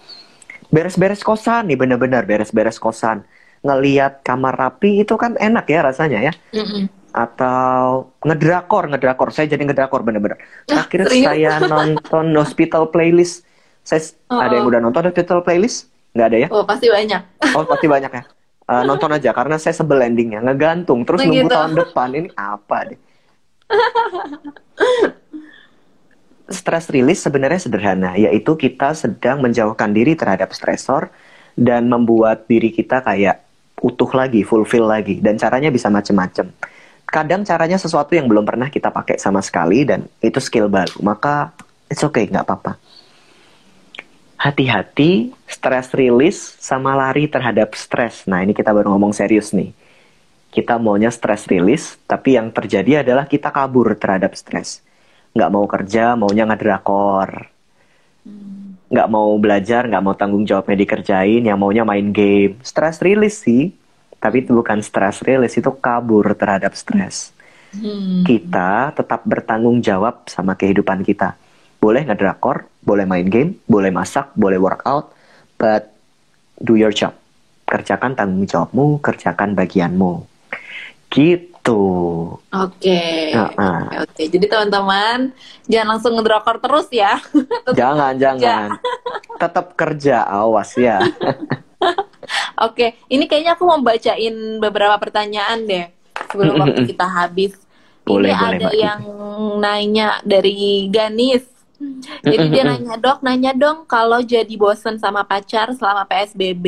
Beres-beres 0.68 1.24
kosan 1.24 1.72
nih 1.72 1.78
bener-bener 1.80 2.22
beres-beres 2.28 2.76
kosan. 2.76 3.24
Ngeliat 3.64 4.22
kamar 4.22 4.54
rapi 4.54 5.02
itu 5.02 5.18
kan 5.18 5.34
enak 5.40 5.66
ya 5.66 5.80
rasanya 5.82 6.30
ya. 6.30 6.34
Mm-mm. 6.54 6.86
atau 7.08 8.12
ngedrakor 8.20 8.92
ngedrakor. 8.92 9.32
Saya 9.32 9.48
jadi 9.48 9.64
ngedrakor 9.64 10.04
bener-bener 10.04 10.38
Ah, 10.68 10.84
akhirnya 10.84 11.08
saya 11.08 11.52
nonton 11.72 12.36
hospital 12.36 12.92
playlist 12.92 13.47
saya 13.88 14.04
Oh. 14.28 14.36
ada 14.36 14.52
yang 14.52 14.68
udah 14.68 14.84
nonton 14.84 15.08
hospital 15.08 15.40
playlist 15.40 15.88
nggak 16.12 16.26
ada 16.28 16.38
ya 16.38 16.48
Oh, 16.52 16.60
pasti 16.62 16.86
banyak. 16.86 17.22
oh 17.56 17.64
pasti 17.64 17.88
banyak 17.88 18.12
ya 18.12 18.24
Eh, 18.68 18.84
nonton 18.84 19.08
aja 19.08 19.32
karena 19.32 19.56
saya 19.56 19.72
sebel 19.72 20.04
endingnya 20.04 20.44
ngegantung 20.44 21.00
terus 21.00 21.18
Oh, 21.18 21.24
nunggu 21.24 21.48
gitu. 21.48 21.56
tahun 21.56 21.72
depan 21.74 22.08
ini 22.12 22.28
apa 22.36 22.76
deh 22.84 23.00
stress 26.48 26.88
release 26.88 27.20
sebenarnya 27.20 27.60
sederhana 27.60 28.12
yaitu 28.14 28.56
kita 28.56 28.92
sedang 28.92 29.40
menjauhkan 29.40 29.88
diri 29.88 30.12
terhadap 30.12 30.52
stresor 30.52 31.08
dan 31.56 31.88
membuat 31.88 32.44
diri 32.44 32.68
kita 32.68 33.00
kayak 33.00 33.40
utuh 33.78 34.10
lagi, 34.10 34.42
fulfill 34.42 34.84
lagi 34.84 35.16
dan 35.18 35.36
caranya 35.36 35.70
bisa 35.70 35.86
macam-macam. 35.86 36.50
Kadang 37.04 37.40
caranya 37.42 37.78
sesuatu 37.78 38.12
yang 38.12 38.28
belum 38.28 38.44
pernah 38.44 38.68
kita 38.68 38.90
pakai 38.90 39.16
sama 39.16 39.40
sekali 39.40 39.84
dan 39.84 40.04
itu 40.20 40.38
skill 40.38 40.68
baru, 40.68 40.98
maka 41.00 41.56
it's 41.86 42.02
okay, 42.02 42.26
nggak 42.26 42.44
apa-apa. 42.44 42.76
Hati-hati, 44.38 45.34
stress 45.50 45.90
release 45.98 46.54
sama 46.62 46.94
lari 46.94 47.26
terhadap 47.26 47.74
stres. 47.74 48.22
Nah 48.30 48.46
ini 48.46 48.54
kita 48.54 48.70
baru 48.70 48.94
ngomong 48.94 49.10
serius 49.10 49.50
nih. 49.50 49.74
Kita 50.48 50.78
maunya 50.78 51.10
stress 51.10 51.50
release, 51.50 51.98
tapi 52.06 52.38
yang 52.38 52.54
terjadi 52.54 53.02
adalah 53.02 53.26
kita 53.26 53.50
kabur 53.50 53.98
terhadap 53.98 54.32
stres. 54.38 54.80
Nggak 55.34 55.50
mau 55.50 55.64
kerja, 55.66 56.14
maunya 56.14 56.46
ngedrakor 56.48 57.50
nggak 58.88 59.08
mau 59.12 59.36
belajar, 59.36 59.84
nggak 59.84 60.00
mau 60.00 60.16
tanggung 60.16 60.48
jawabnya 60.48 60.80
dikerjain, 60.80 61.44
yang 61.44 61.60
maunya 61.60 61.84
main 61.84 62.08
game. 62.08 62.56
Stress 62.64 63.04
release 63.04 63.44
sih, 63.44 63.68
tapi 64.16 64.40
itu 64.40 64.56
bukan 64.56 64.80
stress 64.80 65.20
release 65.20 65.60
itu 65.60 65.68
kabur 65.76 66.32
terhadap 66.32 66.72
stres 66.72 67.36
Hmm. 67.68 68.24
kita 68.24 68.96
tetap 68.96 69.20
bertanggung 69.28 69.84
jawab 69.84 70.24
sama 70.24 70.56
kehidupan 70.56 71.04
kita 71.04 71.36
boleh 71.76 72.00
ngedrakor 72.00 72.64
boleh 72.88 73.04
main 73.04 73.28
game 73.28 73.60
boleh 73.68 73.92
masak 73.92 74.32
boleh 74.32 74.56
workout 74.56 75.12
but 75.60 75.92
do 76.64 76.80
your 76.80 76.88
job 76.88 77.12
kerjakan 77.68 78.16
tanggung 78.16 78.48
jawabmu 78.48 78.96
kerjakan 79.04 79.52
bagianmu 79.52 80.24
gitu 81.12 81.52
Oke. 82.48 83.28
Heeh. 83.36 83.80
Oke, 83.92 83.96
oke. 84.08 84.22
Jadi 84.32 84.48
teman-teman 84.48 85.36
jangan 85.68 85.88
langsung 85.92 86.16
ngedrokor 86.16 86.64
terus 86.64 86.88
ya. 86.88 87.20
jangan 87.78 88.16
jangan 88.16 88.72
tetap 89.36 89.76
kerja 89.76 90.24
awas 90.24 90.72
ya 90.80 90.96
Oke, 92.66 92.98
ini 93.06 93.24
kayaknya 93.30 93.54
aku 93.54 93.64
mau 93.64 93.78
bacain 93.78 94.34
beberapa 94.58 94.98
pertanyaan 94.98 95.62
deh 95.64 95.86
sebelum 96.26 96.58
waktu 96.58 96.90
kita 96.90 97.06
habis. 97.06 97.54
Boleh, 98.02 98.34
ini 98.34 98.34
boleh, 98.34 98.56
ada 98.58 98.66
Mbak. 98.66 98.74
yang 98.74 99.00
nanya 99.62 100.08
dari 100.26 100.90
Ganis. 100.90 101.46
Jadi 102.26 102.50
dia 102.50 102.62
nanya 102.66 102.98
dok, 102.98 103.22
nanya 103.22 103.52
dong 103.54 103.86
kalau 103.86 104.18
jadi 104.18 104.50
bosen 104.58 104.98
sama 104.98 105.22
pacar 105.22 105.70
selama 105.78 106.02
PSBB, 106.10 106.66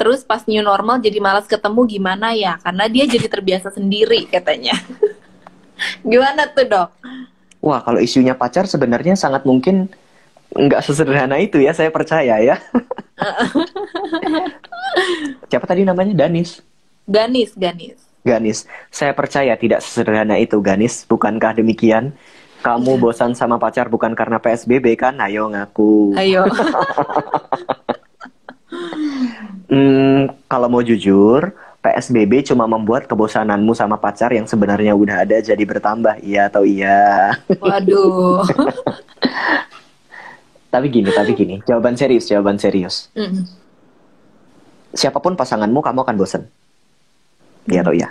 terus 0.00 0.24
pas 0.24 0.40
new 0.48 0.64
normal 0.64 0.98
jadi 1.04 1.20
malas 1.20 1.44
ketemu 1.44 1.84
gimana 1.84 2.32
ya? 2.32 2.56
Karena 2.64 2.88
dia 2.88 3.04
jadi 3.04 3.28
terbiasa 3.28 3.68
sendiri 3.72 4.24
katanya. 4.28 4.72
gimana 6.10 6.48
tuh 6.48 6.64
dok? 6.64 6.90
wah 7.60 7.80
kalau 7.84 8.00
isunya 8.00 8.32
pacar 8.32 8.64
sebenarnya 8.64 9.14
sangat 9.14 9.44
mungkin 9.44 9.86
nggak 10.50 10.82
sesederhana 10.82 11.38
itu 11.38 11.62
ya 11.62 11.70
saya 11.70 11.94
percaya 11.94 12.42
ya 12.42 12.56
siapa 15.52 15.66
tadi 15.68 15.86
namanya 15.86 16.26
Danis 16.26 16.64
Ganis, 17.10 17.58
Ganis. 17.58 17.98
Ganis, 18.22 18.70
saya 18.86 19.10
percaya 19.18 19.58
tidak 19.58 19.82
sesederhana 19.82 20.38
itu, 20.38 20.62
Ganis. 20.62 21.02
Bukankah 21.10 21.58
demikian? 21.58 22.14
Kamu 22.60 23.00
bosan 23.00 23.32
sama 23.32 23.56
pacar 23.56 23.88
bukan 23.88 24.12
karena 24.12 24.36
PSBB 24.36 24.96
kan? 25.00 25.16
Ayo 25.20 25.48
ngaku. 25.48 26.16
Ayo. 26.16 26.44
Hmm, 29.70 30.34
kalau 30.50 30.66
mau 30.66 30.82
jujur, 30.82 31.54
PSBB 31.78 32.42
cuma 32.42 32.66
membuat 32.66 33.06
kebosananmu 33.06 33.70
sama 33.78 34.02
pacar 34.02 34.34
yang 34.34 34.42
sebenarnya 34.42 34.98
udah 34.98 35.22
ada 35.22 35.38
jadi 35.38 35.62
bertambah, 35.62 36.18
iya 36.26 36.50
atau 36.50 36.66
iya? 36.66 37.38
Waduh. 37.62 38.42
tapi 40.74 40.86
gini, 40.90 41.14
tapi 41.14 41.38
gini. 41.38 41.62
Jawaban 41.70 41.94
serius, 41.94 42.26
jawaban 42.26 42.58
serius. 42.58 43.14
Mm. 43.14 43.46
Siapa 44.90 45.22
pun 45.22 45.38
pasanganmu, 45.38 45.78
kamu 45.78 46.02
akan 46.02 46.16
bosan. 46.18 46.42
Iya 47.70 47.86
atau 47.86 47.94
iya? 47.94 48.10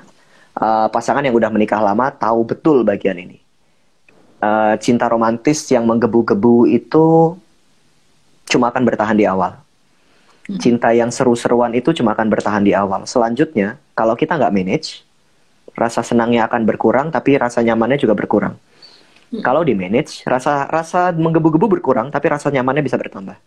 Eh, 0.60 0.88
pasangan 0.92 1.24
yang 1.24 1.36
udah 1.36 1.52
menikah 1.52 1.84
lama 1.84 2.08
tahu 2.12 2.48
betul 2.48 2.88
bagian 2.88 3.20
ini. 3.20 3.40
Eh, 4.40 4.76
cinta 4.80 5.12
romantis 5.12 5.68
yang 5.68 5.84
menggebu-gebu 5.84 6.64
itu 6.72 7.36
cuma 8.48 8.72
akan 8.72 8.84
bertahan 8.88 9.20
di 9.20 9.28
awal. 9.28 9.60
Cinta 10.58 10.90
yang 10.96 11.14
seru-seruan 11.14 11.76
itu 11.78 11.94
cuma 11.94 12.18
akan 12.18 12.32
bertahan 12.32 12.64
di 12.66 12.74
awal. 12.74 13.06
Selanjutnya, 13.06 13.78
kalau 13.94 14.18
kita 14.18 14.40
nggak 14.40 14.50
manage, 14.50 15.06
rasa 15.78 16.02
senangnya 16.02 16.50
akan 16.50 16.66
berkurang, 16.66 17.14
tapi 17.14 17.38
rasa 17.38 17.62
nyamannya 17.62 18.02
juga 18.02 18.18
berkurang. 18.18 18.58
Kalau 19.46 19.62
di 19.62 19.78
manage, 19.78 20.26
rasa 20.26 20.66
rasa 20.66 21.14
menggebu-gebu 21.14 21.70
berkurang, 21.78 22.10
tapi 22.10 22.34
rasa 22.34 22.50
nyamannya 22.50 22.82
bisa 22.82 22.98
bertambah. 22.98 23.38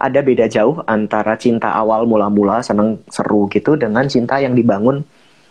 Ada 0.00 0.24
beda 0.24 0.48
jauh 0.48 0.80
antara 0.88 1.36
cinta 1.36 1.68
awal 1.68 2.08
mula-mula 2.08 2.64
seneng 2.64 3.04
seru 3.12 3.44
gitu 3.52 3.76
dengan 3.76 4.08
cinta 4.08 4.40
yang 4.40 4.56
dibangun 4.56 5.04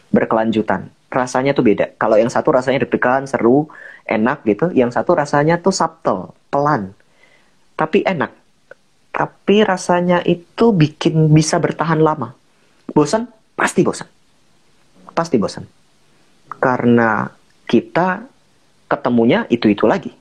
berkelanjutan. 0.09 0.95
Rasanya 1.16 1.55
tuh 1.55 1.63
beda. 1.63 1.95
Kalau 1.95 2.20
yang 2.20 2.28
satu 2.28 2.51
rasanya 2.51 2.84
deg-degan, 2.84 3.24
seru, 3.24 3.72
enak 4.03 4.43
gitu. 4.43 4.68
Yang 4.76 4.99
satu 4.99 5.16
rasanya 5.16 5.63
tuh 5.63 5.72
subtle, 5.72 6.36
pelan. 6.51 6.91
Tapi 7.80 8.03
enak. 8.03 8.36
Tapi 9.16 9.63
rasanya 9.63 10.20
itu 10.28 10.76
bikin 10.76 11.32
bisa 11.32 11.55
bertahan 11.55 12.03
lama. 12.03 12.36
Bosan? 12.91 13.32
Pasti 13.55 13.88
bosan. 13.88 14.11
Pasti 15.16 15.39
bosan. 15.39 15.63
Karena 16.59 17.32
kita 17.63 18.28
ketemunya 18.91 19.47
itu-itu 19.47 19.88
lagi. 19.88 20.11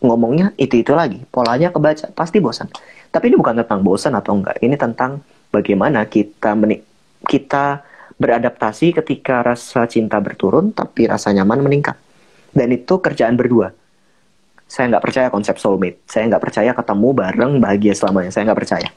Ngomongnya 0.00 0.56
itu-itu 0.56 0.96
lagi. 0.96 1.20
Polanya 1.28 1.68
kebaca. 1.68 2.08
Pasti 2.16 2.40
bosan. 2.40 2.72
Tapi 3.12 3.28
ini 3.28 3.36
bukan 3.36 3.60
tentang 3.60 3.84
bosan 3.84 4.16
atau 4.16 4.40
enggak. 4.40 4.56
Ini 4.64 4.80
tentang 4.80 5.20
bagaimana 5.52 6.08
kita 6.08 6.56
meni- 6.56 6.80
kita 7.28 7.84
beradaptasi 8.20 8.92
ketika 9.00 9.40
rasa 9.40 9.88
cinta 9.88 10.20
berturun 10.20 10.76
tapi 10.76 11.08
rasa 11.08 11.32
nyaman 11.32 11.64
meningkat. 11.64 11.96
Dan 12.52 12.68
itu 12.76 13.00
kerjaan 13.00 13.40
berdua. 13.40 13.72
Saya 14.70 14.92
nggak 14.92 15.02
percaya 15.02 15.28
konsep 15.32 15.56
soulmate. 15.58 15.98
Saya 16.06 16.28
nggak 16.30 16.42
percaya 16.44 16.70
ketemu 16.76 17.08
bareng 17.16 17.52
bahagia 17.58 17.96
selamanya. 17.96 18.30
Saya 18.30 18.52
nggak 18.52 18.60
percaya. 18.60 18.88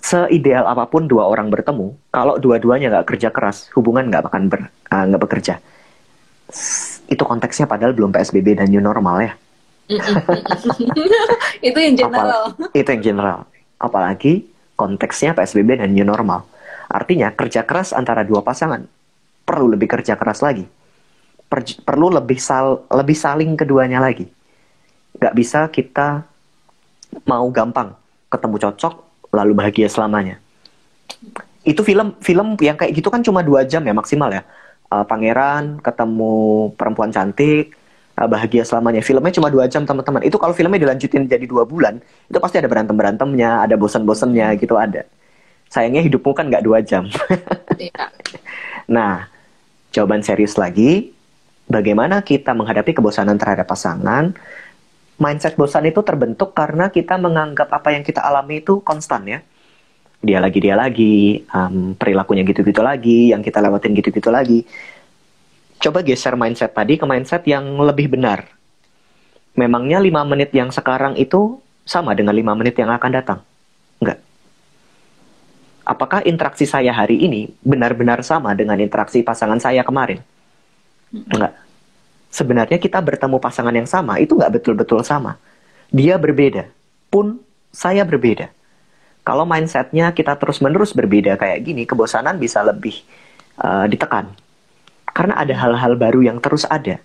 Seideal 0.00 0.64
apa 0.64 0.88
pun 0.88 1.04
dua 1.04 1.28
orang 1.28 1.52
bertemu, 1.52 1.92
kalau 2.08 2.40
dua-duanya 2.40 2.88
nggak 2.88 3.06
kerja 3.12 3.28
keras, 3.28 3.68
hubungan 3.76 4.08
nggak 4.08 4.32
akan 4.32 4.48
ber, 4.48 4.72
ah, 4.88 5.04
nggak 5.04 5.20
bekerja. 5.28 5.60
Itu 7.04 7.22
konteksnya 7.28 7.68
padahal 7.68 7.92
belum 7.92 8.08
PSBB 8.08 8.56
dan 8.56 8.72
new 8.72 8.80
normal 8.80 9.20
ya. 9.20 9.32
itu 11.68 11.76
yang 11.76 11.94
general. 12.00 12.56
Apal- 12.56 12.72
itu 12.72 12.88
yang 12.88 13.02
general. 13.04 13.38
Apalagi 13.76 14.48
konteksnya 14.80 15.36
PSBB 15.36 15.76
dan 15.76 15.92
new 15.92 16.08
normal. 16.08 16.48
Artinya 16.90 17.30
kerja 17.30 17.62
keras 17.62 17.94
antara 17.94 18.26
dua 18.26 18.42
pasangan 18.42 18.82
perlu 19.46 19.70
lebih 19.70 19.86
kerja 19.86 20.18
keras 20.18 20.42
lagi. 20.42 20.66
Per- 21.46 21.82
perlu 21.86 22.10
lebih 22.10 22.38
sal 22.42 22.86
lebih 22.90 23.14
saling 23.14 23.54
keduanya 23.54 24.02
lagi. 24.02 24.26
Gak 25.18 25.34
bisa 25.38 25.70
kita 25.70 26.26
mau 27.26 27.46
gampang 27.50 27.94
ketemu 28.30 28.56
cocok 28.58 28.94
lalu 29.34 29.52
bahagia 29.54 29.86
selamanya. 29.86 30.42
Itu 31.62 31.86
film 31.86 32.18
film 32.18 32.58
yang 32.58 32.74
kayak 32.74 32.90
gitu 32.98 33.06
kan 33.10 33.22
cuma 33.22 33.42
dua 33.46 33.62
jam 33.62 33.82
ya 33.86 33.94
maksimal 33.94 34.30
ya. 34.30 34.42
Eh, 34.90 35.04
pangeran 35.06 35.78
ketemu 35.78 36.70
perempuan 36.74 37.14
cantik 37.14 37.74
eh, 38.18 38.28
bahagia 38.30 38.66
selamanya. 38.66 38.98
Filmnya 39.02 39.30
cuma 39.30 39.46
dua 39.50 39.70
jam 39.70 39.86
teman-teman. 39.86 40.26
Itu 40.26 40.38
kalau 40.42 40.54
filmnya 40.54 40.82
dilanjutin 40.82 41.30
jadi 41.30 41.46
dua 41.46 41.62
bulan, 41.62 42.02
itu 42.26 42.38
pasti 42.42 42.58
ada 42.58 42.66
berantem 42.66 42.98
berantemnya, 42.98 43.62
ada 43.62 43.78
bosan-bosannya 43.78 44.58
gitu 44.58 44.74
ada. 44.74 45.06
Sayangnya 45.70 46.02
hidupmu 46.02 46.34
kan 46.34 46.50
nggak 46.50 46.66
dua 46.66 46.82
jam. 46.82 47.06
Iya. 47.78 48.10
Nah, 48.90 49.30
jawaban 49.94 50.18
serius 50.26 50.58
lagi, 50.58 51.14
bagaimana 51.70 52.26
kita 52.26 52.50
menghadapi 52.58 52.90
kebosanan 52.90 53.38
terhadap 53.38 53.70
pasangan? 53.70 54.34
Mindset 55.14 55.54
bosan 55.54 55.86
itu 55.86 56.02
terbentuk 56.02 56.58
karena 56.58 56.90
kita 56.90 57.14
menganggap 57.14 57.70
apa 57.70 57.94
yang 57.94 58.02
kita 58.02 58.18
alami 58.18 58.58
itu 58.66 58.82
konstan 58.82 59.30
ya. 59.30 59.38
Dia 60.26 60.42
lagi, 60.42 60.58
dia 60.58 60.74
lagi, 60.74 61.46
em, 61.46 61.94
perilakunya 61.94 62.42
gitu-gitu 62.42 62.82
lagi, 62.82 63.30
yang 63.30 63.46
kita 63.46 63.62
lewatin 63.62 63.94
gitu-gitu 63.94 64.26
lagi. 64.26 64.66
Coba 65.78 66.02
geser 66.02 66.34
mindset 66.34 66.74
tadi 66.74 66.98
ke 66.98 67.06
mindset 67.06 67.46
yang 67.46 67.78
lebih 67.78 68.10
benar. 68.10 68.42
Memangnya 69.54 70.02
lima 70.02 70.26
menit 70.26 70.50
yang 70.50 70.74
sekarang 70.74 71.14
itu 71.14 71.62
sama 71.86 72.12
dengan 72.18 72.34
lima 72.34 72.58
menit 72.58 72.74
yang 72.74 72.90
akan 72.90 73.10
datang? 73.14 73.40
Apakah 75.90 76.22
interaksi 76.22 76.70
saya 76.70 76.94
hari 76.94 77.18
ini 77.18 77.50
benar-benar 77.66 78.22
sama 78.22 78.54
dengan 78.54 78.78
interaksi 78.78 79.26
pasangan 79.26 79.58
saya 79.58 79.82
kemarin? 79.82 80.22
Enggak. 81.10 81.58
Sebenarnya 82.30 82.78
kita 82.78 83.02
bertemu 83.02 83.42
pasangan 83.42 83.74
yang 83.74 83.90
sama 83.90 84.22
itu 84.22 84.38
nggak 84.38 84.62
betul-betul 84.62 85.02
sama. 85.02 85.34
Dia 85.90 86.14
berbeda, 86.14 86.70
pun 87.10 87.42
saya 87.74 88.06
berbeda. 88.06 88.54
Kalau 89.26 89.42
mindsetnya 89.42 90.14
kita 90.14 90.38
terus-menerus 90.38 90.94
berbeda 90.94 91.34
kayak 91.34 91.66
gini, 91.66 91.82
kebosanan 91.82 92.38
bisa 92.38 92.62
lebih 92.62 93.02
uh, 93.58 93.90
ditekan. 93.90 94.30
Karena 95.10 95.42
ada 95.42 95.58
hal-hal 95.58 95.98
baru 95.98 96.22
yang 96.22 96.38
terus 96.38 96.62
ada. 96.70 97.02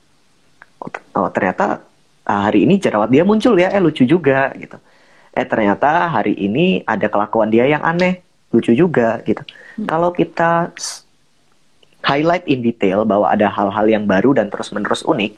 Oh, 0.77 0.93
oh, 1.17 1.29
ternyata 1.33 1.81
uh, 2.29 2.41
hari 2.45 2.69
ini 2.69 2.77
jerawat 2.77 3.09
dia 3.09 3.25
muncul 3.25 3.57
ya, 3.57 3.73
eh 3.73 3.81
lucu 3.81 4.05
juga 4.05 4.53
gitu. 4.53 4.77
Eh 5.33 5.45
ternyata 5.49 6.05
hari 6.05 6.37
ini 6.37 6.85
ada 6.85 7.09
kelakuan 7.09 7.49
dia 7.49 7.65
yang 7.65 7.81
aneh, 7.81 8.24
lucu 8.55 8.71
juga 8.71 9.19
gitu. 9.27 9.43
Kalau 9.83 10.15
kita 10.15 10.71
highlight 12.05 12.47
in 12.47 12.63
detail 12.63 13.03
bahwa 13.03 13.27
ada 13.27 13.51
hal-hal 13.51 13.85
yang 13.91 14.07
baru 14.07 14.31
dan 14.37 14.47
terus-menerus 14.47 15.03
unik, 15.03 15.35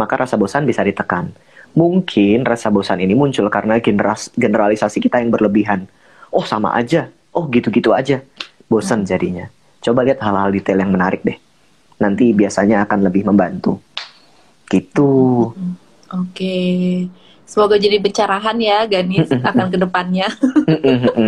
maka 0.00 0.14
rasa 0.24 0.40
bosan 0.40 0.64
bisa 0.64 0.80
ditekan. 0.80 1.34
Mungkin 1.76 2.48
rasa 2.48 2.72
bosan 2.72 3.04
ini 3.04 3.12
muncul 3.12 3.44
karena 3.52 3.76
generas- 3.82 4.32
generalisasi 4.32 5.04
kita 5.04 5.20
yang 5.20 5.28
berlebihan. 5.28 5.84
Oh 6.32 6.46
sama 6.46 6.72
aja, 6.72 7.12
oh 7.36 7.44
gitu-gitu 7.50 7.92
aja, 7.92 8.24
bosan 8.72 9.04
jadinya. 9.04 9.52
Coba 9.84 10.06
lihat 10.08 10.24
hal-hal 10.24 10.48
detail 10.48 10.80
yang 10.80 10.94
menarik 10.94 11.20
deh. 11.20 11.36
Nanti 12.00 12.32
biasanya 12.32 12.88
akan 12.88 13.04
lebih 13.04 13.28
membantu. 13.28 13.82
Gitu. 14.70 15.10
Oke. 16.08 16.56
Semoga 17.48 17.80
jadi 17.80 17.96
pencerahan 17.96 18.60
ya 18.60 18.84
Ganis 18.84 19.32
akan 19.48 19.72
ke 19.72 19.78
depannya. 19.80 20.28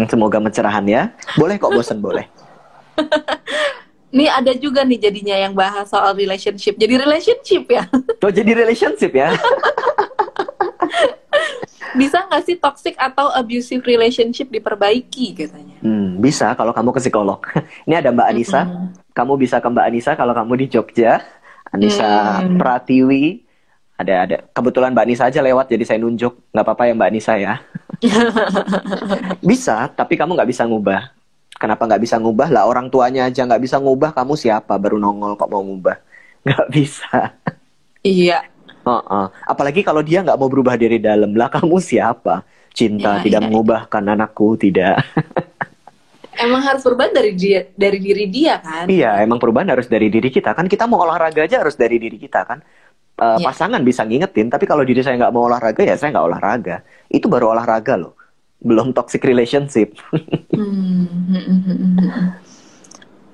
Semoga 0.04 0.36
pencerahan 0.36 0.84
ya. 0.84 1.02
Boleh 1.40 1.56
kok 1.56 1.72
bosan 1.72 2.04
boleh. 2.04 2.28
Nih 4.10 4.26
ada 4.26 4.50
juga 4.58 4.82
nih 4.82 4.98
jadinya 4.98 5.38
yang 5.38 5.54
bahas 5.54 5.86
soal 5.86 6.18
relationship. 6.18 6.74
Jadi 6.74 6.98
relationship 6.98 7.62
ya. 7.70 7.86
Oh 8.26 8.32
jadi 8.34 8.58
relationship 8.58 9.14
ya. 9.14 9.30
bisa 12.00 12.22
nggak 12.26 12.42
sih 12.42 12.58
toxic 12.58 12.94
atau 12.98 13.30
abusive 13.30 13.86
relationship 13.86 14.50
diperbaiki 14.50 15.46
katanya? 15.46 15.78
Hmm, 15.78 16.18
bisa 16.18 16.58
kalau 16.58 16.74
kamu 16.74 16.90
ke 16.90 17.00
psikolog. 17.06 17.38
Ini 17.86 18.02
ada 18.02 18.10
Mbak 18.10 18.28
Anissa. 18.34 18.66
Mm 18.66 18.70
-hmm. 18.74 18.86
Kamu 19.14 19.32
bisa 19.38 19.62
ke 19.62 19.68
Mbak 19.70 19.86
Anissa 19.86 20.12
kalau 20.18 20.34
kamu 20.34 20.52
di 20.58 20.66
Jogja. 20.66 21.22
Anissa 21.70 22.42
hmm. 22.42 22.58
Pratiwi. 22.58 23.46
Ada 24.00 24.14
ada. 24.24 24.36
Kebetulan 24.56 24.96
Mbak 24.96 25.04
Anissa 25.04 25.28
aja 25.28 25.44
lewat 25.44 25.68
jadi 25.68 25.84
saya 25.84 26.00
nunjuk. 26.00 26.32
Nggak 26.56 26.64
apa-apa 26.64 26.88
ya 26.88 26.92
Mbak 26.96 27.10
Anissa 27.12 27.34
ya. 27.36 27.60
bisa, 29.50 29.92
tapi 29.92 30.16
kamu 30.16 30.40
nggak 30.40 30.48
bisa 30.48 30.64
ngubah. 30.64 31.12
Kenapa 31.60 31.84
nggak 31.84 32.00
bisa 32.00 32.16
ngubah? 32.16 32.48
Lah 32.48 32.64
orang 32.64 32.88
tuanya 32.88 33.28
aja 33.28 33.44
nggak 33.44 33.60
bisa 33.60 33.76
ngubah. 33.76 34.16
Kamu 34.16 34.40
siapa? 34.40 34.80
Baru 34.80 34.96
nongol 34.96 35.36
kok 35.36 35.52
mau 35.52 35.60
ngubah? 35.60 36.00
Nggak 36.48 36.68
bisa. 36.72 37.36
Iya. 38.00 38.48
Uh 38.80 38.96
-uh. 38.96 39.26
Apalagi 39.44 39.84
kalau 39.84 40.00
dia 40.00 40.24
nggak 40.24 40.40
mau 40.40 40.48
berubah 40.48 40.80
dari 40.80 40.96
dalam 40.96 41.36
lah 41.36 41.52
kamu 41.52 41.76
siapa? 41.84 42.48
Cinta 42.72 43.20
ya, 43.20 43.28
tidak 43.28 43.40
ya, 43.44 43.46
mengubahkan 43.52 44.02
ya. 44.08 44.16
anakku 44.16 44.56
tidak. 44.56 45.04
emang 46.40 46.64
harus 46.64 46.80
perubahan 46.80 47.12
dari 47.12 47.36
dia 47.36 47.68
dari 47.76 48.00
diri 48.00 48.24
dia 48.32 48.56
kan? 48.56 48.88
Iya, 48.88 49.20
emang 49.20 49.36
perubahan 49.36 49.68
harus 49.68 49.84
dari 49.84 50.08
diri 50.08 50.32
kita 50.32 50.56
kan. 50.56 50.64
Kita 50.64 50.88
mau 50.88 51.04
olahraga 51.04 51.44
aja 51.44 51.60
harus 51.60 51.76
dari 51.76 52.00
diri 52.00 52.16
kita 52.16 52.48
kan. 52.48 52.64
Uh, 53.20 53.36
ya. 53.36 53.52
Pasangan 53.52 53.84
bisa 53.84 54.00
ngingetin, 54.08 54.48
tapi 54.48 54.64
kalau 54.64 54.80
diri 54.80 55.04
saya 55.04 55.20
nggak 55.20 55.34
mau 55.36 55.44
olahraga 55.44 55.84
ya 55.84 55.92
saya 55.92 56.16
nggak 56.16 56.26
olahraga. 56.32 56.76
Itu 57.12 57.28
baru 57.28 57.52
olahraga 57.52 58.00
loh, 58.00 58.16
belum 58.64 58.96
toxic 58.96 59.20
relationship. 59.28 59.92
hmm. 60.56 61.28
hmm, 61.28 61.44
hmm, 61.44 61.60
hmm 61.68 62.50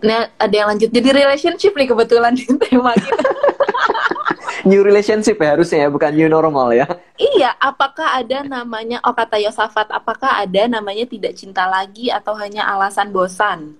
nah, 0.06 0.28
ada 0.36 0.54
yang 0.54 0.68
lanjut 0.70 0.90
jadi 0.92 1.10
relationship 1.10 1.72
nih 1.74 1.88
kebetulan 1.88 2.32
di 2.36 2.44
tema 2.46 2.92
kita. 2.94 3.26
new 4.70 4.82
relationship 4.82 5.38
ya 5.38 5.54
harusnya 5.54 5.86
ya, 5.86 5.88
bukan 5.88 6.10
new 6.14 6.30
normal 6.30 6.74
ya. 6.74 6.86
Iya, 7.16 7.54
apakah 7.58 8.18
ada 8.18 8.42
namanya, 8.42 8.98
oh 9.06 9.14
kata 9.14 9.38
Yosafat, 9.38 9.90
apakah 9.94 10.42
ada 10.42 10.66
namanya 10.66 11.06
tidak 11.06 11.38
cinta 11.38 11.66
lagi 11.70 12.10
atau 12.10 12.34
hanya 12.34 12.66
alasan 12.66 13.14
bosan? 13.14 13.78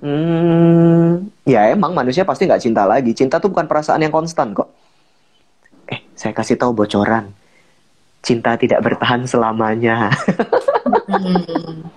Hmm, 0.00 1.28
ya 1.44 1.68
emang 1.72 1.92
manusia 1.92 2.24
pasti 2.24 2.48
nggak 2.48 2.62
cinta 2.64 2.88
lagi. 2.88 3.12
Cinta 3.12 3.36
tuh 3.36 3.52
bukan 3.52 3.68
perasaan 3.68 4.00
yang 4.00 4.12
konstan 4.12 4.56
kok. 4.56 4.72
Saya 6.20 6.36
kasih 6.36 6.60
tahu 6.60 6.76
bocoran. 6.76 7.32
Cinta 8.20 8.52
tidak 8.60 8.84
bertahan 8.84 9.24
selamanya. 9.24 10.12
hmm. 11.08 11.88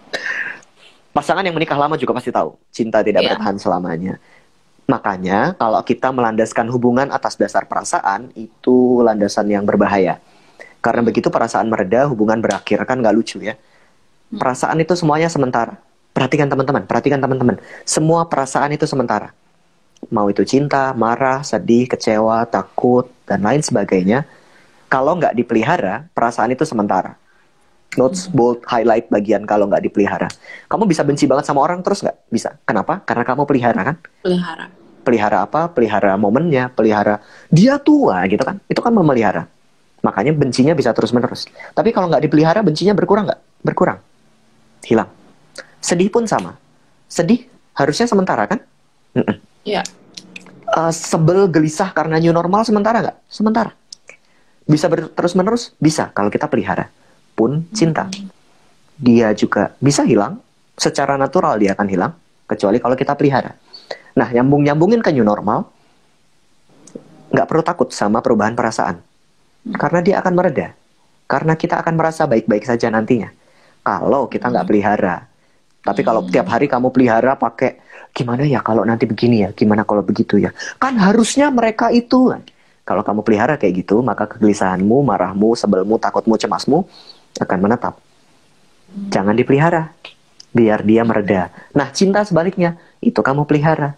Pasangan 1.12 1.44
yang 1.44 1.52
menikah 1.52 1.76
lama 1.76 2.00
juga 2.00 2.16
pasti 2.16 2.32
tahu, 2.32 2.56
cinta 2.72 3.04
tidak 3.04 3.28
yeah. 3.28 3.36
bertahan 3.36 3.60
selamanya. 3.60 4.18
Makanya 4.88 5.60
kalau 5.60 5.84
kita 5.84 6.16
melandaskan 6.16 6.72
hubungan 6.72 7.12
atas 7.12 7.36
dasar 7.36 7.68
perasaan 7.68 8.32
itu 8.40 9.04
landasan 9.04 9.52
yang 9.52 9.68
berbahaya. 9.68 10.24
Karena 10.80 11.04
begitu 11.04 11.28
perasaan 11.28 11.68
mereda, 11.68 12.08
hubungan 12.08 12.40
berakhir 12.40 12.80
kan 12.88 13.04
nggak 13.04 13.14
lucu 13.14 13.44
ya. 13.44 13.60
Hmm. 13.60 14.40
Perasaan 14.40 14.80
itu 14.80 14.96
semuanya 14.96 15.28
sementara. 15.28 15.76
Perhatikan 16.16 16.48
teman-teman, 16.48 16.88
perhatikan 16.88 17.20
teman-teman. 17.20 17.60
Semua 17.84 18.24
perasaan 18.32 18.72
itu 18.72 18.88
sementara. 18.88 19.36
Mau 20.14 20.30
itu 20.30 20.46
cinta, 20.46 20.94
marah, 20.94 21.42
sedih, 21.42 21.90
kecewa, 21.90 22.46
takut, 22.46 23.10
dan 23.26 23.42
lain 23.42 23.66
sebagainya. 23.66 24.30
Kalau 24.86 25.18
nggak 25.18 25.34
dipelihara, 25.34 26.06
perasaan 26.14 26.54
itu 26.54 26.62
sementara. 26.70 27.18
Notes, 27.98 28.30
hmm. 28.30 28.38
bold, 28.38 28.60
highlight 28.70 29.10
bagian 29.10 29.42
kalau 29.50 29.66
nggak 29.66 29.90
dipelihara. 29.90 30.30
Kamu 30.70 30.86
bisa 30.86 31.02
benci 31.02 31.26
banget 31.26 31.50
sama 31.50 31.66
orang 31.66 31.82
terus 31.82 32.06
nggak? 32.06 32.30
Bisa. 32.30 32.62
Kenapa? 32.62 33.02
Karena 33.02 33.26
kamu 33.26 33.50
pelihara 33.50 33.82
kan? 33.82 33.96
Pelihara. 34.22 34.66
Pelihara 35.02 35.38
apa? 35.50 35.66
Pelihara 35.74 36.14
momennya, 36.14 36.70
pelihara 36.70 37.18
dia 37.50 37.82
tua 37.82 38.22
gitu 38.30 38.46
kan? 38.46 38.62
Itu 38.70 38.86
kan 38.86 38.94
memelihara. 38.94 39.50
Makanya 40.06 40.30
bencinya 40.38 40.78
bisa 40.78 40.94
terus 40.94 41.10
menerus. 41.10 41.50
Tapi 41.74 41.90
kalau 41.90 42.06
nggak 42.14 42.22
dipelihara, 42.30 42.62
bencinya 42.62 42.94
berkurang 42.94 43.26
nggak? 43.26 43.42
Berkurang. 43.66 43.98
Hilang. 44.86 45.10
Sedih 45.82 46.14
pun 46.14 46.30
sama. 46.30 46.54
Sedih 47.10 47.50
harusnya 47.74 48.06
sementara 48.06 48.46
kan? 48.46 48.62
Iya. 49.64 49.82
Uh, 50.74 50.90
sebel 50.90 51.46
gelisah 51.54 51.94
karena 51.94 52.18
new 52.18 52.34
normal 52.34 52.66
sementara 52.66 52.98
nggak? 53.06 53.18
Sementara. 53.30 53.78
Bisa 54.66 54.90
terus 54.90 55.38
menerus? 55.38 55.70
Bisa 55.78 56.10
kalau 56.18 56.34
kita 56.34 56.50
pelihara 56.50 56.90
pun 57.38 57.62
cinta. 57.70 58.10
Dia 58.98 59.38
juga 59.38 59.78
bisa 59.78 60.02
hilang, 60.02 60.42
secara 60.74 61.14
natural 61.14 61.62
dia 61.62 61.78
akan 61.78 61.88
hilang, 61.90 62.14
kecuali 62.50 62.82
kalau 62.82 62.98
kita 62.98 63.14
pelihara. 63.14 63.54
Nah, 64.14 64.30
nyambung-nyambungin 64.30 65.02
ke 65.02 65.10
new 65.14 65.26
normal, 65.26 65.70
nggak 67.34 67.48
perlu 67.50 67.64
takut 67.66 67.90
sama 67.90 68.22
perubahan 68.22 68.54
perasaan. 68.54 69.02
Karena 69.78 70.00
dia 70.06 70.16
akan 70.22 70.34
mereda. 70.38 70.78
Karena 71.26 71.58
kita 71.58 71.82
akan 71.82 71.94
merasa 71.98 72.30
baik-baik 72.30 72.66
saja 72.66 72.94
nantinya. 72.94 73.34
Kalau 73.82 74.30
kita 74.30 74.50
nggak 74.54 74.68
pelihara. 74.70 75.26
Tapi 75.84 76.02
kalau 76.06 76.24
tiap 76.30 76.48
hari 76.48 76.70
kamu 76.70 76.94
pelihara 76.94 77.36
pakai, 77.36 77.83
gimana 78.14 78.46
ya 78.46 78.62
kalau 78.62 78.86
nanti 78.86 79.10
begini 79.10 79.44
ya, 79.44 79.50
gimana 79.52 79.84
kalau 79.84 80.06
begitu 80.06 80.38
ya. 80.38 80.54
Kan 80.78 81.02
harusnya 81.02 81.50
mereka 81.50 81.90
itu. 81.90 82.30
Kalau 82.84 83.02
kamu 83.02 83.24
pelihara 83.26 83.56
kayak 83.56 83.84
gitu, 83.84 84.04
maka 84.04 84.28
kegelisahanmu, 84.28 85.08
marahmu, 85.08 85.56
sebelmu, 85.56 85.98
takutmu, 85.98 86.36
cemasmu 86.36 86.84
akan 87.40 87.60
menetap. 87.64 87.96
Jangan 89.10 89.34
dipelihara, 89.34 89.90
biar 90.54 90.86
dia 90.86 91.02
mereda. 91.08 91.50
Nah, 91.74 91.90
cinta 91.96 92.22
sebaliknya, 92.28 92.78
itu 93.02 93.18
kamu 93.18 93.48
pelihara. 93.50 93.98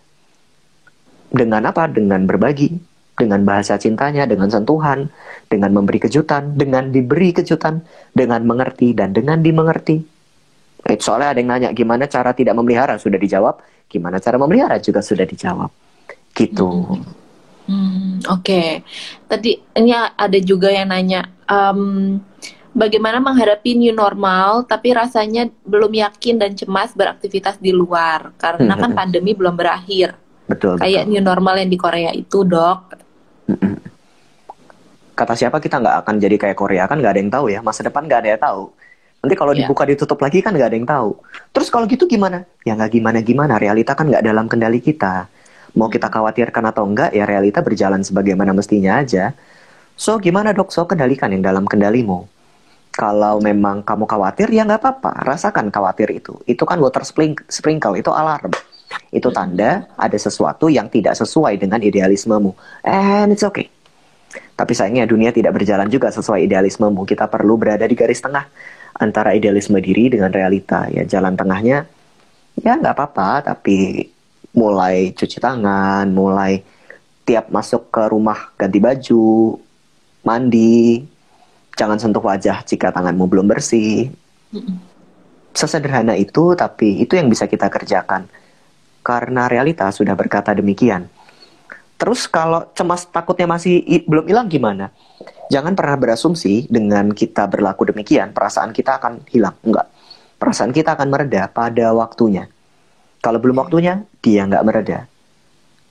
Dengan 1.33 1.65
apa? 1.67 1.89
Dengan 1.89 2.23
berbagi, 2.29 2.77
dengan 3.17 3.43
bahasa 3.43 3.75
cintanya, 3.75 4.29
dengan 4.29 4.53
sentuhan, 4.53 5.09
dengan 5.49 5.73
memberi 5.75 5.99
kejutan, 5.99 6.55
dengan 6.55 6.93
diberi 6.93 7.35
kejutan, 7.35 7.83
dengan 8.13 8.45
mengerti, 8.45 8.95
dan 8.95 9.11
dengan 9.11 9.41
dimengerti. 9.41 9.99
Eh, 10.85 11.01
soalnya 11.01 11.33
ada 11.33 11.39
yang 11.41 11.49
nanya, 11.49 11.69
gimana 11.73 12.05
cara 12.05 12.37
tidak 12.37 12.53
memelihara? 12.53 13.01
Sudah 13.01 13.17
dijawab. 13.17 13.57
Gimana 13.87 14.17
cara 14.19 14.35
memelihara? 14.35 14.77
Juga 14.81 14.99
sudah 14.99 15.25
dijawab. 15.25 15.71
Gitu. 16.35 16.67
Hmm, 16.67 17.03
hmm 17.69 18.13
Oke. 18.29 18.41
Okay. 18.41 18.69
Tadi 19.29 19.51
ini 19.77 19.91
ada 19.95 20.39
juga 20.41 20.69
yang 20.73 20.91
nanya, 20.91 21.29
um, 21.49 22.19
bagaimana 22.75 23.23
menghadapi 23.23 23.79
new 23.79 23.95
normal 23.95 24.67
tapi 24.67 24.91
rasanya 24.91 25.47
belum 25.63 25.95
yakin 25.95 26.35
dan 26.35 26.51
cemas 26.53 26.91
beraktivitas 26.91 27.55
di 27.57 27.71
luar 27.71 28.35
karena 28.35 28.75
kan 28.75 28.91
pandemi 28.91 29.31
belum 29.31 29.55
berakhir. 29.55 30.19
Betul. 30.45 30.77
Kayak 30.77 31.07
betul. 31.07 31.11
new 31.15 31.23
normal 31.23 31.55
yang 31.57 31.71
di 31.71 31.79
Korea 31.79 32.11
itu, 32.13 32.43
Dok. 32.45 32.79
Kata 35.15 35.33
siapa 35.33 35.63
kita 35.63 35.79
nggak 35.79 35.97
akan 36.03 36.15
jadi 36.19 36.35
kayak 36.35 36.57
Korea 36.59 36.83
kan 36.91 36.99
nggak 36.99 37.13
ada 37.15 37.21
yang 37.23 37.31
tahu 37.31 37.45
ya. 37.47 37.59
Masa 37.63 37.87
depan 37.87 38.03
nggak 38.05 38.19
ada 38.21 38.29
yang 38.35 38.41
tahu. 38.43 38.63
Nanti 39.25 39.33
kalau 39.33 39.57
yeah. 39.57 39.65
dibuka 39.65 39.89
ditutup 39.89 40.21
lagi 40.21 40.45
kan 40.45 40.53
nggak 40.53 40.69
ada 40.69 40.77
yang 40.77 40.85
tahu. 40.85 41.17
Terus 41.49 41.73
kalau 41.73 41.89
gitu 41.89 42.05
gimana? 42.05 42.45
Ya 42.61 42.77
nggak 42.77 42.93
gimana 42.93 43.19
gimana. 43.25 43.53
Realita 43.57 43.97
kan 43.97 44.05
nggak 44.05 44.21
dalam 44.21 44.45
kendali 44.45 44.77
kita. 44.85 45.25
Mau 45.73 45.89
kita 45.89 46.13
khawatirkan 46.13 46.69
atau 46.69 46.85
enggak 46.85 47.11
ya 47.17 47.25
realita 47.25 47.65
berjalan 47.65 48.05
sebagaimana 48.05 48.53
mestinya 48.53 49.01
aja. 49.01 49.33
So 49.97 50.21
gimana 50.21 50.53
dok? 50.53 50.69
So 50.69 50.85
kendalikan 50.85 51.33
yang 51.33 51.41
dalam 51.41 51.65
kendalimu 51.65 52.29
kalau 52.95 53.43
memang 53.43 53.83
kamu 53.83 54.07
khawatir 54.07 54.47
ya 54.55 54.63
nggak 54.63 54.79
apa-apa 54.79 55.11
rasakan 55.27 55.67
khawatir 55.67 56.15
itu 56.15 56.39
itu 56.47 56.63
kan 56.63 56.79
water 56.79 57.03
sprinkle 57.51 57.95
itu 57.99 58.07
alarm 58.07 58.55
itu 59.11 59.27
tanda 59.35 59.91
ada 59.99 60.15
sesuatu 60.15 60.71
yang 60.71 60.87
tidak 60.87 61.19
sesuai 61.19 61.59
dengan 61.59 61.83
idealismemu 61.83 62.55
and 62.87 63.35
it's 63.35 63.43
okay 63.43 63.67
tapi 64.55 64.71
sayangnya 64.71 65.03
dunia 65.03 65.35
tidak 65.35 65.59
berjalan 65.59 65.91
juga 65.91 66.07
sesuai 66.07 66.47
idealismemu 66.47 67.03
kita 67.03 67.27
perlu 67.27 67.59
berada 67.59 67.83
di 67.83 67.95
garis 67.99 68.23
tengah 68.23 68.47
antara 68.95 69.35
idealisme 69.35 69.79
diri 69.83 70.07
dengan 70.11 70.31
realita 70.31 70.87
ya 70.91 71.03
jalan 71.03 71.35
tengahnya 71.35 71.83
ya 72.59 72.73
nggak 72.79 72.95
apa-apa 72.95 73.51
tapi 73.51 74.07
mulai 74.55 75.11
cuci 75.11 75.37
tangan 75.43 76.07
mulai 76.15 76.63
tiap 77.27 77.51
masuk 77.51 77.91
ke 77.91 78.03
rumah 78.07 78.55
ganti 78.55 78.79
baju 78.79 79.59
mandi 80.23 81.03
jangan 81.75 81.99
sentuh 81.99 82.23
wajah 82.23 82.63
jika 82.63 82.89
tanganmu 82.89 83.27
belum 83.27 83.45
bersih. 83.51 84.09
Sesederhana 85.55 86.15
itu, 86.19 86.55
tapi 86.55 87.03
itu 87.03 87.15
yang 87.15 87.31
bisa 87.31 87.47
kita 87.47 87.71
kerjakan. 87.71 88.27
Karena 89.05 89.47
realita 89.47 89.87
sudah 89.91 90.15
berkata 90.17 90.51
demikian. 90.55 91.07
Terus 91.95 92.27
kalau 92.27 92.67
cemas 92.75 93.07
takutnya 93.07 93.47
masih 93.47 93.79
belum 94.03 94.27
hilang 94.27 94.47
gimana? 94.51 94.91
Jangan 95.53 95.77
pernah 95.77 95.97
berasumsi 95.99 96.65
dengan 96.71 97.13
kita 97.13 97.45
berlaku 97.45 97.93
demikian, 97.93 98.33
perasaan 98.33 98.73
kita 98.73 98.97
akan 98.97 99.25
hilang. 99.29 99.53
Enggak. 99.61 99.87
Perasaan 100.41 100.73
kita 100.73 100.97
akan 100.97 101.07
mereda 101.13 101.47
pada 101.47 101.93
waktunya. 101.93 102.49
Kalau 103.21 103.37
belum 103.37 103.61
waktunya, 103.61 104.03
dia 104.21 104.45
nggak 104.45 104.65
mereda. 104.65 105.05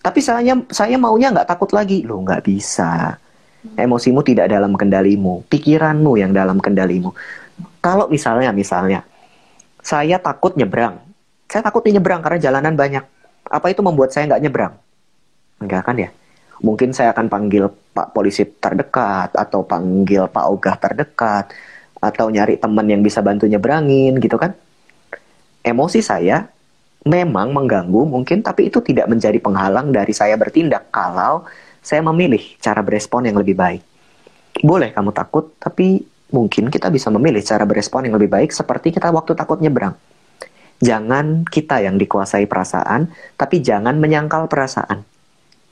Tapi 0.05 0.21
saya 0.21 0.59
saya 0.69 0.99
maunya 1.01 1.33
nggak 1.33 1.49
takut 1.49 1.71
lagi. 1.73 2.05
Loh, 2.05 2.21
nggak 2.21 2.45
bisa 2.45 3.17
Emosimu 3.73 4.21
tidak 4.21 4.53
dalam 4.53 4.77
kendalimu, 4.77 5.41
pikiranmu 5.49 6.21
yang 6.21 6.37
dalam 6.37 6.61
kendalimu. 6.61 7.17
Kalau 7.81 8.13
misalnya, 8.13 8.53
misalnya, 8.53 9.01
saya 9.81 10.21
takut 10.21 10.53
nyebrang. 10.53 11.01
Saya 11.49 11.65
takut 11.65 11.81
nyebrang 11.89 12.21
karena 12.21 12.39
jalanan 12.45 12.77
banyak. 12.77 13.05
Apa 13.49 13.73
itu 13.73 13.81
membuat 13.81 14.13
saya 14.13 14.29
nggak 14.29 14.43
nyebrang? 14.45 14.73
Enggak 15.65 15.83
kan 15.89 15.97
ya? 15.97 16.13
Mungkin 16.63 16.95
saya 16.95 17.11
akan 17.11 17.27
panggil 17.27 17.67
Pak 17.71 18.15
Polisi 18.15 18.47
terdekat, 18.47 19.35
atau 19.35 19.67
panggil 19.67 20.31
Pak 20.31 20.45
Ogah 20.47 20.77
terdekat, 20.79 21.51
atau 21.99 22.29
nyari 22.29 22.61
teman 22.61 22.87
yang 22.87 23.01
bisa 23.01 23.25
bantu 23.25 23.49
nyebrangin 23.49 24.21
gitu 24.21 24.37
kan. 24.37 24.53
Emosi 25.65 26.05
saya 26.05 26.47
memang 27.09 27.51
mengganggu 27.51 28.05
mungkin, 28.05 28.45
tapi 28.45 28.69
itu 28.69 28.85
tidak 28.85 29.09
menjadi 29.09 29.41
penghalang 29.41 29.91
dari 29.91 30.13
saya 30.13 30.37
bertindak 30.37 30.93
kalau 30.93 31.49
saya 31.81 32.01
memilih 32.05 32.41
cara 32.61 32.81
berespon 32.85 33.29
yang 33.29 33.37
lebih 33.41 33.57
baik. 33.57 33.83
Boleh 34.63 34.93
kamu 34.93 35.11
takut, 35.13 35.57
tapi 35.59 36.05
mungkin 36.31 36.73
kita 36.73 36.89
bisa 36.89 37.09
memilih 37.13 37.45
cara 37.45 37.67
berespon 37.69 38.07
yang 38.09 38.17
lebih 38.17 38.31
baik 38.33 38.51
seperti 38.53 38.95
kita 38.95 39.13
waktu 39.13 39.37
takut 39.37 39.61
nyebrang. 39.61 39.97
Jangan 40.83 41.47
kita 41.49 41.81
yang 41.81 41.97
dikuasai 41.97 42.45
perasaan, 42.45 43.13
tapi 43.39 43.63
jangan 43.63 43.97
menyangkal 43.97 44.51
perasaan. 44.51 45.07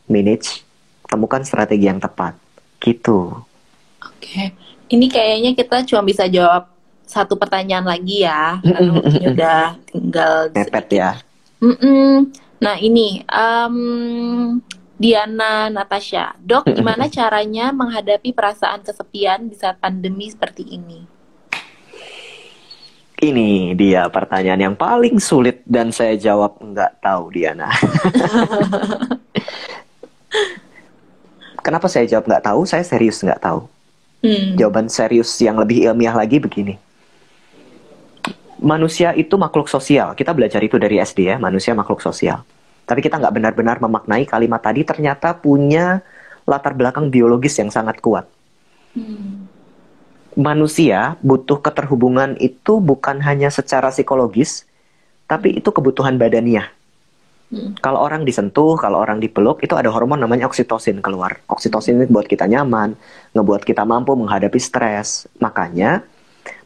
Manage, 0.08 0.64
temukan 1.12 1.44
strategi 1.44 1.84
yang 1.84 2.00
tepat. 2.00 2.32
Gitu. 2.80 3.36
Oke, 4.00 4.56
ini 4.88 5.06
kayaknya 5.12 5.52
kita 5.52 5.84
cuma 5.84 6.08
bisa 6.08 6.24
jawab 6.24 6.72
satu 7.04 7.36
pertanyaan 7.36 7.84
lagi 7.84 8.24
ya, 8.24 8.56
karena 8.64 9.28
udah 9.36 9.62
tinggal. 9.92 10.36
Mepet 10.56 10.88
ya. 10.96 11.10
Mm 11.60 11.76
-mm. 11.76 12.10
Nah 12.62 12.76
ini, 12.80 13.20
um, 13.28 13.76
Diana 14.96 15.66
Natasha, 15.66 16.38
dok, 16.38 16.70
gimana 16.70 17.10
caranya 17.10 17.74
menghadapi 17.74 18.30
perasaan 18.30 18.86
kesepian 18.86 19.50
di 19.50 19.58
saat 19.58 19.82
pandemi 19.82 20.30
seperti 20.30 20.78
ini? 20.78 21.02
Ini 23.22 23.78
dia 23.78 24.10
pertanyaan 24.10 24.70
yang 24.70 24.76
paling 24.78 25.22
sulit 25.22 25.62
dan 25.62 25.94
saya 25.94 26.18
jawab 26.18 26.58
nggak 26.58 27.02
tahu 27.02 27.30
Diana. 27.30 27.70
Kenapa 31.62 31.86
saya 31.86 32.04
jawab 32.10 32.26
nggak 32.26 32.44
tahu? 32.44 32.60
Saya 32.66 32.82
serius 32.82 33.22
nggak 33.22 33.40
tahu. 33.42 33.66
Hmm. 34.22 34.54
Jawaban 34.58 34.86
serius 34.90 35.30
yang 35.42 35.58
lebih 35.58 35.86
ilmiah 35.86 36.14
lagi 36.14 36.38
begini. 36.42 36.78
Manusia 38.62 39.10
itu 39.18 39.34
makhluk 39.34 39.66
sosial. 39.66 40.14
Kita 40.14 40.30
belajar 40.30 40.62
itu 40.62 40.78
dari 40.78 41.02
SD 41.02 41.34
ya. 41.34 41.36
Manusia 41.38 41.74
makhluk 41.74 41.98
sosial 42.02 42.46
tapi 42.92 43.00
kita 43.00 43.18
nggak 43.18 43.34
benar-benar 43.34 43.76
memaknai 43.78 44.26
kalimat 44.26 44.60
tadi 44.60 44.82
ternyata 44.82 45.32
punya 45.38 46.02
latar 46.44 46.74
belakang 46.74 47.08
biologis 47.08 47.54
yang 47.56 47.70
sangat 47.70 48.02
kuat. 48.02 48.26
Hmm. 48.92 49.46
Manusia 50.36 51.16
butuh 51.20 51.60
keterhubungan 51.60 52.36
itu 52.40 52.84
bukan 52.84 53.20
hanya 53.20 53.52
secara 53.52 53.92
psikologis, 53.92 54.64
tapi 55.28 55.60
itu 55.60 55.68
kebutuhan 55.72 56.16
badaniah. 56.16 56.72
Hmm. 57.52 57.76
Kalau 57.84 58.00
orang 58.00 58.24
disentuh, 58.24 58.80
kalau 58.80 59.04
orang 59.04 59.20
dipeluk, 59.20 59.60
itu 59.60 59.76
ada 59.76 59.92
hormon 59.92 60.16
namanya 60.16 60.48
oksitosin 60.48 61.04
keluar. 61.04 61.36
Oksitosin 61.52 62.00
ini 62.00 62.08
buat 62.08 62.24
kita 62.24 62.48
nyaman, 62.48 62.96
ngebuat 63.36 63.68
kita 63.68 63.84
mampu 63.84 64.16
menghadapi 64.16 64.56
stres. 64.56 65.28
Makanya 65.36 66.00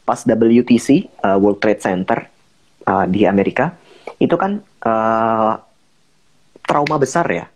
pas 0.07 0.23
WTC 0.23 1.11
uh, 1.27 1.35
World 1.43 1.59
Trade 1.59 1.83
Center 1.83 2.19
uh, 2.87 3.03
di 3.11 3.27
Amerika 3.27 3.75
itu 4.23 4.39
kan 4.39 4.63
uh, 4.87 5.59
trauma 6.63 6.97
besar 7.03 7.27
ya 7.35 7.51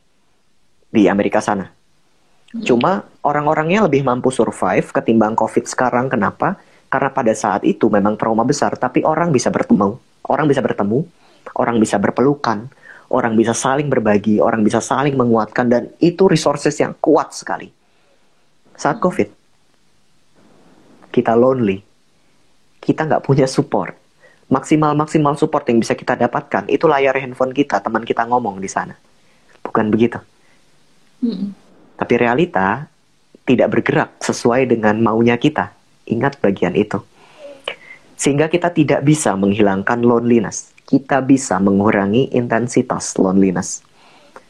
di 0.91 1.07
Amerika 1.07 1.39
sana. 1.39 1.71
Hmm. 1.71 2.67
Cuma 2.67 3.07
orang-orangnya 3.23 3.87
lebih 3.87 4.03
mampu 4.03 4.35
survive 4.35 4.91
ketimbang 4.91 5.39
COVID 5.39 5.71
sekarang. 5.71 6.11
Kenapa? 6.11 6.59
Karena 6.91 7.15
pada 7.15 7.31
saat 7.39 7.63
itu 7.63 7.87
memang 7.87 8.19
trauma 8.19 8.43
besar, 8.43 8.75
tapi 8.75 9.07
orang 9.07 9.31
bisa 9.31 9.55
bertemu, 9.55 9.95
orang 10.27 10.51
bisa 10.51 10.59
bertemu, 10.59 11.07
orang 11.55 11.79
bisa 11.79 12.03
berpelukan, 12.03 12.67
orang 13.11 13.35
bisa 13.35 13.53
saling 13.53 13.91
berbagi, 13.91 14.39
orang 14.39 14.63
bisa 14.63 14.79
saling 14.79 15.19
menguatkan, 15.19 15.67
dan 15.67 15.83
itu 15.99 16.31
resources 16.31 16.79
yang 16.79 16.95
kuat 17.03 17.35
sekali. 17.35 17.67
Saat 18.79 19.03
COVID, 19.03 19.29
kita 21.11 21.35
lonely, 21.35 21.83
kita 22.79 23.05
nggak 23.05 23.27
punya 23.27 23.51
support, 23.51 23.99
maksimal-maksimal 24.51 25.39
support 25.39 25.67
yang 25.71 25.83
bisa 25.83 25.95
kita 25.99 26.19
dapatkan 26.19 26.71
itu 26.71 26.87
layar 26.91 27.19
handphone 27.19 27.55
kita, 27.55 27.83
teman 27.83 28.07
kita 28.07 28.27
ngomong 28.27 28.63
di 28.63 28.71
sana. 28.71 28.95
Bukan 29.61 29.91
begitu. 29.91 30.19
Mm. 31.21 31.53
Tapi 32.01 32.15
realita 32.17 32.89
tidak 33.45 33.69
bergerak 33.75 34.11
sesuai 34.23 34.71
dengan 34.71 34.97
maunya 35.03 35.37
kita. 35.37 35.75
Ingat 36.09 36.41
bagian 36.41 36.73
itu. 36.75 36.99
Sehingga 38.17 38.49
kita 38.49 38.73
tidak 38.73 39.05
bisa 39.05 39.37
menghilangkan 39.37 40.01
loneliness. 40.01 40.73
Kita 40.91 41.23
bisa 41.23 41.63
mengurangi 41.63 42.35
intensitas 42.35 43.15
loneliness. 43.15 43.87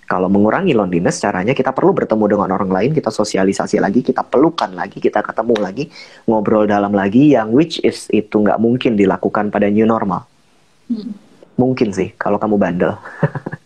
Kalau 0.09 0.27
mengurangi 0.27 0.75
loneliness, 0.75 1.23
caranya 1.23 1.55
kita 1.55 1.71
perlu 1.71 1.95
bertemu 1.95 2.25
dengan 2.27 2.51
orang 2.57 2.73
lain, 2.73 2.91
kita 2.91 3.15
sosialisasi 3.15 3.79
lagi, 3.79 4.03
kita 4.03 4.27
pelukan 4.27 4.75
lagi, 4.75 4.99
kita 4.99 5.23
ketemu 5.23 5.55
lagi, 5.61 5.85
ngobrol 6.27 6.67
dalam 6.67 6.91
lagi, 6.91 7.37
yang 7.37 7.55
which 7.55 7.79
is 7.87 8.11
itu 8.11 8.43
nggak 8.43 8.59
mungkin 8.59 8.99
dilakukan 8.99 9.55
pada 9.55 9.71
new 9.71 9.87
normal. 9.87 10.27
Hmm. 10.91 11.15
Mungkin 11.55 11.95
sih, 11.95 12.11
kalau 12.19 12.43
kamu 12.43 12.59
bandel. 12.59 12.99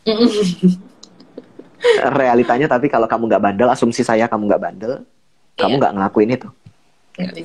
Realitanya 2.20 2.68
tapi 2.68 2.92
kalau 2.92 3.08
kamu 3.08 3.30
nggak 3.30 3.44
bandel, 3.54 3.68
asumsi 3.72 4.04
saya 4.04 4.28
kamu 4.28 4.50
nggak 4.50 4.62
bandel, 4.66 4.92
yeah. 5.00 5.64
kamu 5.64 5.80
nggak 5.80 5.94
ngelakuin 5.96 6.36
itu. 6.36 6.48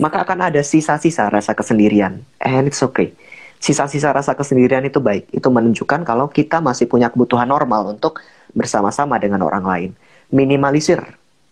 Maka 0.02 0.26
akan 0.26 0.50
ada 0.50 0.62
sisa-sisa 0.66 1.30
rasa 1.30 1.54
kesendirian. 1.54 2.26
And 2.42 2.68
it's 2.68 2.82
okay. 2.82 3.14
Sisa-sisa 3.60 4.16
rasa 4.16 4.40
kesendirian 4.40 4.88
itu 4.88 5.04
baik. 5.04 5.36
Itu 5.36 5.52
menunjukkan 5.52 6.08
kalau 6.08 6.32
kita 6.32 6.64
masih 6.64 6.88
punya 6.88 7.12
kebutuhan 7.12 7.44
normal 7.44 7.92
untuk 7.92 8.24
bersama-sama 8.56 9.20
dengan 9.20 9.44
orang 9.44 9.68
lain. 9.68 9.92
Minimalisir 10.32 11.04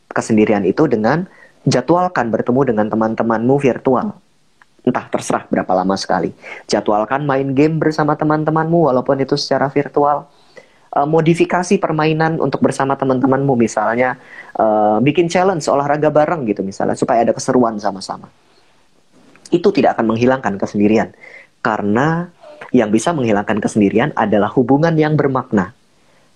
kesendirian 0.07 0.63
itu 0.63 0.87
dengan 0.87 1.27
jadwalkan 1.67 2.31
bertemu 2.31 2.73
dengan 2.73 2.87
teman-temanmu 2.87 3.55
virtual. 3.59 4.15
Entah 4.87 5.05
terserah 5.11 5.43
berapa 5.51 5.67
lama 5.75 5.99
sekali. 5.99 6.31
Jadwalkan 6.63 7.27
main 7.27 7.51
game 7.51 7.75
bersama 7.75 8.15
teman-temanmu 8.15 8.87
walaupun 8.87 9.19
itu 9.19 9.35
secara 9.35 9.67
virtual. 9.67 10.31
Uh, 10.95 11.03
modifikasi 11.03 11.75
permainan 11.75 12.39
untuk 12.39 12.63
bersama 12.63 12.95
teman-temanmu 12.95 13.59
misalnya 13.59 14.15
uh, 14.55 15.03
bikin 15.03 15.27
challenge 15.27 15.67
olahraga 15.67 16.07
bareng 16.07 16.47
gitu 16.47 16.63
misalnya 16.63 16.95
supaya 16.95 17.27
ada 17.27 17.35
keseruan 17.35 17.75
sama-sama. 17.75 18.31
Itu 19.51 19.75
tidak 19.75 19.99
akan 19.99 20.15
menghilangkan 20.15 20.55
kesendirian 20.55 21.11
karena 21.67 22.31
yang 22.71 22.87
bisa 22.95 23.11
menghilangkan 23.11 23.59
kesendirian 23.59 24.15
adalah 24.15 24.47
hubungan 24.55 24.95
yang 24.95 25.19
bermakna 25.19 25.75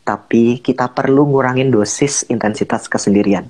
tapi 0.01 0.59
kita 0.59 0.89
perlu 0.91 1.29
ngurangin 1.29 1.69
dosis 1.69 2.25
intensitas 2.27 2.89
kesendirian. 2.89 3.45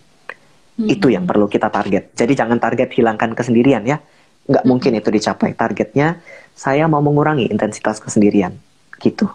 Hmm. 0.78 0.88
Itu 0.88 1.08
yang 1.08 1.24
perlu 1.24 1.48
kita 1.48 1.72
target. 1.72 2.12
Jadi 2.16 2.34
jangan 2.36 2.60
target 2.60 2.92
hilangkan 2.92 3.32
kesendirian 3.32 3.84
ya. 3.88 3.98
Nggak 4.46 4.64
hmm. 4.64 4.72
mungkin 4.72 4.92
itu 5.00 5.10
dicapai. 5.10 5.56
Targetnya 5.56 6.20
saya 6.52 6.86
mau 6.92 7.00
mengurangi 7.00 7.48
intensitas 7.48 8.04
kesendirian. 8.04 8.56
Gitu. 9.00 9.26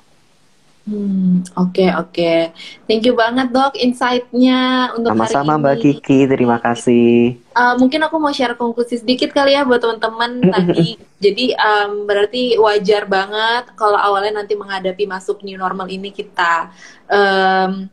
Hmm, 0.87 1.43
oke 1.59 1.75
okay, 1.75 1.91
oke. 1.99 2.15
Okay. 2.15 2.39
Thank 2.87 3.11
you 3.11 3.19
banget 3.19 3.51
dok 3.51 3.75
insight-nya 3.75 4.95
untuk 4.95 5.19
Sama-sama 5.19 5.59
Mbak 5.59 5.77
Kiki, 5.83 6.31
terima 6.31 6.63
kasih. 6.63 7.43
Uh, 7.59 7.75
mungkin 7.83 8.07
aku 8.07 8.23
mau 8.23 8.31
share 8.31 8.55
konklusi 8.55 9.03
sedikit 9.03 9.35
kali 9.35 9.59
ya 9.59 9.67
buat 9.67 9.83
teman-teman 9.83 10.47
tadi. 10.47 10.95
Jadi 11.19 11.59
um, 11.59 12.07
berarti 12.07 12.55
wajar 12.63 13.03
banget 13.11 13.75
kalau 13.75 13.99
awalnya 13.99 14.39
nanti 14.47 14.55
menghadapi 14.55 15.11
masuk 15.11 15.43
new 15.43 15.59
normal 15.59 15.91
ini 15.91 16.15
kita 16.15 16.71
um, 17.11 17.91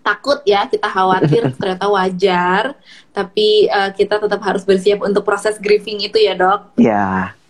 takut 0.00 0.40
ya, 0.48 0.64
kita 0.64 0.88
khawatir 0.88 1.52
ternyata 1.60 1.92
wajar. 1.92 2.72
Tapi 3.12 3.68
uh, 3.68 3.92
kita 3.92 4.16
tetap 4.16 4.40
harus 4.40 4.64
bersiap 4.64 5.04
untuk 5.04 5.28
proses 5.28 5.60
grieving 5.60 6.00
itu 6.08 6.16
ya 6.16 6.32
dok. 6.32 6.72
Ya. 6.80 6.88
Yeah 6.88 7.43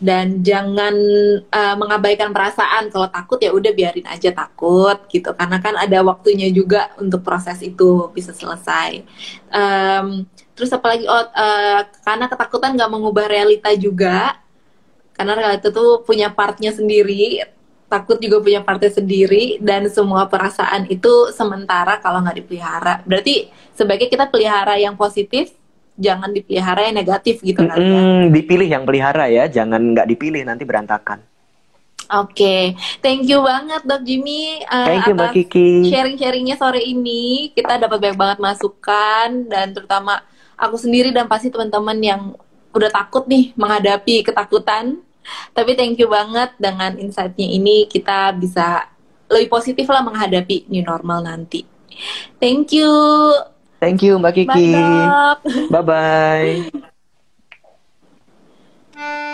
dan 0.00 0.40
jangan 0.40 0.96
uh, 1.52 1.76
mengabaikan 1.76 2.32
perasaan. 2.32 2.88
Kalau 2.88 3.06
takut 3.12 3.36
ya 3.38 3.52
udah 3.52 3.70
biarin 3.76 4.08
aja 4.08 4.32
takut 4.32 4.96
gitu. 5.12 5.36
Karena 5.36 5.60
kan 5.60 5.76
ada 5.76 6.00
waktunya 6.00 6.48
juga 6.48 6.90
untuk 6.96 7.20
proses 7.20 7.60
itu 7.60 8.08
bisa 8.16 8.32
selesai. 8.32 9.04
Um, 9.52 10.24
terus 10.56 10.72
apalagi 10.72 11.04
oh, 11.04 11.24
uh, 11.30 11.84
karena 12.02 12.26
ketakutan 12.26 12.74
nggak 12.74 12.90
mengubah 12.90 13.28
realita 13.28 13.70
juga. 13.76 14.40
Karena 15.12 15.36
realita 15.36 15.68
tuh 15.68 16.00
punya 16.00 16.32
partnya 16.32 16.72
sendiri 16.72 17.44
takut 17.90 18.22
juga 18.22 18.38
punya 18.38 18.62
partnya 18.62 19.02
sendiri 19.02 19.58
dan 19.58 19.90
semua 19.90 20.30
perasaan 20.30 20.86
itu 20.86 21.34
sementara 21.34 21.98
kalau 21.98 22.22
nggak 22.22 22.38
dipelihara. 22.38 23.02
Berarti 23.02 23.50
sebaiknya 23.74 24.08
kita 24.08 24.26
pelihara 24.30 24.78
yang 24.78 24.94
positif 24.94 25.50
jangan 26.00 26.32
dipelihara 26.32 26.88
yang 26.88 26.96
negatif 26.96 27.44
gitu 27.44 27.60
kan 27.68 27.76
ya. 27.76 28.26
Dipilih 28.32 28.68
yang 28.68 28.84
pelihara 28.88 29.28
ya, 29.28 29.44
jangan 29.46 29.92
nggak 29.92 30.08
dipilih 30.08 30.42
nanti 30.48 30.64
berantakan. 30.64 31.20
Oke, 32.10 32.34
okay. 32.34 32.62
thank 32.98 33.30
you 33.30 33.38
banget 33.38 33.86
Dok 33.86 34.02
Jimmy 34.02 34.58
uh, 34.66 34.82
thank 34.82 35.06
you, 35.06 35.14
Mbak 35.14 35.30
Kiki. 35.30 35.86
sharing-sharingnya 35.86 36.58
sore 36.58 36.82
ini. 36.82 37.54
Kita 37.54 37.78
dapat 37.78 38.02
banyak 38.02 38.18
banget 38.18 38.38
masukan 38.42 39.46
dan 39.46 39.70
terutama 39.70 40.18
aku 40.58 40.74
sendiri 40.74 41.14
dan 41.14 41.30
pasti 41.30 41.54
teman-teman 41.54 41.94
yang 42.02 42.34
udah 42.74 42.90
takut 42.90 43.30
nih 43.30 43.54
menghadapi 43.54 44.26
ketakutan. 44.26 44.98
Tapi 45.54 45.78
thank 45.78 46.02
you 46.02 46.10
banget 46.10 46.50
dengan 46.58 46.98
insight-nya 46.98 47.46
ini 47.46 47.86
kita 47.86 48.34
bisa 48.34 48.90
lebih 49.30 49.46
positif 49.46 49.86
lah 49.86 50.02
menghadapi 50.02 50.66
new 50.66 50.82
normal 50.82 51.22
nanti. 51.22 51.62
Thank 52.42 52.74
you. 52.74 52.90
Thank 53.80 54.04
you 54.04 54.18
Mbak 54.20 54.34
Kiki. 54.34 54.72
Bye 55.72 55.82
bye. 55.82 56.70